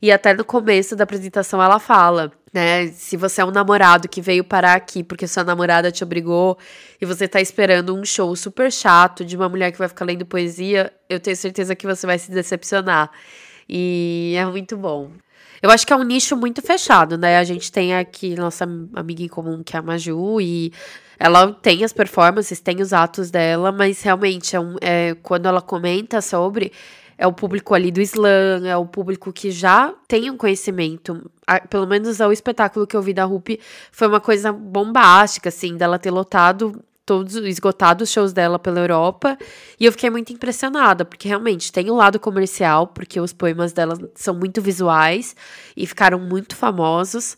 E 0.00 0.10
até 0.10 0.34
no 0.34 0.44
começo 0.44 0.94
da 0.94 1.04
apresentação 1.04 1.62
ela 1.62 1.78
fala, 1.78 2.32
né? 2.52 2.88
Se 2.88 3.16
você 3.16 3.40
é 3.40 3.44
um 3.44 3.50
namorado 3.50 4.08
que 4.08 4.20
veio 4.20 4.44
parar 4.44 4.74
aqui 4.74 5.02
porque 5.02 5.26
sua 5.26 5.42
namorada 5.42 5.90
te 5.90 6.04
obrigou 6.04 6.58
e 7.00 7.06
você 7.06 7.26
tá 7.26 7.40
esperando 7.40 7.94
um 7.96 8.04
show 8.04 8.34
super 8.36 8.70
chato 8.70 9.24
de 9.24 9.36
uma 9.36 9.48
mulher 9.48 9.72
que 9.72 9.78
vai 9.78 9.88
ficar 9.88 10.04
lendo 10.04 10.26
poesia, 10.26 10.92
eu 11.08 11.18
tenho 11.18 11.36
certeza 11.36 11.74
que 11.74 11.86
você 11.86 12.06
vai 12.06 12.18
se 12.18 12.30
decepcionar. 12.30 13.10
E 13.68 14.34
é 14.36 14.44
muito 14.44 14.76
bom. 14.76 15.10
Eu 15.62 15.70
acho 15.70 15.86
que 15.86 15.92
é 15.92 15.96
um 15.96 16.02
nicho 16.02 16.36
muito 16.36 16.60
fechado, 16.60 17.16
né? 17.16 17.38
A 17.38 17.44
gente 17.44 17.70
tem 17.70 17.94
aqui 17.94 18.34
nossa 18.34 18.64
amiga 18.94 19.22
em 19.22 19.28
comum, 19.28 19.62
que 19.62 19.76
é 19.76 19.78
a 19.78 19.82
Maju, 19.82 20.40
e 20.40 20.72
ela 21.18 21.52
tem 21.52 21.84
as 21.84 21.92
performances, 21.92 22.58
tem 22.58 22.82
os 22.82 22.92
atos 22.92 23.30
dela, 23.30 23.70
mas 23.70 24.02
realmente 24.02 24.56
é, 24.56 24.60
um, 24.60 24.76
é 24.80 25.14
quando 25.22 25.46
ela 25.46 25.62
comenta 25.62 26.20
sobre 26.20 26.72
é 27.22 27.26
o 27.26 27.32
público 27.32 27.72
ali 27.72 27.92
do 27.92 28.00
slam, 28.00 28.66
é 28.66 28.76
o 28.76 28.84
público 28.84 29.32
que 29.32 29.52
já 29.52 29.94
tem 30.08 30.28
um 30.28 30.36
conhecimento. 30.36 31.30
Pelo 31.70 31.86
menos 31.86 32.18
o 32.18 32.32
espetáculo 32.32 32.84
que 32.84 32.96
eu 32.96 33.00
vi 33.00 33.14
da 33.14 33.24
Rupi 33.24 33.60
foi 33.92 34.08
uma 34.08 34.20
coisa 34.20 34.52
bombástica, 34.52 35.48
assim, 35.48 35.76
dela 35.76 36.00
ter 36.00 36.10
lotado 36.10 36.82
todos 37.06 37.36
esgotado 37.36 38.02
os 38.02 38.10
shows 38.10 38.32
dela 38.32 38.58
pela 38.58 38.80
Europa. 38.80 39.38
E 39.78 39.84
eu 39.84 39.92
fiquei 39.92 40.10
muito 40.10 40.32
impressionada 40.32 41.04
porque 41.04 41.28
realmente 41.28 41.70
tem 41.70 41.90
o 41.90 41.94
um 41.94 41.96
lado 41.96 42.18
comercial 42.18 42.88
porque 42.88 43.20
os 43.20 43.32
poemas 43.32 43.72
dela 43.72 43.96
são 44.16 44.34
muito 44.34 44.60
visuais 44.60 45.36
e 45.76 45.86
ficaram 45.86 46.18
muito 46.18 46.56
famosos. 46.56 47.36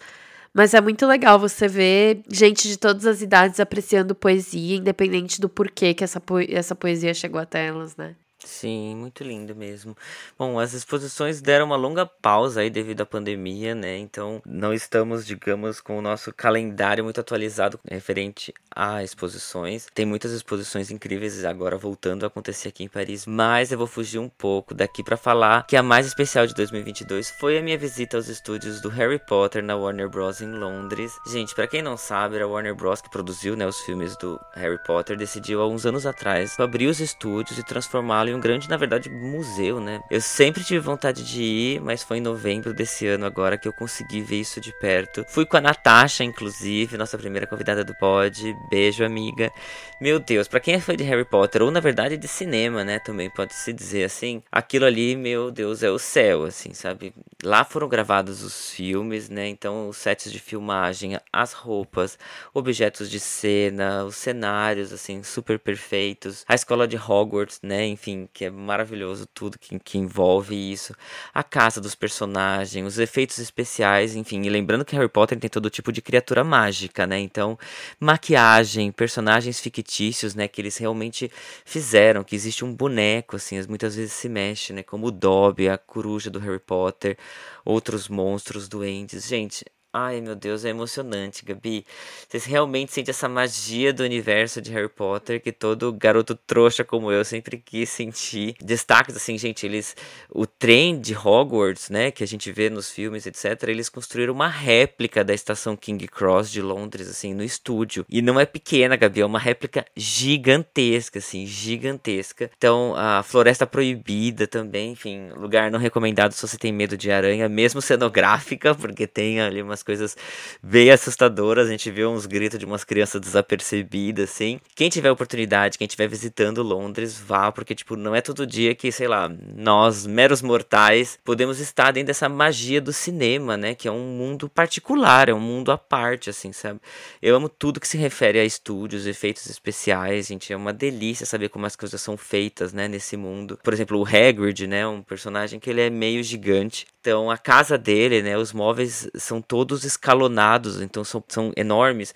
Mas 0.54 0.72
é 0.72 0.80
muito 0.80 1.06
legal 1.06 1.38
você 1.38 1.68
ver 1.68 2.22
gente 2.30 2.68
de 2.68 2.78
todas 2.78 3.04
as 3.04 3.20
idades 3.20 3.60
apreciando 3.60 4.14
poesia 4.14 4.76
independente 4.76 5.42
do 5.42 5.48
porquê 5.48 5.92
que 5.92 6.04
essa, 6.04 6.20
po 6.20 6.38
essa 6.40 6.74
poesia 6.74 7.12
chegou 7.12 7.40
até 7.40 7.66
elas 7.66 7.96
né 7.96 8.14
Sim, 8.44 8.94
muito 8.96 9.24
lindo 9.24 9.54
mesmo. 9.56 9.96
Bom, 10.38 10.58
as 10.58 10.74
exposições 10.74 11.40
deram 11.40 11.66
uma 11.66 11.76
longa 11.76 12.04
pausa 12.04 12.60
aí 12.60 12.70
devido 12.70 13.00
à 13.00 13.06
pandemia, 13.06 13.74
né? 13.74 13.96
Então 13.96 14.42
não 14.44 14.72
estamos, 14.72 15.26
digamos, 15.26 15.80
com 15.80 15.98
o 15.98 16.02
nosso 16.02 16.32
calendário 16.32 17.02
muito 17.02 17.20
atualizado 17.20 17.80
referente 17.88 18.52
a 18.74 19.02
exposições. 19.02 19.86
Tem 19.94 20.04
muitas 20.04 20.32
exposições 20.32 20.90
incríveis 20.90 21.44
agora 21.44 21.78
voltando 21.78 22.24
a 22.24 22.26
acontecer 22.26 22.68
aqui 22.68 22.84
em 22.84 22.88
Paris, 22.88 23.26
mas 23.26 23.72
eu 23.72 23.78
vou 23.78 23.86
fugir 23.86 24.18
um 24.18 24.28
pouco 24.28 24.74
daqui 24.74 25.02
para 25.02 25.16
falar 25.16 25.66
que 25.66 25.76
a 25.76 25.82
mais 25.82 26.06
especial 26.06 26.46
de 26.46 26.54
2022 26.54 27.30
foi 27.40 27.58
a 27.58 27.62
minha 27.62 27.78
visita 27.78 28.16
aos 28.16 28.28
estúdios 28.28 28.80
do 28.80 28.88
Harry 28.88 29.18
Potter 29.18 29.62
na 29.62 29.74
Warner 29.74 30.08
Bros 30.08 30.40
em 30.40 30.50
Londres. 30.50 31.12
Gente, 31.26 31.54
para 31.54 31.66
quem 31.66 31.82
não 31.82 31.96
sabe, 31.96 32.40
a 32.40 32.46
Warner 32.46 32.74
Bros 32.74 33.00
que 33.00 33.10
produziu, 33.10 33.56
né, 33.56 33.66
os 33.66 33.80
filmes 33.80 34.16
do 34.16 34.38
Harry 34.54 34.78
Potter 34.84 35.16
decidiu 35.16 35.62
há 35.62 35.68
uns 35.68 35.86
anos 35.86 36.04
atrás 36.04 36.58
abrir 36.58 36.88
os 36.88 37.00
estúdios 37.00 37.58
e 37.58 37.62
transformá-lo 37.62 38.33
um 38.34 38.40
grande, 38.40 38.68
na 38.68 38.76
verdade, 38.76 39.08
museu, 39.08 39.80
né? 39.80 40.00
Eu 40.10 40.20
sempre 40.20 40.64
tive 40.64 40.80
vontade 40.80 41.24
de 41.24 41.42
ir, 41.42 41.80
mas 41.80 42.02
foi 42.02 42.18
em 42.18 42.20
novembro 42.20 42.74
desse 42.74 43.06
ano 43.06 43.26
agora 43.26 43.56
que 43.56 43.68
eu 43.68 43.72
consegui 43.72 44.20
ver 44.20 44.40
isso 44.40 44.60
de 44.60 44.72
perto. 44.78 45.24
Fui 45.28 45.46
com 45.46 45.56
a 45.56 45.60
Natasha, 45.60 46.24
inclusive, 46.24 46.96
nossa 46.96 47.18
primeira 47.18 47.46
convidada 47.46 47.84
do 47.84 47.94
pod. 47.94 48.54
Beijo, 48.70 49.04
amiga. 49.04 49.52
Meu 50.00 50.18
Deus, 50.18 50.48
para 50.48 50.60
quem 50.60 50.74
é 50.74 50.80
fã 50.80 50.96
de 50.96 51.04
Harry 51.04 51.24
Potter, 51.24 51.62
ou 51.62 51.70
na 51.70 51.80
verdade 51.80 52.16
de 52.16 52.28
cinema, 52.28 52.84
né? 52.84 52.98
Também 52.98 53.30
pode 53.30 53.54
se 53.54 53.72
dizer 53.72 54.04
assim. 54.04 54.42
Aquilo 54.50 54.84
ali, 54.84 55.16
meu 55.16 55.50
Deus, 55.50 55.82
é 55.82 55.90
o 55.90 55.98
céu, 55.98 56.44
assim, 56.44 56.74
sabe? 56.74 57.14
Lá 57.42 57.64
foram 57.64 57.88
gravados 57.88 58.42
os 58.42 58.70
filmes, 58.70 59.28
né? 59.28 59.48
Então, 59.48 59.88
os 59.88 59.96
sets 59.96 60.30
de 60.32 60.38
filmagem, 60.38 61.18
as 61.32 61.52
roupas, 61.52 62.18
objetos 62.52 63.08
de 63.10 63.20
cena, 63.20 64.04
os 64.04 64.16
cenários, 64.16 64.92
assim, 64.92 65.22
super 65.22 65.58
perfeitos. 65.58 66.44
A 66.48 66.54
escola 66.54 66.88
de 66.88 66.96
Hogwarts, 66.96 67.60
né? 67.62 67.86
Enfim, 67.86 68.23
que 68.32 68.44
é 68.44 68.50
maravilhoso 68.50 69.26
tudo 69.26 69.58
que, 69.58 69.78
que 69.78 69.98
envolve 69.98 70.54
isso. 70.54 70.94
A 71.32 71.42
casa 71.42 71.80
dos 71.80 71.94
personagens, 71.94 72.86
os 72.86 72.98
efeitos 72.98 73.38
especiais, 73.38 74.14
enfim. 74.14 74.42
E 74.42 74.50
lembrando 74.50 74.84
que 74.84 74.94
Harry 74.96 75.08
Potter 75.08 75.38
tem 75.38 75.50
todo 75.50 75.70
tipo 75.70 75.92
de 75.92 76.02
criatura 76.02 76.44
mágica, 76.44 77.06
né? 77.06 77.18
Então, 77.20 77.58
maquiagem, 78.00 78.92
personagens 78.92 79.60
fictícios, 79.60 80.34
né? 80.34 80.48
Que 80.48 80.60
eles 80.60 80.76
realmente 80.76 81.30
fizeram, 81.64 82.24
que 82.24 82.34
existe 82.34 82.64
um 82.64 82.74
boneco, 82.74 83.36
assim, 83.36 83.60
muitas 83.68 83.96
vezes 83.96 84.12
se 84.12 84.28
mexe, 84.28 84.72
né? 84.72 84.82
Como 84.82 85.06
o 85.08 85.10
Dobby, 85.10 85.68
a 85.68 85.78
coruja 85.78 86.30
do 86.30 86.38
Harry 86.38 86.60
Potter, 86.60 87.16
outros 87.64 88.08
monstros, 88.08 88.68
duendes. 88.68 89.26
Gente, 89.26 89.64
Ai, 89.96 90.20
meu 90.20 90.34
Deus, 90.34 90.64
é 90.64 90.70
emocionante, 90.70 91.44
Gabi. 91.44 91.86
Vocês 92.28 92.44
realmente 92.46 92.92
sentem 92.92 93.12
essa 93.12 93.28
magia 93.28 93.92
do 93.92 94.02
universo 94.02 94.60
de 94.60 94.72
Harry 94.72 94.88
Potter 94.88 95.40
que 95.40 95.52
todo 95.52 95.92
garoto 95.92 96.34
trouxa 96.34 96.82
como 96.82 97.12
eu 97.12 97.24
sempre 97.24 97.58
quis 97.58 97.90
sentir. 97.90 98.56
Destaques, 98.60 99.14
assim, 99.14 99.38
gente, 99.38 99.64
eles. 99.64 99.94
O 100.28 100.48
trem 100.48 101.00
de 101.00 101.14
Hogwarts, 101.16 101.90
né, 101.90 102.10
que 102.10 102.24
a 102.24 102.26
gente 102.26 102.50
vê 102.50 102.68
nos 102.68 102.90
filmes, 102.90 103.24
etc., 103.24 103.68
eles 103.68 103.88
construíram 103.88 104.34
uma 104.34 104.48
réplica 104.48 105.22
da 105.22 105.32
estação 105.32 105.76
King 105.76 106.08
Cross 106.08 106.50
de 106.50 106.60
Londres, 106.60 107.08
assim, 107.08 107.32
no 107.32 107.44
estúdio. 107.44 108.04
E 108.10 108.20
não 108.20 108.40
é 108.40 108.44
pequena, 108.44 108.96
Gabi, 108.96 109.20
é 109.20 109.26
uma 109.26 109.38
réplica 109.38 109.86
gigantesca, 109.96 111.20
assim, 111.20 111.46
gigantesca. 111.46 112.50
Então, 112.58 112.94
a 112.96 113.22
Floresta 113.22 113.64
Proibida 113.64 114.48
também, 114.48 114.90
enfim, 114.90 115.28
lugar 115.36 115.70
não 115.70 115.78
recomendado 115.78 116.32
se 116.32 116.42
você 116.42 116.58
tem 116.58 116.72
medo 116.72 116.96
de 116.96 117.12
aranha, 117.12 117.48
mesmo 117.48 117.80
cenográfica, 117.80 118.74
porque 118.74 119.06
tem 119.06 119.40
ali 119.40 119.62
umas 119.62 119.83
coisas 119.84 120.16
bem 120.62 120.90
assustadoras. 120.90 121.68
A 121.68 121.70
gente 121.70 121.90
vê 121.90 122.04
uns 122.04 122.26
gritos 122.26 122.58
de 122.58 122.64
umas 122.64 122.82
crianças 122.82 123.20
desapercebidas, 123.20 124.30
assim. 124.30 124.58
Quem 124.74 124.88
tiver 124.88 125.10
oportunidade, 125.10 125.78
quem 125.78 125.86
estiver 125.86 126.08
visitando 126.08 126.62
Londres, 126.62 127.16
vá, 127.18 127.52
porque, 127.52 127.74
tipo, 127.74 127.94
não 127.94 128.14
é 128.14 128.20
todo 128.20 128.46
dia 128.46 128.74
que, 128.74 128.90
sei 128.90 129.06
lá, 129.06 129.30
nós, 129.54 130.06
meros 130.06 130.42
mortais, 130.42 131.18
podemos 131.22 131.60
estar 131.60 131.92
dentro 131.92 132.08
dessa 132.08 132.28
magia 132.28 132.80
do 132.80 132.92
cinema, 132.92 133.56
né? 133.56 133.74
Que 133.74 133.86
é 133.86 133.92
um 133.92 134.16
mundo 134.16 134.48
particular, 134.48 135.28
é 135.28 135.34
um 135.34 135.40
mundo 135.40 135.70
à 135.70 135.78
parte, 135.78 136.30
assim, 136.30 136.52
sabe? 136.52 136.80
Eu 137.20 137.36
amo 137.36 137.48
tudo 137.48 137.78
que 137.78 137.86
se 137.86 137.98
refere 137.98 138.38
a 138.38 138.44
estúdios, 138.44 139.06
efeitos 139.06 139.46
especiais, 139.46 140.26
gente. 140.26 140.52
É 140.52 140.56
uma 140.56 140.72
delícia 140.72 141.26
saber 141.26 141.50
como 141.50 141.66
as 141.66 141.76
coisas 141.76 142.00
são 142.00 142.16
feitas, 142.16 142.72
né? 142.72 142.88
Nesse 142.88 143.16
mundo. 143.16 143.58
Por 143.62 143.72
exemplo, 143.72 143.98
o 143.98 144.06
Hagrid, 144.06 144.66
né? 144.66 144.86
Um 144.86 145.02
personagem 145.02 145.60
que 145.60 145.68
ele 145.70 145.80
é 145.80 145.90
meio 145.90 146.22
gigante. 146.22 146.86
Então, 147.04 147.30
a 147.30 147.36
casa 147.36 147.76
dele, 147.76 148.22
né? 148.22 148.34
Os 148.38 148.50
móveis 148.54 149.06
são 149.14 149.42
todos 149.42 149.84
escalonados, 149.84 150.80
então 150.80 151.04
são, 151.04 151.22
são 151.28 151.52
enormes 151.54 152.14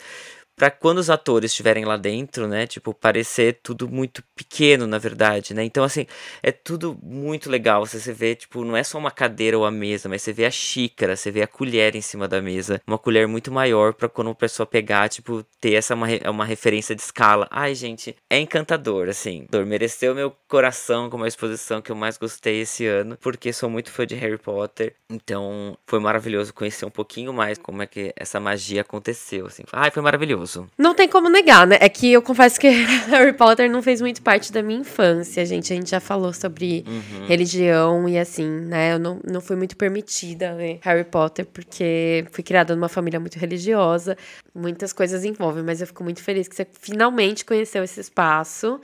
para 0.59 0.71
quando 0.71 0.99
os 0.99 1.09
atores 1.09 1.53
estiverem 1.53 1.85
lá 1.85 1.97
dentro, 1.97 2.49
né, 2.49 2.67
tipo, 2.67 2.93
parecer 2.93 3.61
tudo 3.63 3.89
muito 3.89 4.23
pequeno, 4.35 4.87
na 4.87 4.99
verdade, 4.99 5.55
né? 5.55 5.63
Então, 5.63 5.85
assim, 5.85 6.05
é 6.43 6.51
tudo 6.51 6.99
muito 7.01 7.49
legal. 7.49 7.87
Você, 7.87 8.01
você 8.01 8.13
vê, 8.13 8.35
tipo, 8.35 8.65
não 8.65 8.77
é 8.77 8.83
só 8.83 8.99
uma 8.99 9.11
cadeira 9.11 9.57
ou 9.57 9.65
a 9.65 9.71
mesa, 9.71 10.09
mas 10.09 10.21
você 10.23 10.33
vê 10.33 10.45
a 10.45 10.51
xícara, 10.51 11.15
você 11.15 11.31
vê 11.31 11.43
a 11.43 11.47
colher 11.47 11.95
em 11.95 12.01
cima 12.01 12.27
da 12.27 12.43
mesa. 12.43 12.83
Uma 12.87 12.99
colher 12.99 13.29
muito 13.29 13.53
maior 13.53 13.95
para 13.95 14.09
quando 14.09 14.29
uma 14.29 14.35
pessoa 14.35 14.67
pegar, 14.67 15.09
tipo, 15.09 15.45
ter 15.61 15.75
essa 15.75 15.95
uma, 15.95 16.09
uma 16.29 16.45
referência 16.45 16.95
de 16.95 17.03
escala. 17.03 17.47
Ai, 17.51 17.75
gente, 17.75 18.17
é 18.29 18.39
encantador, 18.39 19.09
assim. 19.09 19.47
Mereceu 19.67 20.15
meu 20.15 20.35
coração 20.49 21.09
como 21.09 21.25
a 21.25 21.29
exposição 21.29 21.81
que 21.81 21.93
eu 21.93 21.97
mais 21.97 22.19
gostei 22.19 22.63
esse 22.63 22.85
ano, 22.85 23.17
porque 23.21 23.53
sou 23.53 23.71
muito 23.71 23.93
fã 23.93 24.05
de 24.05 24.17
Harry 24.17 24.39
Potter. 24.39 24.95
Então, 25.09 25.79
foi 25.87 26.01
maravilhoso 26.01 26.53
conhecer 26.53 26.85
um 26.85 26.91
pouquinho 26.91 27.33
mais 27.33 27.59
como 27.59 27.81
é 27.83 27.87
que 27.87 28.13
essa 28.17 28.41
magia 28.41 28.81
aconteceu, 28.81 29.47
assim. 29.47 29.63
Ai, 29.73 29.91
foi 29.93 30.03
maravilhoso. 30.03 30.48
Não 30.77 30.95
tem 30.95 31.09
como 31.09 31.29
negar, 31.29 31.67
né? 31.67 31.77
É 31.81 31.89
que 31.89 32.13
eu 32.13 32.23
confesso 32.23 32.59
que 32.59 32.69
Harry 33.11 33.33
Potter 33.33 33.71
não 33.71 33.83
fez 33.83 34.01
muito 34.01 34.23
parte 34.23 34.53
da 34.53 34.63
minha 34.63 34.81
infância, 34.81 35.45
gente. 35.47 35.73
A 35.73 35.77
gente 35.77 35.91
já 35.91 36.01
falou 36.01 36.33
sobre 36.33 36.85
Uhum. 36.87 37.27
religião 37.27 38.09
e 38.09 38.19
assim, 38.19 38.49
né? 38.49 38.95
Eu 38.95 38.99
não, 38.99 39.21
não 39.25 39.41
fui 39.41 39.57
muito 39.57 39.77
permitida 39.77 40.51
a 40.51 40.55
ler 40.55 40.79
Harry 40.83 41.05
Potter 41.05 41.45
porque 41.47 42.27
fui 42.33 42.43
criada 42.43 42.75
numa 42.75 42.89
família 42.89 43.21
muito 43.21 43.39
religiosa. 43.39 44.17
Muitas 44.55 44.93
coisas 44.93 45.25
envolvem, 45.25 45.63
mas 45.63 45.81
eu 45.81 45.87
fico 45.87 46.03
muito 46.03 46.23
feliz 46.23 46.49
que 46.49 46.57
você 46.57 46.67
finalmente 46.81 47.45
conheceu 47.45 47.85
esse 47.85 48.01
espaço. 48.01 48.81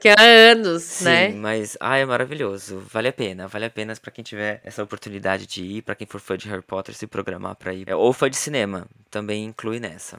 Que 0.00 0.08
há 0.08 0.16
anos, 0.20 0.82
Sim, 0.82 1.04
né? 1.04 1.30
mas 1.32 1.78
ai, 1.80 2.02
é 2.02 2.04
maravilhoso. 2.04 2.82
Vale 2.92 3.08
a 3.08 3.12
pena, 3.12 3.46
vale 3.46 3.64
a 3.64 3.70
pena 3.70 3.94
pra 4.02 4.10
quem 4.10 4.22
tiver 4.24 4.60
essa 4.64 4.82
oportunidade 4.82 5.46
de 5.46 5.62
ir, 5.62 5.82
pra 5.82 5.94
quem 5.94 6.06
for 6.06 6.20
fã 6.20 6.36
de 6.36 6.48
Harry 6.48 6.62
Potter 6.62 6.94
se 6.94 7.06
programar 7.06 7.54
pra 7.54 7.72
ir. 7.72 7.88
É, 7.88 7.94
Ou 7.94 8.12
fã 8.12 8.28
de 8.28 8.36
cinema, 8.36 8.86
também 9.10 9.44
inclui 9.44 9.78
nessa. 9.80 10.18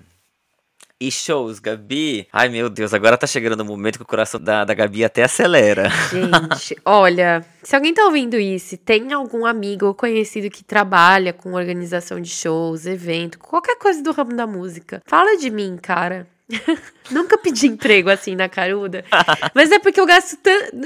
E 0.99 1.11
shows, 1.11 1.59
Gabi? 1.59 2.25
Ai 2.31 2.47
meu 2.47 2.69
Deus, 2.69 2.93
agora 2.93 3.17
tá 3.17 3.27
chegando 3.27 3.57
no 3.57 3.65
momento 3.65 3.97
que 3.97 4.03
o 4.03 4.07
coração 4.07 4.39
da, 4.39 4.63
da 4.63 4.73
Gabi 4.73 5.03
até 5.03 5.23
acelera. 5.23 5.89
Gente, 6.09 6.73
olha, 6.85 7.45
se 7.61 7.75
alguém 7.75 7.93
tá 7.93 8.05
ouvindo 8.05 8.37
isso, 8.37 8.77
tem 8.77 9.11
algum 9.11 9.45
amigo 9.45 9.87
ou 9.87 9.93
conhecido 9.93 10.49
que 10.49 10.63
trabalha 10.63 11.33
com 11.33 11.51
organização 11.51 12.21
de 12.21 12.29
shows, 12.29 12.85
evento, 12.85 13.37
qualquer 13.39 13.77
coisa 13.77 14.01
do 14.01 14.13
ramo 14.13 14.33
da 14.37 14.47
música, 14.47 15.01
fala 15.05 15.37
de 15.37 15.49
mim, 15.49 15.77
cara. 15.81 16.25
Nunca 17.11 17.37
pedi 17.37 17.67
emprego 17.67 18.09
assim 18.09 18.35
na 18.35 18.47
caruda. 18.47 19.03
Mas 19.53 19.71
é 19.71 19.79
porque 19.79 19.99
eu 19.99 20.05
gasto 20.05 20.37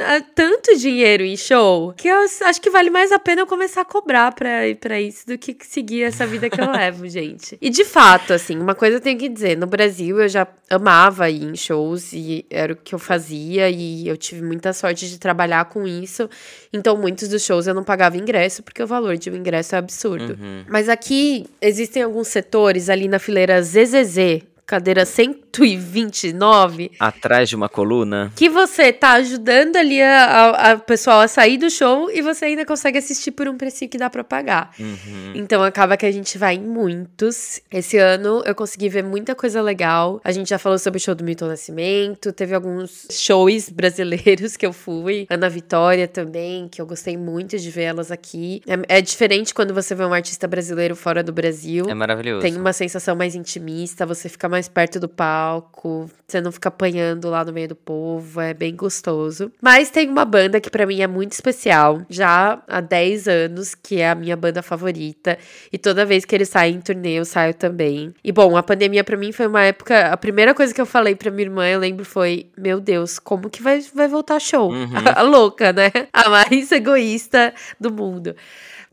ah, 0.01 0.21
tanto 0.33 0.77
dinheiro 0.77 1.23
em 1.23 1.35
show 1.35 1.93
que 1.93 2.07
eu 2.07 2.15
acho 2.45 2.61
que 2.61 2.69
vale 2.69 2.89
mais 2.89 3.11
a 3.11 3.19
pena 3.19 3.41
eu 3.41 3.47
começar 3.47 3.81
a 3.81 3.85
cobrar 3.85 4.33
pra, 4.33 4.49
pra 4.79 4.99
isso 5.01 5.27
do 5.27 5.37
que 5.37 5.55
seguir 5.61 6.03
essa 6.03 6.25
vida 6.25 6.49
que 6.49 6.59
eu 6.59 6.69
levo, 6.71 7.07
gente. 7.07 7.57
E 7.61 7.69
de 7.69 7.83
fato, 7.83 8.33
assim, 8.33 8.57
uma 8.57 8.75
coisa 8.75 8.97
eu 8.97 9.01
tenho 9.01 9.17
que 9.17 9.27
dizer: 9.27 9.57
no 9.57 9.67
Brasil 9.67 10.19
eu 10.19 10.27
já 10.29 10.47
amava 10.69 11.29
ir 11.29 11.43
em 11.43 11.55
shows 11.55 12.13
e 12.13 12.45
era 12.49 12.73
o 12.73 12.75
que 12.75 12.95
eu 12.95 12.99
fazia 12.99 13.69
e 13.69 14.07
eu 14.07 14.15
tive 14.15 14.41
muita 14.41 14.71
sorte 14.71 15.09
de 15.09 15.19
trabalhar 15.19 15.65
com 15.65 15.87
isso. 15.87 16.29
Então, 16.71 16.95
muitos 16.97 17.27
dos 17.27 17.43
shows 17.43 17.67
eu 17.67 17.73
não 17.73 17.83
pagava 17.83 18.17
ingresso 18.17 18.63
porque 18.63 18.81
o 18.81 18.87
valor 18.87 19.17
de 19.17 19.29
um 19.29 19.35
ingresso 19.35 19.75
é 19.75 19.77
absurdo. 19.77 20.37
Mas 20.69 20.87
aqui 20.87 21.47
existem 21.61 22.03
alguns 22.03 22.27
setores 22.27 22.89
ali 22.89 23.07
na 23.07 23.19
fileira 23.19 23.61
ZZZ, 23.61 24.43
cadeira 24.65 25.05
129, 25.53 26.91
Atrás 26.99 27.49
de 27.49 27.55
uma 27.55 27.69
coluna. 27.69 28.31
que 28.35 28.49
você 28.49 28.91
tá 28.93 29.13
ajudando 29.13 29.75
ali 29.75 30.01
a, 30.01 30.23
a, 30.23 30.71
a 30.71 30.77
pessoal 30.77 31.19
a 31.21 31.27
sair 31.27 31.57
do 31.57 31.69
show 31.69 32.09
e 32.11 32.21
você 32.21 32.45
ainda 32.45 32.65
consegue 32.65 32.97
assistir 32.97 33.31
por 33.31 33.47
um 33.47 33.57
precinho 33.57 33.89
que 33.89 33.97
dá 33.97 34.09
pra 34.09 34.23
pagar. 34.23 34.71
Uhum. 34.79 35.33
Então 35.35 35.63
acaba 35.63 35.97
que 35.97 36.05
a 36.05 36.11
gente 36.11 36.37
vai 36.37 36.55
em 36.55 36.61
muitos. 36.61 37.61
Esse 37.71 37.97
ano 37.97 38.41
eu 38.45 38.55
consegui 38.55 38.89
ver 38.89 39.03
muita 39.03 39.35
coisa 39.35 39.61
legal. 39.61 40.19
A 40.23 40.31
gente 40.31 40.49
já 40.49 40.57
falou 40.57 40.77
sobre 40.77 40.97
o 40.97 41.01
show 41.01 41.15
do 41.15 41.23
Milton 41.23 41.47
Nascimento, 41.47 42.31
teve 42.31 42.53
alguns 42.53 43.07
shows 43.11 43.69
brasileiros 43.69 44.55
que 44.55 44.65
eu 44.65 44.73
fui. 44.73 45.25
Ana 45.29 45.49
Vitória 45.49 46.07
também, 46.07 46.67
que 46.67 46.81
eu 46.81 46.85
gostei 46.85 47.17
muito 47.17 47.57
de 47.57 47.69
ver 47.71 47.83
elas 47.83 48.11
aqui. 48.11 48.61
É, 48.67 48.97
é 48.97 49.01
diferente 49.01 49.53
quando 49.53 49.73
você 49.73 49.95
vê 49.95 50.03
um 50.05 50.13
artista 50.13 50.47
brasileiro 50.47 50.95
fora 50.95 51.23
do 51.23 51.31
Brasil. 51.31 51.85
É 51.89 51.93
maravilhoso. 51.93 52.41
Tem 52.41 52.55
uma 52.55 52.73
sensação 52.73 53.15
mais 53.15 53.35
intimista, 53.35 54.05
você 54.05 54.29
fica 54.29 54.47
mais 54.47 54.67
perto 54.67 54.99
do 54.99 55.07
palco, 55.07 55.38
você 56.27 56.39
não 56.41 56.51
fica 56.51 56.69
apanhando 56.69 57.29
lá 57.29 57.43
no 57.43 57.51
meio 57.51 57.69
do 57.69 57.75
povo, 57.75 58.39
é 58.39 58.53
bem 58.53 58.75
gostoso. 58.75 59.51
Mas 59.61 59.89
tem 59.89 60.09
uma 60.09 60.25
banda 60.25 60.59
que 60.61 60.69
pra 60.69 60.85
mim 60.85 61.01
é 61.01 61.07
muito 61.07 61.31
especial, 61.33 62.01
já 62.09 62.61
há 62.67 62.81
10 62.81 63.27
anos, 63.27 63.75
que 63.75 63.99
é 63.99 64.09
a 64.09 64.15
minha 64.15 64.35
banda 64.35 64.61
favorita, 64.61 65.37
e 65.71 65.77
toda 65.77 66.05
vez 66.05 66.25
que 66.25 66.35
eles 66.35 66.49
saem 66.49 66.75
em 66.75 66.81
turnê 66.81 67.13
eu 67.13 67.25
saio 67.25 67.53
também. 67.53 68.13
E 68.23 68.31
bom, 68.31 68.55
a 68.55 68.63
pandemia 68.63 69.03
pra 69.03 69.17
mim 69.17 69.31
foi 69.31 69.47
uma 69.47 69.63
época, 69.63 70.07
a 70.07 70.17
primeira 70.17 70.53
coisa 70.53 70.73
que 70.73 70.81
eu 70.81 70.85
falei 70.85 71.15
pra 71.15 71.31
minha 71.31 71.47
irmã, 71.47 71.67
eu 71.67 71.79
lembro 71.79 72.05
foi, 72.05 72.47
meu 72.57 72.79
Deus, 72.79 73.19
como 73.19 73.49
que 73.49 73.61
vai, 73.61 73.81
vai 73.93 74.07
voltar 74.07 74.39
show? 74.39 74.71
A 75.15 75.21
louca, 75.21 75.73
né? 75.73 75.91
A 76.13 76.29
mais 76.29 76.71
egoísta 76.71 77.53
do 77.79 77.91
mundo. 77.91 78.35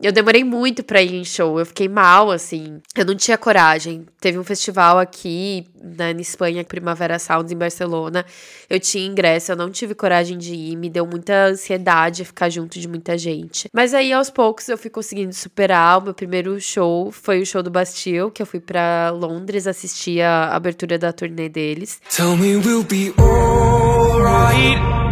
Eu 0.01 0.11
demorei 0.11 0.43
muito 0.43 0.83
pra 0.83 1.01
ir 1.01 1.15
em 1.15 1.25
show, 1.25 1.59
eu 1.59 1.65
fiquei 1.65 1.87
mal, 1.87 2.29
assim. 2.29 2.79
Eu 2.95 3.03
não 3.03 3.15
tinha 3.15 3.37
coragem. 3.37 4.05
Teve 4.21 4.37
um 4.37 4.43
festival 4.43 4.99
aqui 4.99 5.65
na, 5.81 6.13
na 6.13 6.21
Espanha, 6.21 6.63
Primavera 6.63 7.17
Sounds, 7.17 7.51
em 7.51 7.57
Barcelona. 7.57 8.23
Eu 8.69 8.79
tinha 8.79 9.05
ingresso, 9.05 9.51
eu 9.51 9.55
não 9.55 9.71
tive 9.71 9.95
coragem 9.95 10.37
de 10.37 10.53
ir, 10.53 10.75
me 10.75 10.87
deu 10.87 11.05
muita 11.07 11.47
ansiedade 11.47 12.25
ficar 12.25 12.49
junto 12.49 12.79
de 12.79 12.87
muita 12.87 13.17
gente. 13.17 13.67
Mas 13.73 13.93
aí, 13.93 14.13
aos 14.13 14.29
poucos, 14.29 14.69
eu 14.69 14.77
fui 14.77 14.91
conseguindo 14.91 15.33
superar. 15.33 15.97
O 15.97 16.01
meu 16.01 16.13
primeiro 16.13 16.59
show 16.61 17.11
foi 17.11 17.41
o 17.41 17.45
show 17.45 17.63
do 17.63 17.71
Bastille, 17.71 18.29
que 18.29 18.41
eu 18.41 18.45
fui 18.45 18.59
pra 18.59 19.09
Londres 19.09 19.65
assistir 19.65 20.21
a 20.21 20.55
abertura 20.55 20.99
da 20.99 21.11
turnê 21.11 21.49
deles. 21.49 21.99
Tell 22.15 22.37
me 22.37 22.55
we'll 22.57 22.83
be 22.83 23.13
alright. 23.17 25.06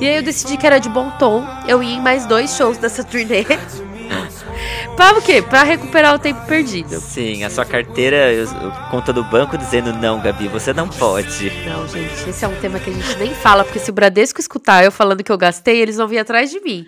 E 0.00 0.08
aí 0.08 0.16
eu 0.16 0.22
decidi 0.22 0.56
que 0.56 0.66
era 0.66 0.78
de 0.78 0.88
bom 0.88 1.10
tom 1.18 1.46
eu 1.66 1.82
ia 1.82 1.96
em 1.96 2.00
mais 2.00 2.26
dois 2.26 2.56
shows 2.56 2.78
dessa 2.78 3.02
turnê. 3.04 3.44
pra 4.96 5.18
o 5.18 5.22
quê? 5.22 5.42
Pra 5.42 5.62
recuperar 5.62 6.14
o 6.14 6.18
tempo 6.18 6.44
perdido. 6.46 7.00
Sim, 7.00 7.44
a 7.44 7.50
sua 7.50 7.64
carteira, 7.64 8.18
conta 8.90 9.12
do 9.12 9.24
banco 9.24 9.56
dizendo 9.56 9.92
não, 9.92 10.20
Gabi, 10.20 10.48
você 10.48 10.72
não 10.72 10.88
pode. 10.88 11.50
Não, 11.66 11.86
gente, 11.88 12.28
esse 12.28 12.44
é 12.44 12.48
um 12.48 12.56
tema 12.56 12.78
que 12.78 12.90
a 12.90 12.92
gente 12.92 13.16
nem 13.18 13.34
fala, 13.34 13.64
porque 13.64 13.78
se 13.78 13.90
o 13.90 13.94
Bradesco 13.94 14.40
escutar 14.40 14.84
eu 14.84 14.92
falando 14.92 15.22
que 15.22 15.32
eu 15.32 15.38
gastei, 15.38 15.80
eles 15.80 15.96
vão 15.96 16.08
vir 16.08 16.18
atrás 16.18 16.50
de 16.50 16.60
mim. 16.60 16.86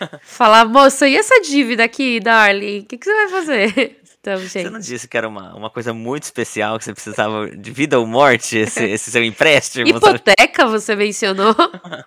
Falar, 0.22 0.64
moça, 0.64 1.08
e 1.08 1.16
essa 1.16 1.40
dívida 1.40 1.84
aqui, 1.84 2.20
darling? 2.20 2.80
O 2.80 2.84
que, 2.84 2.98
que 2.98 3.04
você 3.04 3.14
vai 3.14 3.28
fazer? 3.28 4.03
Então, 4.24 4.38
Você 4.38 4.60
gente. 4.62 4.70
não 4.72 4.80
disse 4.80 5.06
que 5.06 5.18
era 5.18 5.28
uma, 5.28 5.54
uma 5.54 5.68
coisa 5.68 5.92
muito 5.92 6.22
especial, 6.22 6.78
que 6.78 6.84
você 6.84 6.94
precisava 6.94 7.46
de 7.50 7.70
vida 7.70 7.98
ou 8.00 8.06
morte, 8.06 8.56
esse, 8.56 8.82
esse 8.88 9.10
seu 9.10 9.22
empréstimo? 9.22 9.86
Hipoteca, 9.86 10.64
você 10.64 10.96
mencionou? 10.96 11.54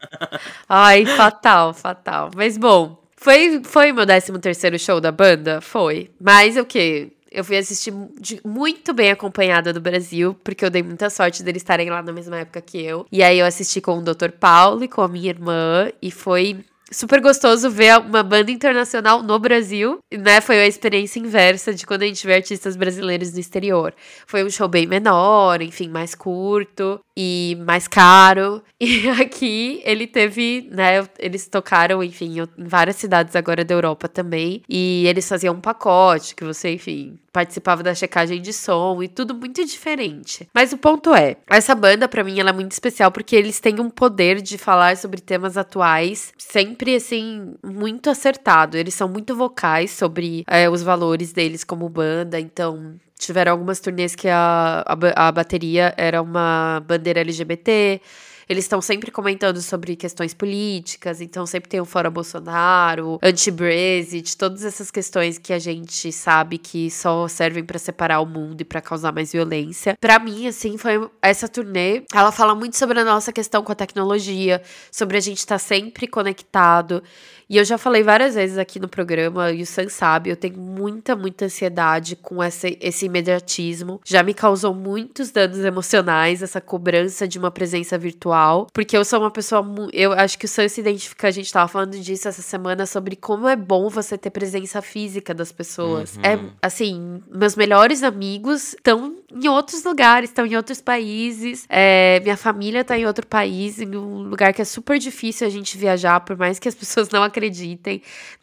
Ai, 0.68 1.06
fatal, 1.06 1.76
fatal. 1.76 2.32
Mas 2.36 2.58
bom, 2.58 3.00
foi, 3.16 3.62
foi 3.64 3.92
meu 3.92 4.04
13 4.06 4.32
terceiro 4.40 4.80
show 4.80 5.00
da 5.00 5.12
banda? 5.12 5.62
Foi. 5.62 6.10
Mas 6.20 6.58
o 6.58 6.66
quê? 6.66 7.10
Eu 7.32 7.44
fui 7.44 7.58
assistir 7.58 7.94
de- 8.20 8.42
muito 8.44 8.94
bem 8.96 9.12
acompanhada 9.12 9.72
do 9.72 9.80
Brasil, 9.80 10.36
porque 10.44 10.66
eu 10.66 10.72
dei 10.72 10.82
muita 10.82 11.12
sorte 11.12 11.44
deles 11.44 11.62
estarem 11.62 11.88
lá 11.90 12.02
na 12.02 12.12
mesma 12.12 12.38
época 12.40 12.62
que 12.62 12.82
eu. 12.84 13.06
E 13.12 13.22
aí 13.22 13.38
eu 13.38 13.46
assisti 13.46 13.80
com 13.80 14.00
o 14.00 14.02
Dr. 14.02 14.32
Paulo 14.40 14.84
e 14.84 14.88
com 14.88 15.02
a 15.02 15.08
minha 15.08 15.30
irmã, 15.30 15.92
e 16.02 16.10
foi 16.10 16.66
super 16.92 17.22
gostoso 17.22 17.70
ver 17.70 18.00
uma 18.00 18.24
banda 18.24 18.52
internacional 18.52 19.22
no 19.22 19.38
Brasil, 19.40 20.00
né? 20.12 20.42
Foi 20.42 20.60
a 20.60 20.68
experiência 20.68 21.20
inversa 21.20 21.74
de 21.74 21.86
quando 21.86 22.04
a 22.04 22.08
gente 22.08 22.26
vê 22.26 22.36
artistas 22.36 22.76
brasileiros 22.76 23.34
no 23.34 23.40
exterior. 23.40 23.94
Foi 24.26 24.44
um 24.44 24.50
show 24.50 24.68
bem 24.68 24.86
menor, 24.86 25.62
enfim, 25.62 25.90
mais 25.90 26.16
curto 26.16 27.00
e 27.16 27.58
mais 27.66 27.88
caro. 27.88 28.62
E 28.80 29.10
aqui 29.10 29.82
ele 29.84 30.06
teve, 30.06 30.70
né? 30.72 31.04
Eles 31.18 31.48
tocaram, 31.48 32.04
enfim, 32.04 32.40
em 32.40 32.68
várias 32.68 32.96
cidades 32.98 33.36
agora 33.36 33.66
da 33.66 33.74
Europa 33.74 34.08
também. 34.08 34.62
E 34.70 35.04
eles 35.08 35.28
faziam 35.28 35.56
um 35.56 35.60
pacote 35.60 36.36
que 36.36 36.44
você, 36.44 36.74
enfim, 36.74 37.18
participava 37.38 37.84
da 37.84 37.94
checagem 37.94 38.42
de 38.42 38.52
som 38.52 39.04
e 39.04 39.08
tudo 39.08 39.36
muito 39.36 39.64
diferente. 39.64 40.50
Mas 40.52 40.74
o 40.74 40.78
ponto 40.78 41.14
é, 41.14 41.36
essa 41.48 41.76
banda 41.76 42.08
para 42.08 42.24
mim 42.24 42.40
ela 42.40 42.50
é 42.50 42.54
muito 42.54 42.72
especial 42.72 43.12
porque 43.12 43.36
eles 43.36 43.60
têm 43.60 43.80
um 43.80 43.92
poder 43.92 44.42
de 44.42 44.58
falar 44.58 44.98
sobre 44.98 45.22
temas 45.22 45.56
atuais, 45.56 46.34
sempre 46.36 46.96
assim 46.96 47.54
muito 47.64 48.10
acertado. 48.10 48.76
Eles 48.76 48.96
são 48.96 49.08
muito 49.08 49.36
vocais 49.36 49.92
sobre 49.92 50.44
é, 50.48 50.68
os 50.68 50.82
valores 50.82 51.32
deles 51.32 51.64
como 51.64 51.88
banda, 51.88 52.40
então 52.40 52.96
tiveram 53.20 53.52
algumas 53.52 53.80
turnês 53.80 54.16
que 54.16 54.28
a, 54.28 54.84
a, 54.88 55.28
a 55.28 55.32
bateria 55.32 55.94
era 55.96 56.20
uma 56.20 56.84
bandeira 56.88 57.20
LGBT. 57.20 58.02
Eles 58.50 58.64
estão 58.64 58.82
sempre 58.82 59.12
comentando 59.12 59.62
sobre 59.62 59.96
questões 59.96 60.34
políticas, 60.34 61.20
então 61.20 61.46
sempre 61.46 61.70
tem 61.70 61.82
o 61.82 61.86
Fora 61.86 62.10
Bolsonaro, 62.10 63.20
anti-Brexit, 63.22 64.38
todas 64.38 64.64
essas 64.64 64.90
questões 64.90 65.38
que 65.38 65.52
a 65.52 65.60
gente 65.60 66.12
sabe 66.12 66.58
que 66.58 66.90
só 66.90 67.28
servem 67.28 67.64
para 67.64 67.78
separar 67.78 68.22
o 68.22 68.26
mundo 68.26 68.62
e 68.62 68.66
para 68.66 68.82
causar 68.82 69.12
mais 69.12 69.34
violência. 69.34 69.98
Para 70.00 70.18
mim, 70.20 70.48
assim, 70.48 70.78
foi 70.78 71.10
essa 71.22 71.48
turnê, 71.50 72.04
ela 72.14 72.32
fala 72.32 72.56
muito 72.56 72.78
sobre 72.78 73.00
a 73.00 73.04
nossa 73.04 73.34
questão 73.34 73.64
com 73.64 73.72
a 73.72 73.76
tecnologia, 73.76 74.62
sobre 74.92 75.18
a 75.18 75.22
gente 75.22 75.40
estar 75.40 75.56
tá 75.56 75.60
sempre 75.60 76.08
conectado. 76.08 77.04
E 77.50 77.58
eu 77.58 77.66
já 77.66 77.78
falei 77.78 78.04
várias 78.04 78.36
vezes 78.36 78.58
aqui 78.58 78.80
no 78.80 78.88
programa, 78.88 79.52
e 79.52 79.62
o 79.62 79.66
Sam 79.66 79.90
sabe, 79.90 80.30
eu 80.30 80.36
tenho 80.36 80.58
muita, 80.58 81.16
muita 81.16 81.46
ansiedade 81.46 82.16
com 82.16 82.42
essa, 82.44 82.68
esse 82.82 83.06
imediatismo. 83.06 84.02
Já 84.06 84.22
me 84.22 84.34
causou 84.34 84.74
muitos 84.74 85.32
danos 85.32 85.60
emocionais, 85.60 86.44
essa 86.44 86.60
cobrança 86.60 87.28
de 87.28 87.40
uma 87.40 87.50
presença 87.50 87.98
virtual. 87.98 88.68
Porque 88.74 88.98
eu 88.98 89.06
sou 89.06 89.20
uma 89.20 89.32
pessoa. 89.32 89.66
Eu 89.94 90.12
acho 90.14 90.38
que 90.38 90.46
o 90.46 90.48
Sam 90.48 90.68
se 90.68 90.82
identifica, 90.82 91.28
a 91.28 91.32
gente 91.32 91.52
tava 91.52 91.68
falando 91.68 91.98
disso 91.98 92.28
essa 92.28 92.42
semana, 92.42 92.86
sobre 92.86 93.16
como 93.16 93.48
é 93.48 93.56
bom 93.56 93.90
você 93.90 94.18
ter 94.18 94.30
presença 94.30 94.82
física 94.82 95.34
das 95.34 95.52
pessoas. 95.52 96.18
É, 96.24 96.28
Uhum. 96.28 96.28
É, 96.28 96.40
assim, 96.62 97.24
meus 97.32 97.56
melhores 97.56 98.04
amigos 98.04 98.74
estão 98.74 99.16
em 99.32 99.48
outros 99.48 99.84
lugares, 99.84 100.30
estão 100.30 100.46
em 100.46 100.56
outros 100.56 100.82
países. 100.82 101.66
É, 101.70 102.20
minha 102.22 102.38
família 102.38 102.84
tá 102.84 102.98
em 102.98 103.06
outro 103.06 103.26
país, 103.26 103.80
em 103.80 103.96
um 103.96 104.24
lugar 104.24 104.54
que 104.54 104.62
é 104.62 104.66
super 104.66 105.00
difícil 105.00 105.48
a 105.48 105.50
gente 105.50 105.78
viajar, 105.78 106.20
por 106.22 106.38
mais 106.38 106.60
que 106.60 106.68
as 106.68 106.76
pessoas 106.76 107.10
não 107.10 107.24
acreditem. 107.24 107.37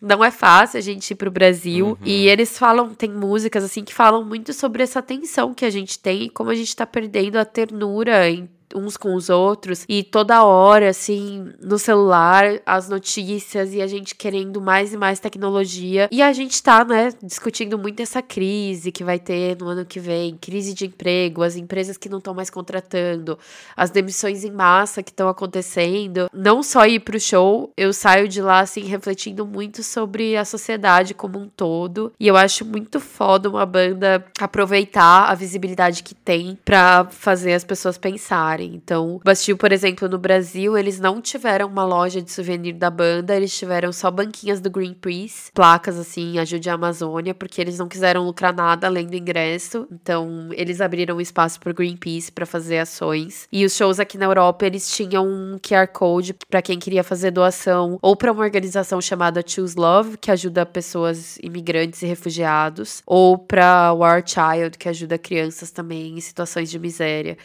Não 0.01 0.25
é 0.25 0.31
fácil 0.31 0.79
a 0.79 0.81
gente 0.81 1.11
ir 1.11 1.15
pro 1.15 1.31
Brasil. 1.31 1.89
Uhum. 1.89 1.97
E 2.05 2.29
eles 2.29 2.59
falam, 2.59 2.95
tem 2.95 3.11
músicas 3.11 3.65
assim 3.65 3.85
que 3.85 3.95
falam 3.95 4.25
muito 4.25 4.53
sobre 4.53 4.83
essa 4.83 5.03
tensão 5.03 5.55
que 5.55 5.65
a 5.65 5.71
gente 5.71 5.99
tem 5.99 6.25
e 6.25 6.31
como 6.31 6.51
a 6.51 6.55
gente 6.55 6.75
tá 6.75 6.87
perdendo 6.87 7.37
a 7.37 7.45
ternura 7.45 8.29
em 8.29 8.49
uns 8.75 8.97
com 8.97 9.15
os 9.15 9.29
outros 9.29 9.85
e 9.89 10.03
toda 10.03 10.45
hora, 10.45 10.89
assim, 10.89 11.53
no 11.63 11.79
celular, 11.79 12.61
as 12.67 12.89
notícias 12.89 13.73
e 13.75 13.81
a 13.81 13.87
gente 13.87 14.15
querendo 14.15 14.61
mais 14.61 14.93
e 14.93 14.97
mais 14.97 15.21
tecnologia. 15.21 16.09
E 16.11 16.23
a 16.23 16.33
gente 16.33 16.63
tá, 16.63 16.85
né, 16.85 17.13
discutindo 17.23 17.79
muito 17.79 18.01
essa 18.01 18.23
crise 18.23 18.91
que 18.93 19.05
vai 19.05 19.19
ter 19.19 19.57
no 19.59 19.69
ano 19.69 19.85
que 19.85 20.01
vem 20.01 20.37
crise 20.37 20.75
de 20.75 20.87
emprego, 20.87 21.43
as 21.43 21.57
empresas 21.57 21.97
que 21.97 22.09
não 22.09 22.19
estão 22.19 22.35
mais 22.35 22.51
contratando, 22.51 23.39
as 23.77 23.91
demissões 23.91 24.45
em 24.45 24.51
massa 24.51 25.03
que 25.03 25.11
estão 25.11 25.29
acontecendo. 25.29 26.29
Não 26.33 26.63
só 26.63 26.87
ir 26.87 27.01
pro 27.01 27.21
show, 27.21 27.73
eu 27.77 27.93
saio 27.93 28.29
de 28.29 28.41
lá, 28.41 28.61
assim, 28.61 28.83
refletindo 28.83 29.47
muito 29.47 29.83
sobre 29.83 30.37
a 30.37 30.45
sociedade 30.45 31.15
como 31.15 31.39
um 31.39 31.49
todo. 31.49 32.13
E 32.19 32.27
eu 32.27 32.37
acho 32.37 32.65
muito 32.65 33.01
foda 33.01 33.49
uma 33.49 33.67
banda 33.67 34.25
aproveitar 34.41 35.31
a 35.31 35.35
visibilidade 35.35 36.03
que 36.03 36.15
tem 36.15 36.59
pra 36.65 37.07
fazer 37.11 37.53
as 37.53 37.65
pessoas 37.65 37.99
pensarem. 37.99 38.64
Então, 38.73 39.17
o 39.17 39.21
Bastille, 39.25 39.59
por 39.59 39.73
exemplo, 39.73 40.09
no 40.09 40.19
Brasil, 40.19 40.77
eles 40.77 40.99
não 41.01 41.21
tiveram 41.21 41.69
uma 41.69 41.85
loja 41.85 42.23
de 42.23 42.31
souvenir 42.31 42.75
da 42.75 42.91
banda, 42.91 43.35
eles 43.35 43.57
tiveram 43.57 43.93
só 43.93 44.11
banquinhas 44.11 44.61
do 44.61 44.71
Greenpeace, 44.71 45.51
placas 45.53 45.99
assim, 45.99 46.39
ajude 46.39 46.69
a 46.71 46.75
Amazônia, 46.75 47.35
porque 47.35 47.61
eles 47.61 47.79
não 47.79 47.89
quiseram 47.89 48.25
lucrar 48.25 48.55
nada 48.55 48.87
além 48.87 49.07
do 49.07 49.17
ingresso. 49.17 49.87
Então, 49.91 50.49
eles 50.53 50.81
abriram 50.81 51.21
espaço 51.21 51.61
pro 51.61 51.75
Greenpeace 51.75 52.33
para 52.33 52.47
fazer 52.47 52.79
ações. 52.79 53.49
E 53.51 53.65
os 53.65 53.75
shows 53.75 53.99
aqui 54.01 54.17
na 54.19 54.27
Europa, 54.27 54.67
eles 54.67 54.91
tinham 54.91 55.27
um 55.27 55.59
QR 55.59 55.89
Code 55.89 56.35
para 56.49 56.63
quem 56.63 56.79
queria 56.79 57.05
fazer 57.05 57.31
doação 57.31 57.99
ou 58.01 58.17
para 58.17 58.33
uma 58.33 58.43
organização 58.43 59.01
chamada 59.01 59.43
Choose 59.47 59.77
Love, 59.77 60.17
que 60.19 60.31
ajuda 60.31 60.65
pessoas 60.65 61.39
imigrantes 61.43 62.03
e 62.03 62.07
refugiados, 62.07 63.03
ou 63.07 63.39
para 63.39 63.93
War 63.93 64.23
Child, 64.25 64.79
que 64.79 64.89
ajuda 64.89 65.19
crianças 65.19 65.71
também 65.71 66.17
em 66.17 66.21
situações 66.21 66.71
de 66.71 66.79
miséria. 66.79 67.37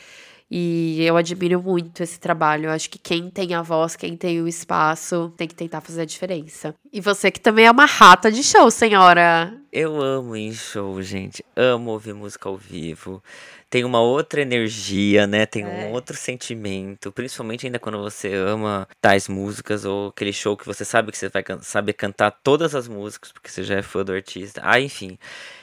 E 0.51 1.03
eu 1.03 1.15
admiro 1.15 1.61
muito 1.61 2.01
esse 2.01 2.19
trabalho. 2.19 2.65
Eu 2.65 2.71
acho 2.71 2.89
que 2.89 2.97
quem 2.97 3.29
tem 3.29 3.53
a 3.53 3.61
voz, 3.61 3.95
quem 3.95 4.17
tem 4.17 4.41
o 4.41 4.47
espaço, 4.47 5.31
tem 5.37 5.47
que 5.47 5.53
tentar 5.53 5.79
fazer 5.81 6.01
a 6.01 6.05
diferença. 6.05 6.73
E 6.91 6.99
você 6.99 7.29
que 7.29 7.39
também 7.39 7.65
é 7.67 7.71
uma 7.71 7.85
rata 7.85 8.31
de 8.31 8.43
show, 8.43 8.71
senhora. 8.71 9.53
Eu 9.71 10.01
amo 10.01 10.35
em 10.35 10.51
show, 10.51 10.99
gente. 11.03 11.45
Amo 11.55 11.91
ouvir 11.91 12.13
música 12.15 12.49
ao 12.49 12.57
vivo. 12.57 13.21
Tem 13.69 13.83
uma 13.83 14.01
outra 14.01 14.41
energia, 14.41 15.27
né? 15.27 15.45
Tem 15.45 15.63
um 15.63 15.69
É. 15.69 15.89
outro 15.91 16.17
sentimento. 16.17 17.11
Principalmente 17.11 17.67
ainda 17.67 17.77
quando 17.77 17.99
você 17.99 18.33
ama 18.33 18.87
tais 18.99 19.27
músicas 19.27 19.85
ou 19.85 20.07
aquele 20.07 20.33
show 20.33 20.57
que 20.57 20.65
você 20.65 20.83
sabe 20.83 21.11
que 21.11 21.17
você 21.19 21.29
vai 21.29 21.43
can- 21.43 21.61
saber 21.61 21.93
cantar 21.93 22.31
todas 22.43 22.73
as 22.73 22.87
músicas, 22.87 23.31
porque 23.31 23.49
você 23.51 23.61
já 23.63 23.75
é 23.75 23.83
fã 23.83 24.03
do 24.03 24.11
artista. 24.11 24.59
Ah, 24.63 24.79
enfim. 24.81 25.19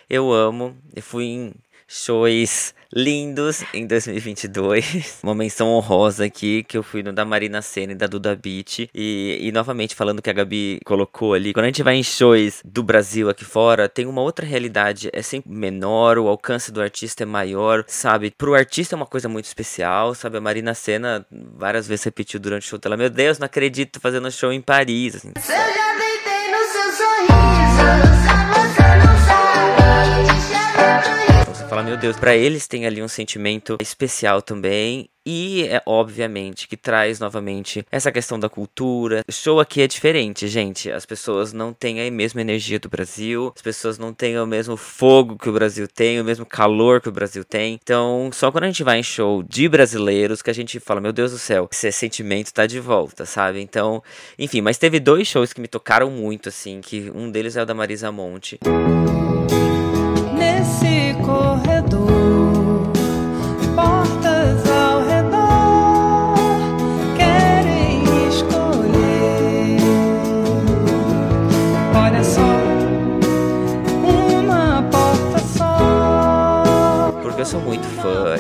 Eu 0.09 0.33
amo. 0.33 0.77
Eu 0.95 1.03
fui 1.03 1.25
em 1.25 1.53
shows 1.87 2.75
lindos 2.93 3.65
em 3.75 3.87
2022. 3.87 5.21
Uma 5.23 5.35
menção 5.35 5.69
honrosa 5.69 6.25
aqui, 6.25 6.63
que 6.65 6.77
eu 6.77 6.83
fui 6.83 7.03
no 7.03 7.13
da 7.13 7.25
Marina 7.25 7.63
Senna 7.63 7.93
e 7.93 7.95
da 7.95 8.07
Duda 8.07 8.35
Beat. 8.35 8.89
E, 8.95 9.39
e 9.41 9.53
novamente 9.53 9.95
falando 9.95 10.23
que 10.23 10.31
a 10.31 10.33
Gabi 10.33 10.81
colocou 10.85 11.35
ali, 11.35 11.53
quando 11.53 11.65
a 11.65 11.69
gente 11.69 11.83
vai 11.83 11.97
em 11.97 12.03
shows 12.03 12.61
do 12.65 12.83
Brasil 12.83 13.29
aqui 13.29 13.45
fora, 13.45 13.89
tem 13.89 14.07
uma 14.07 14.23
outra 14.23 14.47
realidade, 14.47 15.11
é 15.13 15.23
sempre 15.23 15.51
menor, 15.51 16.19
o 16.19 16.29
alcance 16.29 16.73
do 16.73 16.81
artista 16.81 17.23
é 17.23 17.27
maior, 17.27 17.85
sabe? 17.87 18.31
Pro 18.31 18.55
artista 18.55 18.95
é 18.95 18.97
uma 18.97 19.07
coisa 19.07 19.29
muito 19.29 19.47
especial, 19.47 20.15
sabe? 20.15 20.39
A 20.39 20.41
Marina 20.41 20.75
Senna 20.75 21.27
várias 21.31 21.87
vezes 21.87 22.05
repetiu 22.05 22.41
durante 22.41 22.67
o 22.67 22.69
show 22.69 22.79
dela, 22.79 22.97
meu 22.97 23.11
Deus, 23.11 23.39
não 23.39 23.47
acredito 23.47 24.01
fazendo 24.01 24.31
show 24.31 24.53
em 24.53 24.61
Paris, 24.61 25.17
assim. 25.17 25.33
Fala, 31.77 31.89
meu 31.89 31.97
Deus, 31.99 32.17
pra 32.17 32.35
eles 32.35 32.67
tem 32.67 32.87
ali 32.87 33.03
um 33.03 33.09
sentimento 33.09 33.77
especial 33.83 34.41
também. 34.41 35.11
E 35.27 35.65
é 35.65 35.83
obviamente 35.85 36.69
que 36.69 36.77
traz 36.77 37.19
novamente 37.19 37.85
essa 37.91 38.11
questão 38.13 38.39
da 38.39 38.49
cultura. 38.49 39.23
O 39.29 39.33
show 39.33 39.61
aqui 39.61 39.83
é 39.83 39.87
diferente, 39.89 40.47
gente. 40.49 40.91
As 40.91 41.05
pessoas 41.05 41.53
não 41.53 41.75
têm 41.75 42.01
a 42.01 42.11
mesma 42.11 42.41
energia 42.41 42.79
do 42.79 42.89
Brasil, 42.89 43.53
as 43.55 43.61
pessoas 43.61 43.99
não 43.99 44.15
têm 44.15 44.39
o 44.39 44.47
mesmo 44.47 44.77
fogo 44.77 45.37
que 45.37 45.51
o 45.51 45.53
Brasil 45.53 45.87
tem, 45.89 46.19
o 46.21 46.25
mesmo 46.25 46.47
calor 46.47 47.01
que 47.01 47.09
o 47.09 47.13
Brasil 47.13 47.45
tem. 47.45 47.79
Então, 47.83 48.31
só 48.33 48.51
quando 48.53 48.65
a 48.65 48.69
gente 48.69 48.85
vai 48.85 49.01
em 49.01 49.03
show 49.03 49.43
de 49.43 49.69
brasileiros 49.69 50.41
que 50.41 50.51
a 50.51 50.55
gente 50.55 50.81
fala, 50.81 51.01
meu 51.01 51.13
Deus 51.13 51.33
do 51.33 51.39
céu, 51.39 51.69
esse 51.71 51.91
sentimento 51.93 52.55
tá 52.55 52.65
de 52.65 52.79
volta, 52.81 53.27
sabe? 53.27 53.61
Então, 53.61 54.03
enfim, 54.39 54.63
mas 54.63 54.79
teve 54.79 55.01
dois 55.01 55.27
shows 55.27 55.53
que 55.53 55.61
me 55.61 55.69
tocaram 55.69 56.09
muito, 56.09 56.49
assim, 56.49 56.81
que 56.81 57.11
um 57.13 57.31
deles 57.31 57.57
é 57.57 57.63
o 57.63 57.67
da 57.67 57.75
Marisa 57.75 58.13
Monte. 58.13 58.61
Nesse 58.63 59.26
eu 78.07 78.15
sou 78.15 78.27
muito 78.27 78.33
fã 78.33 78.36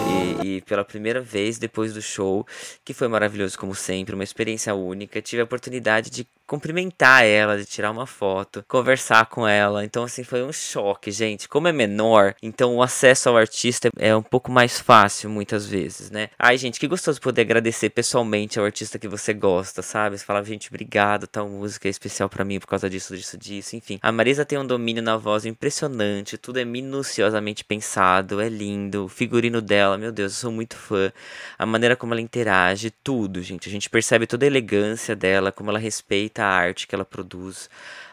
pela 0.66 0.84
primeira 0.84 1.20
vez 1.20 1.58
depois 1.58 1.92
do 1.92 2.02
show, 2.02 2.46
que 2.84 2.94
foi 2.94 3.08
maravilhoso 3.08 3.58
como 3.58 3.74
sempre, 3.74 4.14
uma 4.14 4.24
experiência 4.24 4.74
única, 4.74 5.22
tive 5.22 5.42
a 5.42 5.44
oportunidade 5.44 6.10
de 6.10 6.26
cumprimentar 6.46 7.24
ela, 7.24 7.58
de 7.58 7.64
tirar 7.64 7.90
uma 7.90 8.06
foto, 8.06 8.64
conversar 8.68 9.26
com 9.26 9.46
ela. 9.46 9.84
Então 9.84 10.04
assim 10.04 10.22
foi 10.22 10.42
um 10.42 10.52
choque, 10.52 11.10
gente. 11.10 11.48
Como 11.48 11.68
é 11.68 11.72
menor, 11.72 12.34
então 12.40 12.76
o 12.76 12.82
acesso 12.82 13.28
ao 13.28 13.36
artista 13.36 13.90
é 13.98 14.14
um 14.14 14.22
pouco 14.22 14.50
mais 14.50 14.78
fácil 14.78 15.28
muitas 15.28 15.66
vezes, 15.66 16.10
né? 16.10 16.28
Ai, 16.38 16.56
gente, 16.56 16.78
que 16.78 16.86
gostoso 16.86 17.20
poder 17.20 17.42
agradecer 17.42 17.90
pessoalmente 17.90 18.58
ao 18.58 18.64
artista 18.64 18.98
que 18.98 19.08
você 19.08 19.34
gosta, 19.34 19.82
sabe? 19.82 20.16
Você 20.16 20.24
fala, 20.24 20.44
gente, 20.44 20.68
obrigado, 20.68 21.26
tal 21.26 21.48
música 21.48 21.88
é 21.88 21.90
especial 21.90 22.28
pra 22.28 22.44
mim 22.44 22.60
por 22.60 22.68
causa 22.68 22.88
disso, 22.88 23.16
disso, 23.16 23.36
disso, 23.36 23.76
enfim. 23.76 23.98
A 24.00 24.12
Marisa 24.12 24.44
tem 24.44 24.58
um 24.58 24.66
domínio 24.66 25.02
na 25.02 25.16
voz 25.16 25.44
impressionante, 25.44 26.38
tudo 26.38 26.60
é 26.60 26.64
minuciosamente 26.64 27.64
pensado, 27.64 28.40
é 28.40 28.48
lindo, 28.48 29.06
o 29.06 29.08
figurino 29.08 29.60
dela, 29.60 29.98
meu 29.98 30.12
Deus, 30.12 30.32
eu 30.32 30.35
sou 30.36 30.52
muito 30.52 30.76
fã, 30.76 31.12
a 31.58 31.66
maneira 31.66 31.96
como 31.96 32.14
ela 32.14 32.20
interage, 32.20 32.90
tudo, 33.02 33.42
gente. 33.42 33.68
A 33.68 33.72
gente 33.72 33.90
percebe 33.90 34.26
toda 34.26 34.44
a 34.44 34.46
elegância 34.46 35.16
dela, 35.16 35.50
como 35.50 35.70
ela 35.70 35.78
respeita 35.78 36.44
a 36.44 36.48
arte 36.48 36.86
que 36.86 36.94
ela 36.94 37.04
produz. 37.04 37.68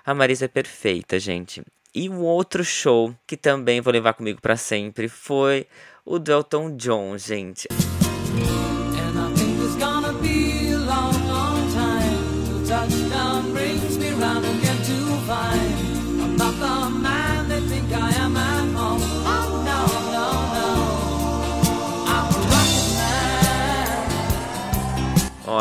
A 0.05 0.13
Marisa 0.13 0.45
é 0.45 0.47
perfeita, 0.47 1.19
gente. 1.19 1.61
E 1.93 2.09
um 2.09 2.21
outro 2.21 2.63
show 2.65 3.13
que 3.28 3.38
também 3.38 3.80
vou 3.80 3.93
levar 3.93 4.13
comigo 4.13 4.41
pra 4.41 4.57
sempre 4.57 5.07
foi 5.07 5.67
o 6.03 6.17
do 6.17 6.32
Elton 6.32 6.76
John, 6.76 7.17
gente. 7.17 7.67
And 7.71 9.19
I 9.19 9.34
think 9.36 9.63
it's 9.63 9.76
gonna 9.76 10.13
be 10.13 10.62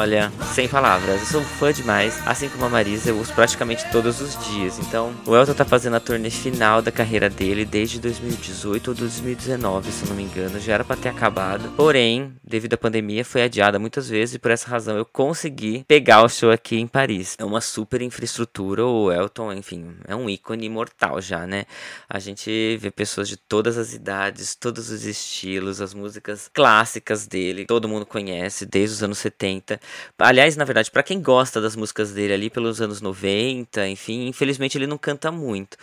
Olha, 0.02 0.32
sem 0.52 0.68
palavras, 0.68 1.20
eu 1.20 1.26
sou 1.26 1.42
fã 1.42 1.72
demais. 1.72 2.20
Assim 2.26 2.48
como 2.48 2.64
a 2.64 2.68
Marisa, 2.68 3.10
eu 3.10 3.20
uso 3.20 3.32
praticamente 3.32 3.88
todos 3.92 4.20
os 4.20 4.36
dias. 4.48 4.80
Então, 4.80 5.14
o 5.24 5.36
Elton 5.36 5.54
tá 5.54 5.64
fazendo 5.64 5.94
a 5.94 6.00
turnê 6.00 6.28
final 6.28 6.82
da 6.82 6.90
carreira 6.90 7.30
dele 7.30 7.64
desde 7.64 8.00
2018 8.00 8.88
ou 8.88 8.94
2019, 8.96 9.92
se 9.92 10.02
eu 10.02 10.08
não 10.08 10.16
me 10.16 10.24
engano. 10.24 10.58
Já 10.58 10.74
era 10.74 10.84
pra 10.84 10.96
ter 10.96 11.08
acabado. 11.08 11.70
Porém, 11.76 12.34
devido 12.42 12.74
à 12.74 12.76
pandemia, 12.76 13.24
foi 13.24 13.42
adiada 13.44 13.78
muitas 13.78 14.08
vezes 14.08 14.34
e 14.34 14.38
por 14.40 14.50
essa 14.50 14.68
razão 14.68 14.96
eu 14.96 15.04
consegui 15.04 15.84
pegar 15.86 16.24
o 16.24 16.28
show 16.28 16.50
aqui 16.50 16.80
em 16.80 16.88
Paris. 16.88 17.36
É 17.38 17.44
uma 17.44 17.60
super 17.60 18.02
infraestrutura. 18.02 18.84
O 18.84 19.12
Elton, 19.12 19.52
enfim, 19.52 19.94
é 20.08 20.16
um 20.16 20.28
ícone 20.28 20.66
imortal 20.66 21.20
já, 21.20 21.46
né? 21.46 21.64
A 22.08 22.18
gente 22.18 22.76
vê 22.78 22.90
pessoas 22.90 23.28
de 23.28 23.36
todas 23.36 23.78
as 23.78 23.94
idades, 23.94 24.56
todos 24.56 24.90
os 24.90 25.04
estilos, 25.04 25.80
as 25.80 25.94
músicas 25.94 26.50
clássicas 26.52 27.28
dele, 27.28 27.66
todo 27.66 27.88
mundo 27.88 28.04
conhece 28.04 28.66
desde 28.66 28.96
os 28.96 29.02
anos 29.04 29.18
70. 29.18 29.80
Aliás, 30.18 30.56
na 30.56 30.64
verdade, 30.64 30.90
pra 30.90 31.02
quem 31.02 31.20
gosta 31.20 31.60
das 31.60 31.76
músicas 31.76 32.12
dele 32.12 32.32
ali 32.32 32.50
pelos 32.50 32.80
anos 32.80 33.00
90, 33.00 33.88
enfim, 33.88 34.26
infelizmente 34.26 34.78
ele 34.78 34.86
não 34.86 34.98
canta 34.98 35.30
muito. 35.30 35.76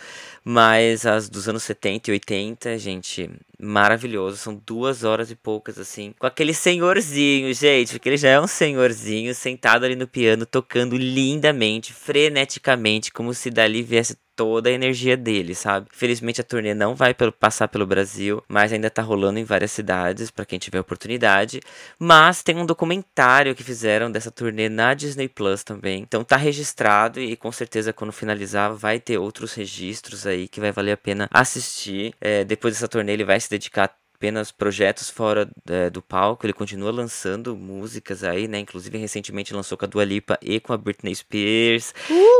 Mas 0.44 1.04
as 1.04 1.28
dos 1.28 1.48
anos 1.48 1.62
70 1.62 2.10
e 2.10 2.12
80, 2.12 2.78
gente, 2.78 3.30
maravilhoso. 3.58 4.36
São 4.36 4.54
duas 4.66 5.04
horas 5.04 5.30
e 5.30 5.36
poucas, 5.36 5.78
assim. 5.78 6.14
Com 6.18 6.26
aquele 6.26 6.54
senhorzinho, 6.54 7.52
gente, 7.52 7.92
porque 7.92 8.08
ele 8.08 8.16
já 8.16 8.30
é 8.30 8.40
um 8.40 8.46
senhorzinho 8.46 9.34
sentado 9.34 9.84
ali 9.84 9.94
no 9.94 10.06
piano, 10.06 10.46
tocando 10.46 10.96
lindamente, 10.96 11.92
freneticamente, 11.92 13.12
como 13.12 13.34
se 13.34 13.50
dali 13.50 13.82
viesse 13.82 14.16
toda 14.40 14.70
a 14.70 14.72
energia 14.72 15.18
dele, 15.18 15.54
sabe? 15.54 15.86
Felizmente 15.92 16.40
a 16.40 16.44
turnê 16.44 16.72
não 16.72 16.94
vai 16.94 17.12
pelo, 17.12 17.30
passar 17.30 17.68
pelo 17.68 17.86
Brasil, 17.86 18.42
mas 18.48 18.72
ainda 18.72 18.88
tá 18.88 19.02
rolando 19.02 19.38
em 19.38 19.44
várias 19.44 19.70
cidades 19.70 20.30
para 20.30 20.46
quem 20.46 20.58
tiver 20.58 20.80
oportunidade. 20.80 21.60
Mas 21.98 22.42
tem 22.42 22.56
um 22.56 22.64
documentário 22.64 23.54
que 23.54 23.62
fizeram 23.62 24.10
dessa 24.10 24.30
turnê 24.30 24.70
na 24.70 24.94
Disney 24.94 25.28
Plus 25.28 25.62
também. 25.62 26.00
Então 26.00 26.24
tá 26.24 26.38
registrado 26.38 27.20
e 27.20 27.36
com 27.36 27.52
certeza 27.52 27.92
quando 27.92 28.12
finalizar 28.12 28.72
vai 28.72 28.98
ter 28.98 29.18
outros 29.18 29.52
registros 29.52 30.26
aí 30.26 30.48
que 30.48 30.58
vai 30.58 30.72
valer 30.72 30.92
a 30.92 30.96
pena 30.96 31.28
assistir. 31.30 32.14
É, 32.18 32.42
depois 32.42 32.72
dessa 32.72 32.88
turnê 32.88 33.12
ele 33.12 33.24
vai 33.26 33.38
se 33.38 33.50
dedicar 33.50 33.94
apenas 34.20 34.52
projetos 34.52 35.08
fora 35.08 35.48
é, 35.66 35.88
do 35.88 36.02
palco, 36.02 36.44
ele 36.44 36.52
continua 36.52 36.92
lançando 36.92 37.56
músicas 37.56 38.22
aí, 38.22 38.46
né? 38.46 38.58
Inclusive 38.58 38.98
recentemente 38.98 39.54
lançou 39.54 39.78
com 39.78 39.86
a 39.86 39.88
Dua 39.88 40.04
Lipa 40.04 40.38
e 40.42 40.60
com 40.60 40.74
a 40.74 40.76
Britney 40.76 41.14
Spears, 41.14 41.94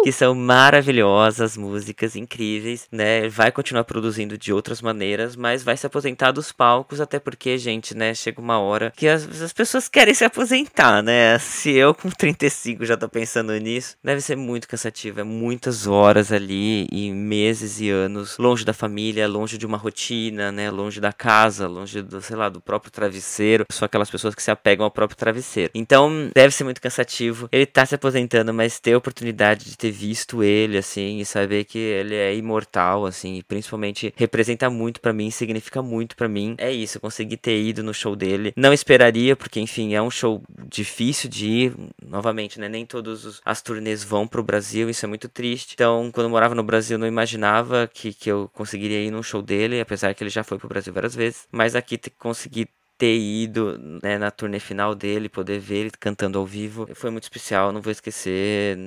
que 0.04 0.12
são 0.12 0.34
maravilhosas, 0.34 1.56
músicas 1.56 2.16
incríveis, 2.16 2.86
né? 2.92 3.30
Vai 3.30 3.50
continuar 3.50 3.84
produzindo 3.84 4.36
de 4.36 4.52
outras 4.52 4.82
maneiras, 4.82 5.34
mas 5.34 5.62
vai 5.62 5.74
se 5.74 5.86
aposentar 5.86 6.32
dos 6.32 6.52
palcos, 6.52 7.00
até 7.00 7.18
porque, 7.18 7.56
gente, 7.56 7.96
né? 7.96 8.12
Chega 8.12 8.42
uma 8.42 8.58
hora 8.58 8.92
que 8.94 9.08
as, 9.08 9.40
as 9.40 9.52
pessoas 9.54 9.88
querem 9.88 10.12
se 10.12 10.22
aposentar, 10.24 11.02
né? 11.02 11.38
Se 11.38 11.70
eu 11.70 11.94
com 11.94 12.10
35 12.10 12.84
já 12.84 12.94
tô 12.94 13.08
pensando 13.08 13.56
nisso, 13.56 13.96
deve 14.04 14.20
ser 14.20 14.36
muito 14.36 14.68
cansativo, 14.68 15.20
é 15.20 15.24
muitas 15.24 15.86
horas 15.86 16.30
ali 16.30 16.86
e 16.92 17.10
meses 17.10 17.80
e 17.80 17.88
anos 17.88 18.36
longe 18.36 18.66
da 18.66 18.74
família, 18.74 19.26
longe 19.26 19.56
de 19.56 19.64
uma 19.64 19.78
rotina, 19.78 20.52
né? 20.52 20.70
Longe 20.70 21.00
da 21.00 21.10
casa, 21.10 21.69
longe 21.70 22.02
do, 22.02 22.20
sei 22.20 22.36
lá, 22.36 22.48
do 22.48 22.60
próprio 22.60 22.90
travesseiro. 22.90 23.64
São 23.70 23.86
aquelas 23.86 24.10
pessoas 24.10 24.34
que 24.34 24.42
se 24.42 24.50
apegam 24.50 24.84
ao 24.84 24.90
próprio 24.90 25.16
travesseiro. 25.16 25.70
Então, 25.74 26.30
deve 26.34 26.54
ser 26.54 26.64
muito 26.64 26.80
cansativo. 26.80 27.48
Ele 27.52 27.66
tá 27.66 27.84
se 27.86 27.94
aposentando, 27.94 28.52
mas 28.52 28.78
ter 28.78 28.92
a 28.92 28.98
oportunidade 28.98 29.64
de 29.64 29.76
ter 29.76 29.90
visto 29.90 30.42
ele, 30.42 30.76
assim, 30.76 31.18
e 31.18 31.24
saber 31.24 31.64
que 31.64 31.78
ele 31.78 32.14
é 32.14 32.34
imortal, 32.34 33.06
assim, 33.06 33.36
e 33.36 33.42
principalmente 33.42 34.12
representa 34.16 34.68
muito 34.68 35.00
pra 35.00 35.12
mim, 35.12 35.30
significa 35.30 35.82
muito 35.82 36.16
pra 36.16 36.28
mim. 36.28 36.54
É 36.58 36.72
isso, 36.72 36.96
eu 36.96 37.00
consegui 37.00 37.36
ter 37.36 37.60
ido 37.60 37.82
no 37.82 37.94
show 37.94 38.14
dele. 38.16 38.52
Não 38.56 38.72
esperaria, 38.72 39.36
porque, 39.36 39.60
enfim, 39.60 39.94
é 39.94 40.02
um 40.02 40.10
show 40.10 40.42
difícil 40.68 41.28
de 41.28 41.46
ir. 41.48 41.74
Novamente, 42.04 42.58
né? 42.58 42.68
Nem 42.68 42.84
todas 42.84 43.40
as 43.44 43.62
turnês 43.62 44.02
vão 44.02 44.26
pro 44.26 44.42
Brasil, 44.42 44.90
isso 44.90 45.04
é 45.04 45.08
muito 45.08 45.28
triste. 45.28 45.74
Então, 45.74 46.10
quando 46.12 46.26
eu 46.26 46.30
morava 46.30 46.54
no 46.54 46.62
Brasil, 46.62 46.96
eu 46.96 46.98
não 46.98 47.06
imaginava 47.06 47.88
que, 47.92 48.12
que 48.12 48.30
eu 48.30 48.50
conseguiria 48.52 49.02
ir 49.02 49.10
num 49.10 49.22
show 49.22 49.42
dele, 49.42 49.80
apesar 49.80 50.14
que 50.14 50.22
ele 50.22 50.30
já 50.30 50.42
foi 50.42 50.58
pro 50.58 50.68
Brasil 50.68 50.92
várias 50.92 51.14
vezes. 51.14 51.46
Mas 51.60 51.76
aqui 51.76 51.98
te- 51.98 52.08
consegui 52.08 52.66
ter 52.96 53.14
ido 53.18 53.78
né, 54.02 54.16
na 54.16 54.30
turnê 54.30 54.58
final 54.58 54.94
dele, 54.94 55.28
poder 55.28 55.58
ver 55.58 55.76
ele 55.76 55.90
cantando 55.90 56.38
ao 56.38 56.46
vivo, 56.46 56.88
foi 56.94 57.10
muito 57.10 57.24
especial, 57.24 57.70
não 57.70 57.82
vou 57.82 57.90
esquecer 57.92 58.78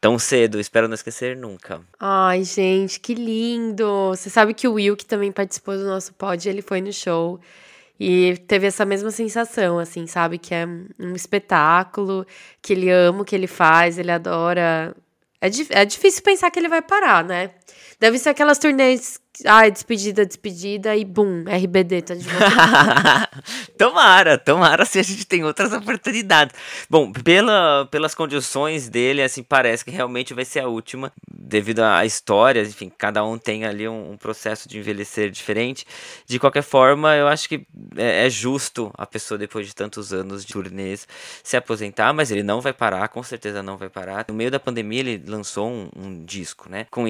tão 0.00 0.18
cedo, 0.18 0.58
espero 0.58 0.88
não 0.88 0.94
esquecer 0.94 1.36
nunca. 1.36 1.80
Ai, 2.00 2.42
gente, 2.42 2.98
que 2.98 3.14
lindo! 3.14 4.08
Você 4.08 4.28
sabe 4.28 4.54
que 4.54 4.66
o 4.66 4.72
Will, 4.74 4.96
que 4.96 5.06
também 5.06 5.30
participou 5.30 5.76
do 5.76 5.84
nosso 5.84 6.12
pod, 6.14 6.48
ele 6.48 6.62
foi 6.62 6.80
no 6.80 6.92
show 6.92 7.38
e 7.98 8.36
teve 8.48 8.66
essa 8.66 8.84
mesma 8.84 9.10
sensação, 9.12 9.78
assim, 9.78 10.06
sabe? 10.06 10.36
Que 10.38 10.54
é 10.54 10.66
um 10.98 11.14
espetáculo, 11.14 12.26
que 12.62 12.72
ele 12.72 12.90
ama 12.90 13.22
o 13.22 13.24
que 13.24 13.36
ele 13.36 13.46
faz, 13.46 13.98
ele 13.98 14.10
adora. 14.10 14.96
É, 15.42 15.48
di- 15.48 15.66
é 15.70 15.84
difícil 15.84 16.22
pensar 16.22 16.50
que 16.50 16.58
ele 16.58 16.68
vai 16.68 16.82
parar, 16.82 17.24
né? 17.24 17.50
Deve 18.00 18.18
ser 18.18 18.30
aquelas 18.30 18.58
turnês. 18.58 19.20
Ai, 19.46 19.70
despedida, 19.70 20.26
despedida 20.26 20.96
e 20.96 21.04
bum, 21.04 21.44
RBD, 21.46 22.02
tá 22.02 22.14
de 22.14 22.24
volta. 22.24 23.30
tomara, 23.78 24.36
tomara 24.36 24.84
se 24.84 24.98
a 24.98 25.02
gente 25.02 25.24
tem 25.24 25.44
outras 25.44 25.72
oportunidades. 25.72 26.54
Bom, 26.90 27.10
pela, 27.12 27.86
pelas 27.90 28.14
condições 28.14 28.88
dele, 28.88 29.22
assim, 29.22 29.42
parece 29.42 29.84
que 29.84 29.90
realmente 29.90 30.34
vai 30.34 30.44
ser 30.44 30.60
a 30.60 30.68
última, 30.68 31.12
devido 31.30 31.80
à 31.80 32.04
história, 32.04 32.60
enfim, 32.60 32.90
cada 32.98 33.24
um 33.24 33.38
tem 33.38 33.64
ali 33.64 33.88
um, 33.88 34.12
um 34.12 34.16
processo 34.16 34.68
de 34.68 34.78
envelhecer 34.78 35.30
diferente. 35.30 35.86
De 36.26 36.38
qualquer 36.38 36.62
forma, 36.62 37.14
eu 37.14 37.28
acho 37.28 37.48
que 37.48 37.66
é, 37.96 38.26
é 38.26 38.30
justo 38.30 38.90
a 38.98 39.06
pessoa, 39.06 39.38
depois 39.38 39.66
de 39.66 39.74
tantos 39.74 40.12
anos 40.12 40.44
de 40.44 40.52
turnês, 40.52 41.06
se 41.42 41.56
aposentar, 41.56 42.12
mas 42.12 42.30
ele 42.30 42.42
não 42.42 42.60
vai 42.60 42.72
parar, 42.72 43.08
com 43.08 43.22
certeza 43.22 43.62
não 43.62 43.78
vai 43.78 43.88
parar. 43.88 44.26
No 44.28 44.34
meio 44.34 44.50
da 44.50 44.60
pandemia, 44.60 45.00
ele 45.00 45.22
lançou 45.26 45.68
um, 45.68 45.88
um 45.96 46.24
disco, 46.24 46.68
né, 46.68 46.86
com 46.90 47.08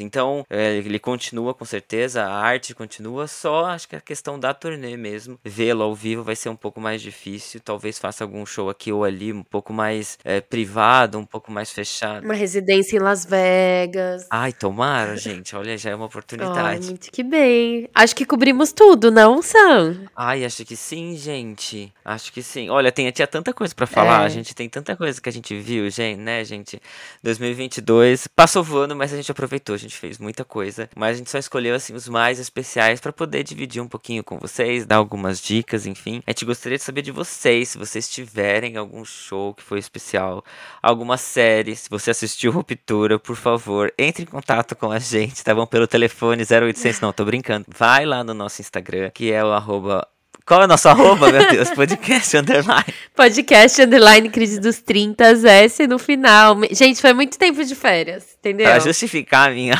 Então, 0.00 0.44
é, 0.50 0.76
ele 0.76 0.98
continua, 0.98 1.54
com 1.54 1.64
certeza, 1.64 2.24
a 2.24 2.34
arte 2.34 2.74
continua, 2.74 3.26
só 3.26 3.66
acho 3.66 3.88
que 3.88 3.96
a 3.96 4.00
questão 4.00 4.38
da 4.38 4.52
turnê 4.52 4.96
mesmo. 4.96 5.38
Vê-lo 5.44 5.82
ao 5.82 5.94
vivo 5.94 6.22
vai 6.22 6.36
ser 6.36 6.48
um 6.48 6.56
pouco 6.56 6.80
mais 6.80 7.00
difícil, 7.00 7.60
talvez 7.60 7.98
faça 7.98 8.24
algum 8.24 8.44
show 8.44 8.68
aqui 8.68 8.92
ou 8.92 9.04
ali, 9.04 9.32
um 9.32 9.42
pouco 9.42 9.72
mais 9.72 10.18
é, 10.24 10.40
privado, 10.40 11.18
um 11.18 11.24
pouco 11.24 11.50
mais 11.50 11.70
fechado. 11.70 12.24
Uma 12.24 12.34
residência 12.34 12.96
em 12.96 13.00
Las 13.00 13.24
Vegas. 13.24 14.26
Ai, 14.30 14.52
tomara, 14.52 15.16
gente, 15.16 15.54
olha, 15.54 15.76
já 15.76 15.90
é 15.90 15.94
uma 15.94 16.04
Ai, 16.04 16.08
oportunidade. 16.08 16.86
muito 16.86 17.10
que 17.10 17.22
bem. 17.22 17.88
Acho 17.94 18.14
que 18.14 18.24
cobrimos 18.24 18.72
tudo, 18.72 19.10
não, 19.10 19.40
Sam? 19.42 20.08
Ai, 20.16 20.44
acho 20.44 20.64
que 20.64 20.76
sim, 20.76 21.16
gente. 21.16 21.92
Acho 22.04 22.32
que 22.32 22.42
sim. 22.42 22.68
Olha, 22.68 22.90
tem, 22.90 23.10
tinha 23.10 23.26
tanta 23.26 23.52
coisa 23.52 23.74
pra 23.74 23.86
falar. 23.86 24.22
É. 24.22 24.26
A 24.26 24.28
gente 24.28 24.54
tem 24.54 24.68
tanta 24.68 24.96
coisa 24.96 25.20
que 25.20 25.28
a 25.28 25.32
gente 25.32 25.58
viu, 25.58 25.88
gente, 25.90 26.18
né, 26.18 26.44
gente? 26.44 26.80
2022 27.22 28.26
passou 28.26 28.62
voando, 28.62 28.96
mas 28.96 29.12
a 29.12 29.16
gente 29.16 29.30
aproveitou. 29.30 29.76
A 29.78 29.88
gente 29.88 29.96
fez 29.96 30.18
muita 30.18 30.44
coisa. 30.44 30.88
Mas 30.96 31.14
a 31.14 31.18
gente 31.18 31.30
só 31.30 31.38
escolheu, 31.38 31.74
assim, 31.74 31.94
os 31.94 32.08
mais 32.08 32.38
especiais 32.38 33.00
pra 33.00 33.12
poder 33.12 33.42
dividir 33.42 33.80
um 33.82 33.88
pouquinho 33.88 34.24
com 34.24 34.38
vocês, 34.38 34.84
dar 34.84 34.96
algumas 34.96 35.40
dicas, 35.40 35.86
enfim. 35.86 36.22
A 36.26 36.30
gente 36.30 36.44
gostaria 36.44 36.78
de 36.78 36.84
saber 36.84 37.02
de 37.02 37.10
vocês, 37.12 37.70
se 37.70 37.78
vocês 37.78 38.08
tiverem 38.08 38.76
algum 38.76 39.04
show 39.04 39.54
que 39.54 39.62
foi 39.62 39.78
especial, 39.78 40.44
alguma 40.82 41.16
série. 41.16 41.76
Se 41.76 41.88
você 41.88 42.10
assistiu 42.10 42.52
Ruptura, 42.52 43.18
por 43.18 43.36
favor, 43.36 43.92
entre 43.96 44.24
em 44.24 44.26
contato 44.26 44.74
com 44.74 44.90
a 44.90 44.98
gente, 44.98 45.42
tá 45.44 45.54
bom? 45.54 45.66
Pelo 45.66 45.86
telefone 45.86 46.42
0800. 46.42 47.00
Não, 47.00 47.12
tô 47.12 47.24
brincando. 47.24 47.66
Vai 47.68 48.04
lá 48.04 48.24
no 48.24 48.34
nosso 48.34 48.60
Instagram, 48.60 49.10
que 49.10 49.32
é 49.32 49.44
o 49.44 49.52
arroba 49.52 50.06
qual 50.48 50.62
é 50.62 50.64
o 50.64 50.66
nosso 50.66 50.88
arroba, 50.88 51.30
meu 51.30 51.46
Deus? 51.50 51.70
Podcast 51.70 52.38
underline. 52.38 52.94
Podcast 53.14 53.82
Underline 53.82 54.30
Crise 54.30 54.58
dos 54.58 54.80
30, 54.80 55.24
S 55.46 55.86
no 55.86 55.98
final. 55.98 56.56
Gente, 56.72 57.02
foi 57.02 57.12
muito 57.12 57.38
tempo 57.38 57.62
de 57.62 57.74
férias, 57.74 58.24
entendeu? 58.38 58.66
Pra 58.66 58.78
justificar 58.78 59.50
a 59.50 59.52
minha. 59.52 59.78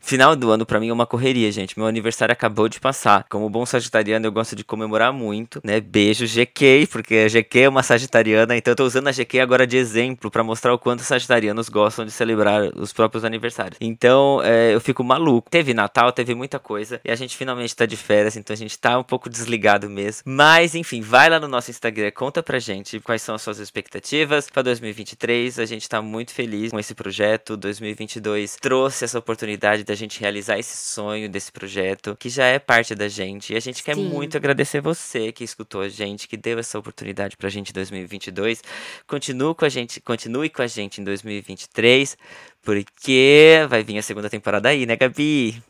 Final 0.00 0.34
do 0.34 0.50
ano 0.50 0.66
pra 0.66 0.80
mim 0.80 0.88
é 0.88 0.92
uma 0.92 1.06
correria, 1.06 1.50
gente. 1.52 1.78
Meu 1.78 1.86
aniversário 1.86 2.32
acabou 2.32 2.68
de 2.68 2.80
passar. 2.80 3.24
Como 3.28 3.48
bom 3.48 3.64
sagitariano, 3.64 4.26
eu 4.26 4.32
gosto 4.32 4.56
de 4.56 4.64
comemorar 4.64 5.12
muito, 5.12 5.60
né? 5.62 5.80
Beijo 5.80 6.26
GK, 6.26 6.86
porque 6.90 7.26
a 7.26 7.28
GK 7.28 7.60
é 7.60 7.68
uma 7.68 7.82
sagitariana, 7.82 8.56
então 8.56 8.72
eu 8.72 8.76
tô 8.76 8.84
usando 8.84 9.08
a 9.08 9.12
GK 9.12 9.40
agora 9.40 9.66
de 9.66 9.76
exemplo 9.76 10.30
pra 10.30 10.42
mostrar 10.42 10.72
o 10.72 10.78
quanto 10.78 11.00
os 11.00 11.06
sagitarianos 11.06 11.68
gostam 11.68 12.04
de 12.04 12.10
celebrar 12.10 12.62
os 12.76 12.92
próprios 12.92 13.24
aniversários. 13.24 13.78
Então, 13.80 14.40
é, 14.42 14.74
eu 14.74 14.80
fico 14.80 15.04
maluco. 15.04 15.50
Teve 15.50 15.74
Natal, 15.74 16.12
teve 16.12 16.34
muita 16.34 16.58
coisa, 16.58 17.00
e 17.04 17.10
a 17.10 17.16
gente 17.16 17.36
finalmente 17.36 17.74
tá 17.76 17.86
de 17.86 17.96
férias, 17.96 18.36
então 18.36 18.54
a 18.54 18.56
gente 18.56 18.78
tá 18.78 18.98
um 18.98 19.04
pouco 19.04 19.28
desligado 19.28 19.88
mesmo. 19.88 20.22
Mas, 20.24 20.74
enfim, 20.74 21.00
vai 21.00 21.28
lá 21.28 21.38
no 21.38 21.48
nosso 21.48 21.70
Instagram, 21.70 22.10
conta 22.10 22.42
pra 22.42 22.58
gente 22.58 23.00
quais 23.00 23.22
são 23.22 23.34
as 23.34 23.42
suas 23.42 23.58
expectativas 23.58 24.48
pra 24.50 24.62
2023. 24.62 25.58
A 25.58 25.64
gente 25.64 25.88
tá 25.88 26.00
muito 26.00 26.32
feliz 26.32 26.70
com 26.70 26.78
esse 26.78 26.94
projeto. 26.94 27.56
2022 27.56 28.56
trouxe 28.60 29.04
essa 29.04 29.18
oportunidade 29.18 29.84
da 29.90 29.96
gente 29.96 30.20
realizar 30.20 30.58
esse 30.58 30.76
sonho 30.76 31.28
desse 31.28 31.50
projeto, 31.50 32.16
que 32.16 32.28
já 32.28 32.46
é 32.46 32.58
parte 32.58 32.94
da 32.94 33.08
gente. 33.08 33.52
E 33.52 33.56
a 33.56 33.60
gente 33.60 33.82
quer 33.82 33.96
Sim. 33.96 34.08
muito 34.08 34.36
agradecer 34.36 34.80
você 34.80 35.32
que 35.32 35.42
escutou 35.42 35.80
a 35.80 35.88
gente, 35.88 36.28
que 36.28 36.36
deu 36.36 36.58
essa 36.58 36.78
oportunidade 36.78 37.36
pra 37.36 37.48
gente 37.48 37.70
em 37.70 37.72
2022. 37.72 38.62
Continue 39.06 39.54
com 39.54 39.64
a 39.64 39.68
gente, 39.68 40.00
continue 40.00 40.48
com 40.48 40.62
a 40.62 40.66
gente 40.66 41.00
em 41.00 41.04
2023, 41.04 42.16
porque 42.62 43.66
vai 43.68 43.82
vir 43.82 43.98
a 43.98 44.02
segunda 44.02 44.30
temporada 44.30 44.68
aí, 44.68 44.86
né, 44.86 44.96
Gabi? 44.96 45.60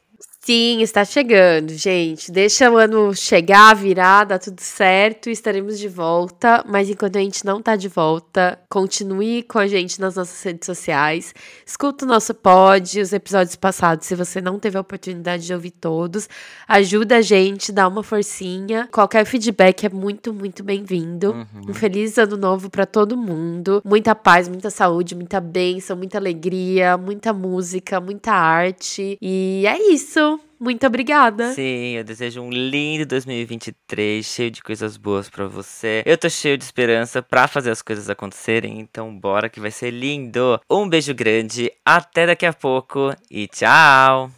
Sim, 0.50 0.82
está 0.82 1.04
chegando, 1.04 1.72
gente. 1.74 2.32
Deixa 2.32 2.68
o 2.68 2.76
ano 2.76 3.14
chegar, 3.14 3.72
virar, 3.76 4.24
dar 4.24 4.40
tudo 4.40 4.60
certo 4.60 5.28
e 5.28 5.32
estaremos 5.32 5.78
de 5.78 5.86
volta. 5.86 6.64
Mas 6.68 6.90
enquanto 6.90 7.18
a 7.18 7.20
gente 7.20 7.46
não 7.46 7.62
tá 7.62 7.76
de 7.76 7.86
volta, 7.86 8.58
continue 8.68 9.44
com 9.44 9.60
a 9.60 9.68
gente 9.68 10.00
nas 10.00 10.16
nossas 10.16 10.42
redes 10.42 10.66
sociais. 10.66 11.32
Escuta 11.64 12.04
o 12.04 12.08
nosso 12.08 12.34
pod, 12.34 13.00
os 13.00 13.12
episódios 13.12 13.54
passados, 13.54 14.08
se 14.08 14.16
você 14.16 14.40
não 14.40 14.58
teve 14.58 14.76
a 14.76 14.80
oportunidade 14.80 15.46
de 15.46 15.54
ouvir 15.54 15.70
todos. 15.70 16.28
Ajuda 16.66 17.18
a 17.18 17.22
gente, 17.22 17.70
dá 17.70 17.86
uma 17.86 18.02
forcinha. 18.02 18.88
Qualquer 18.90 19.24
feedback 19.26 19.86
é 19.86 19.88
muito, 19.88 20.34
muito 20.34 20.64
bem-vindo. 20.64 21.46
Um 21.68 21.72
feliz 21.72 22.18
ano 22.18 22.36
novo 22.36 22.68
para 22.68 22.86
todo 22.86 23.16
mundo. 23.16 23.80
Muita 23.84 24.16
paz, 24.16 24.48
muita 24.48 24.68
saúde, 24.68 25.14
muita 25.14 25.40
bênção, 25.40 25.96
muita 25.96 26.18
alegria, 26.18 26.96
muita 26.96 27.32
música, 27.32 28.00
muita 28.00 28.32
arte. 28.32 29.16
E 29.22 29.62
é 29.64 29.92
isso. 29.92 30.39
Muito 30.62 30.86
obrigada. 30.86 31.54
Sim, 31.54 31.96
eu 31.96 32.04
desejo 32.04 32.42
um 32.42 32.50
lindo 32.50 33.06
2023, 33.06 34.26
cheio 34.26 34.50
de 34.50 34.62
coisas 34.62 34.98
boas 34.98 35.30
pra 35.30 35.46
você. 35.46 36.02
Eu 36.04 36.18
tô 36.18 36.28
cheio 36.28 36.58
de 36.58 36.64
esperança 36.64 37.22
pra 37.22 37.48
fazer 37.48 37.70
as 37.70 37.80
coisas 37.80 38.10
acontecerem, 38.10 38.78
então 38.78 39.18
bora 39.18 39.48
que 39.48 39.58
vai 39.58 39.70
ser 39.70 39.90
lindo. 39.90 40.60
Um 40.70 40.86
beijo 40.86 41.14
grande, 41.14 41.72
até 41.82 42.26
daqui 42.26 42.44
a 42.44 42.52
pouco 42.52 43.10
e 43.30 43.48
tchau! 43.48 44.30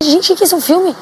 Gente, 0.00 0.36
que 0.36 0.44
isso 0.44 0.54
é 0.54 0.58
um 0.58 0.60
filme? 0.60 0.94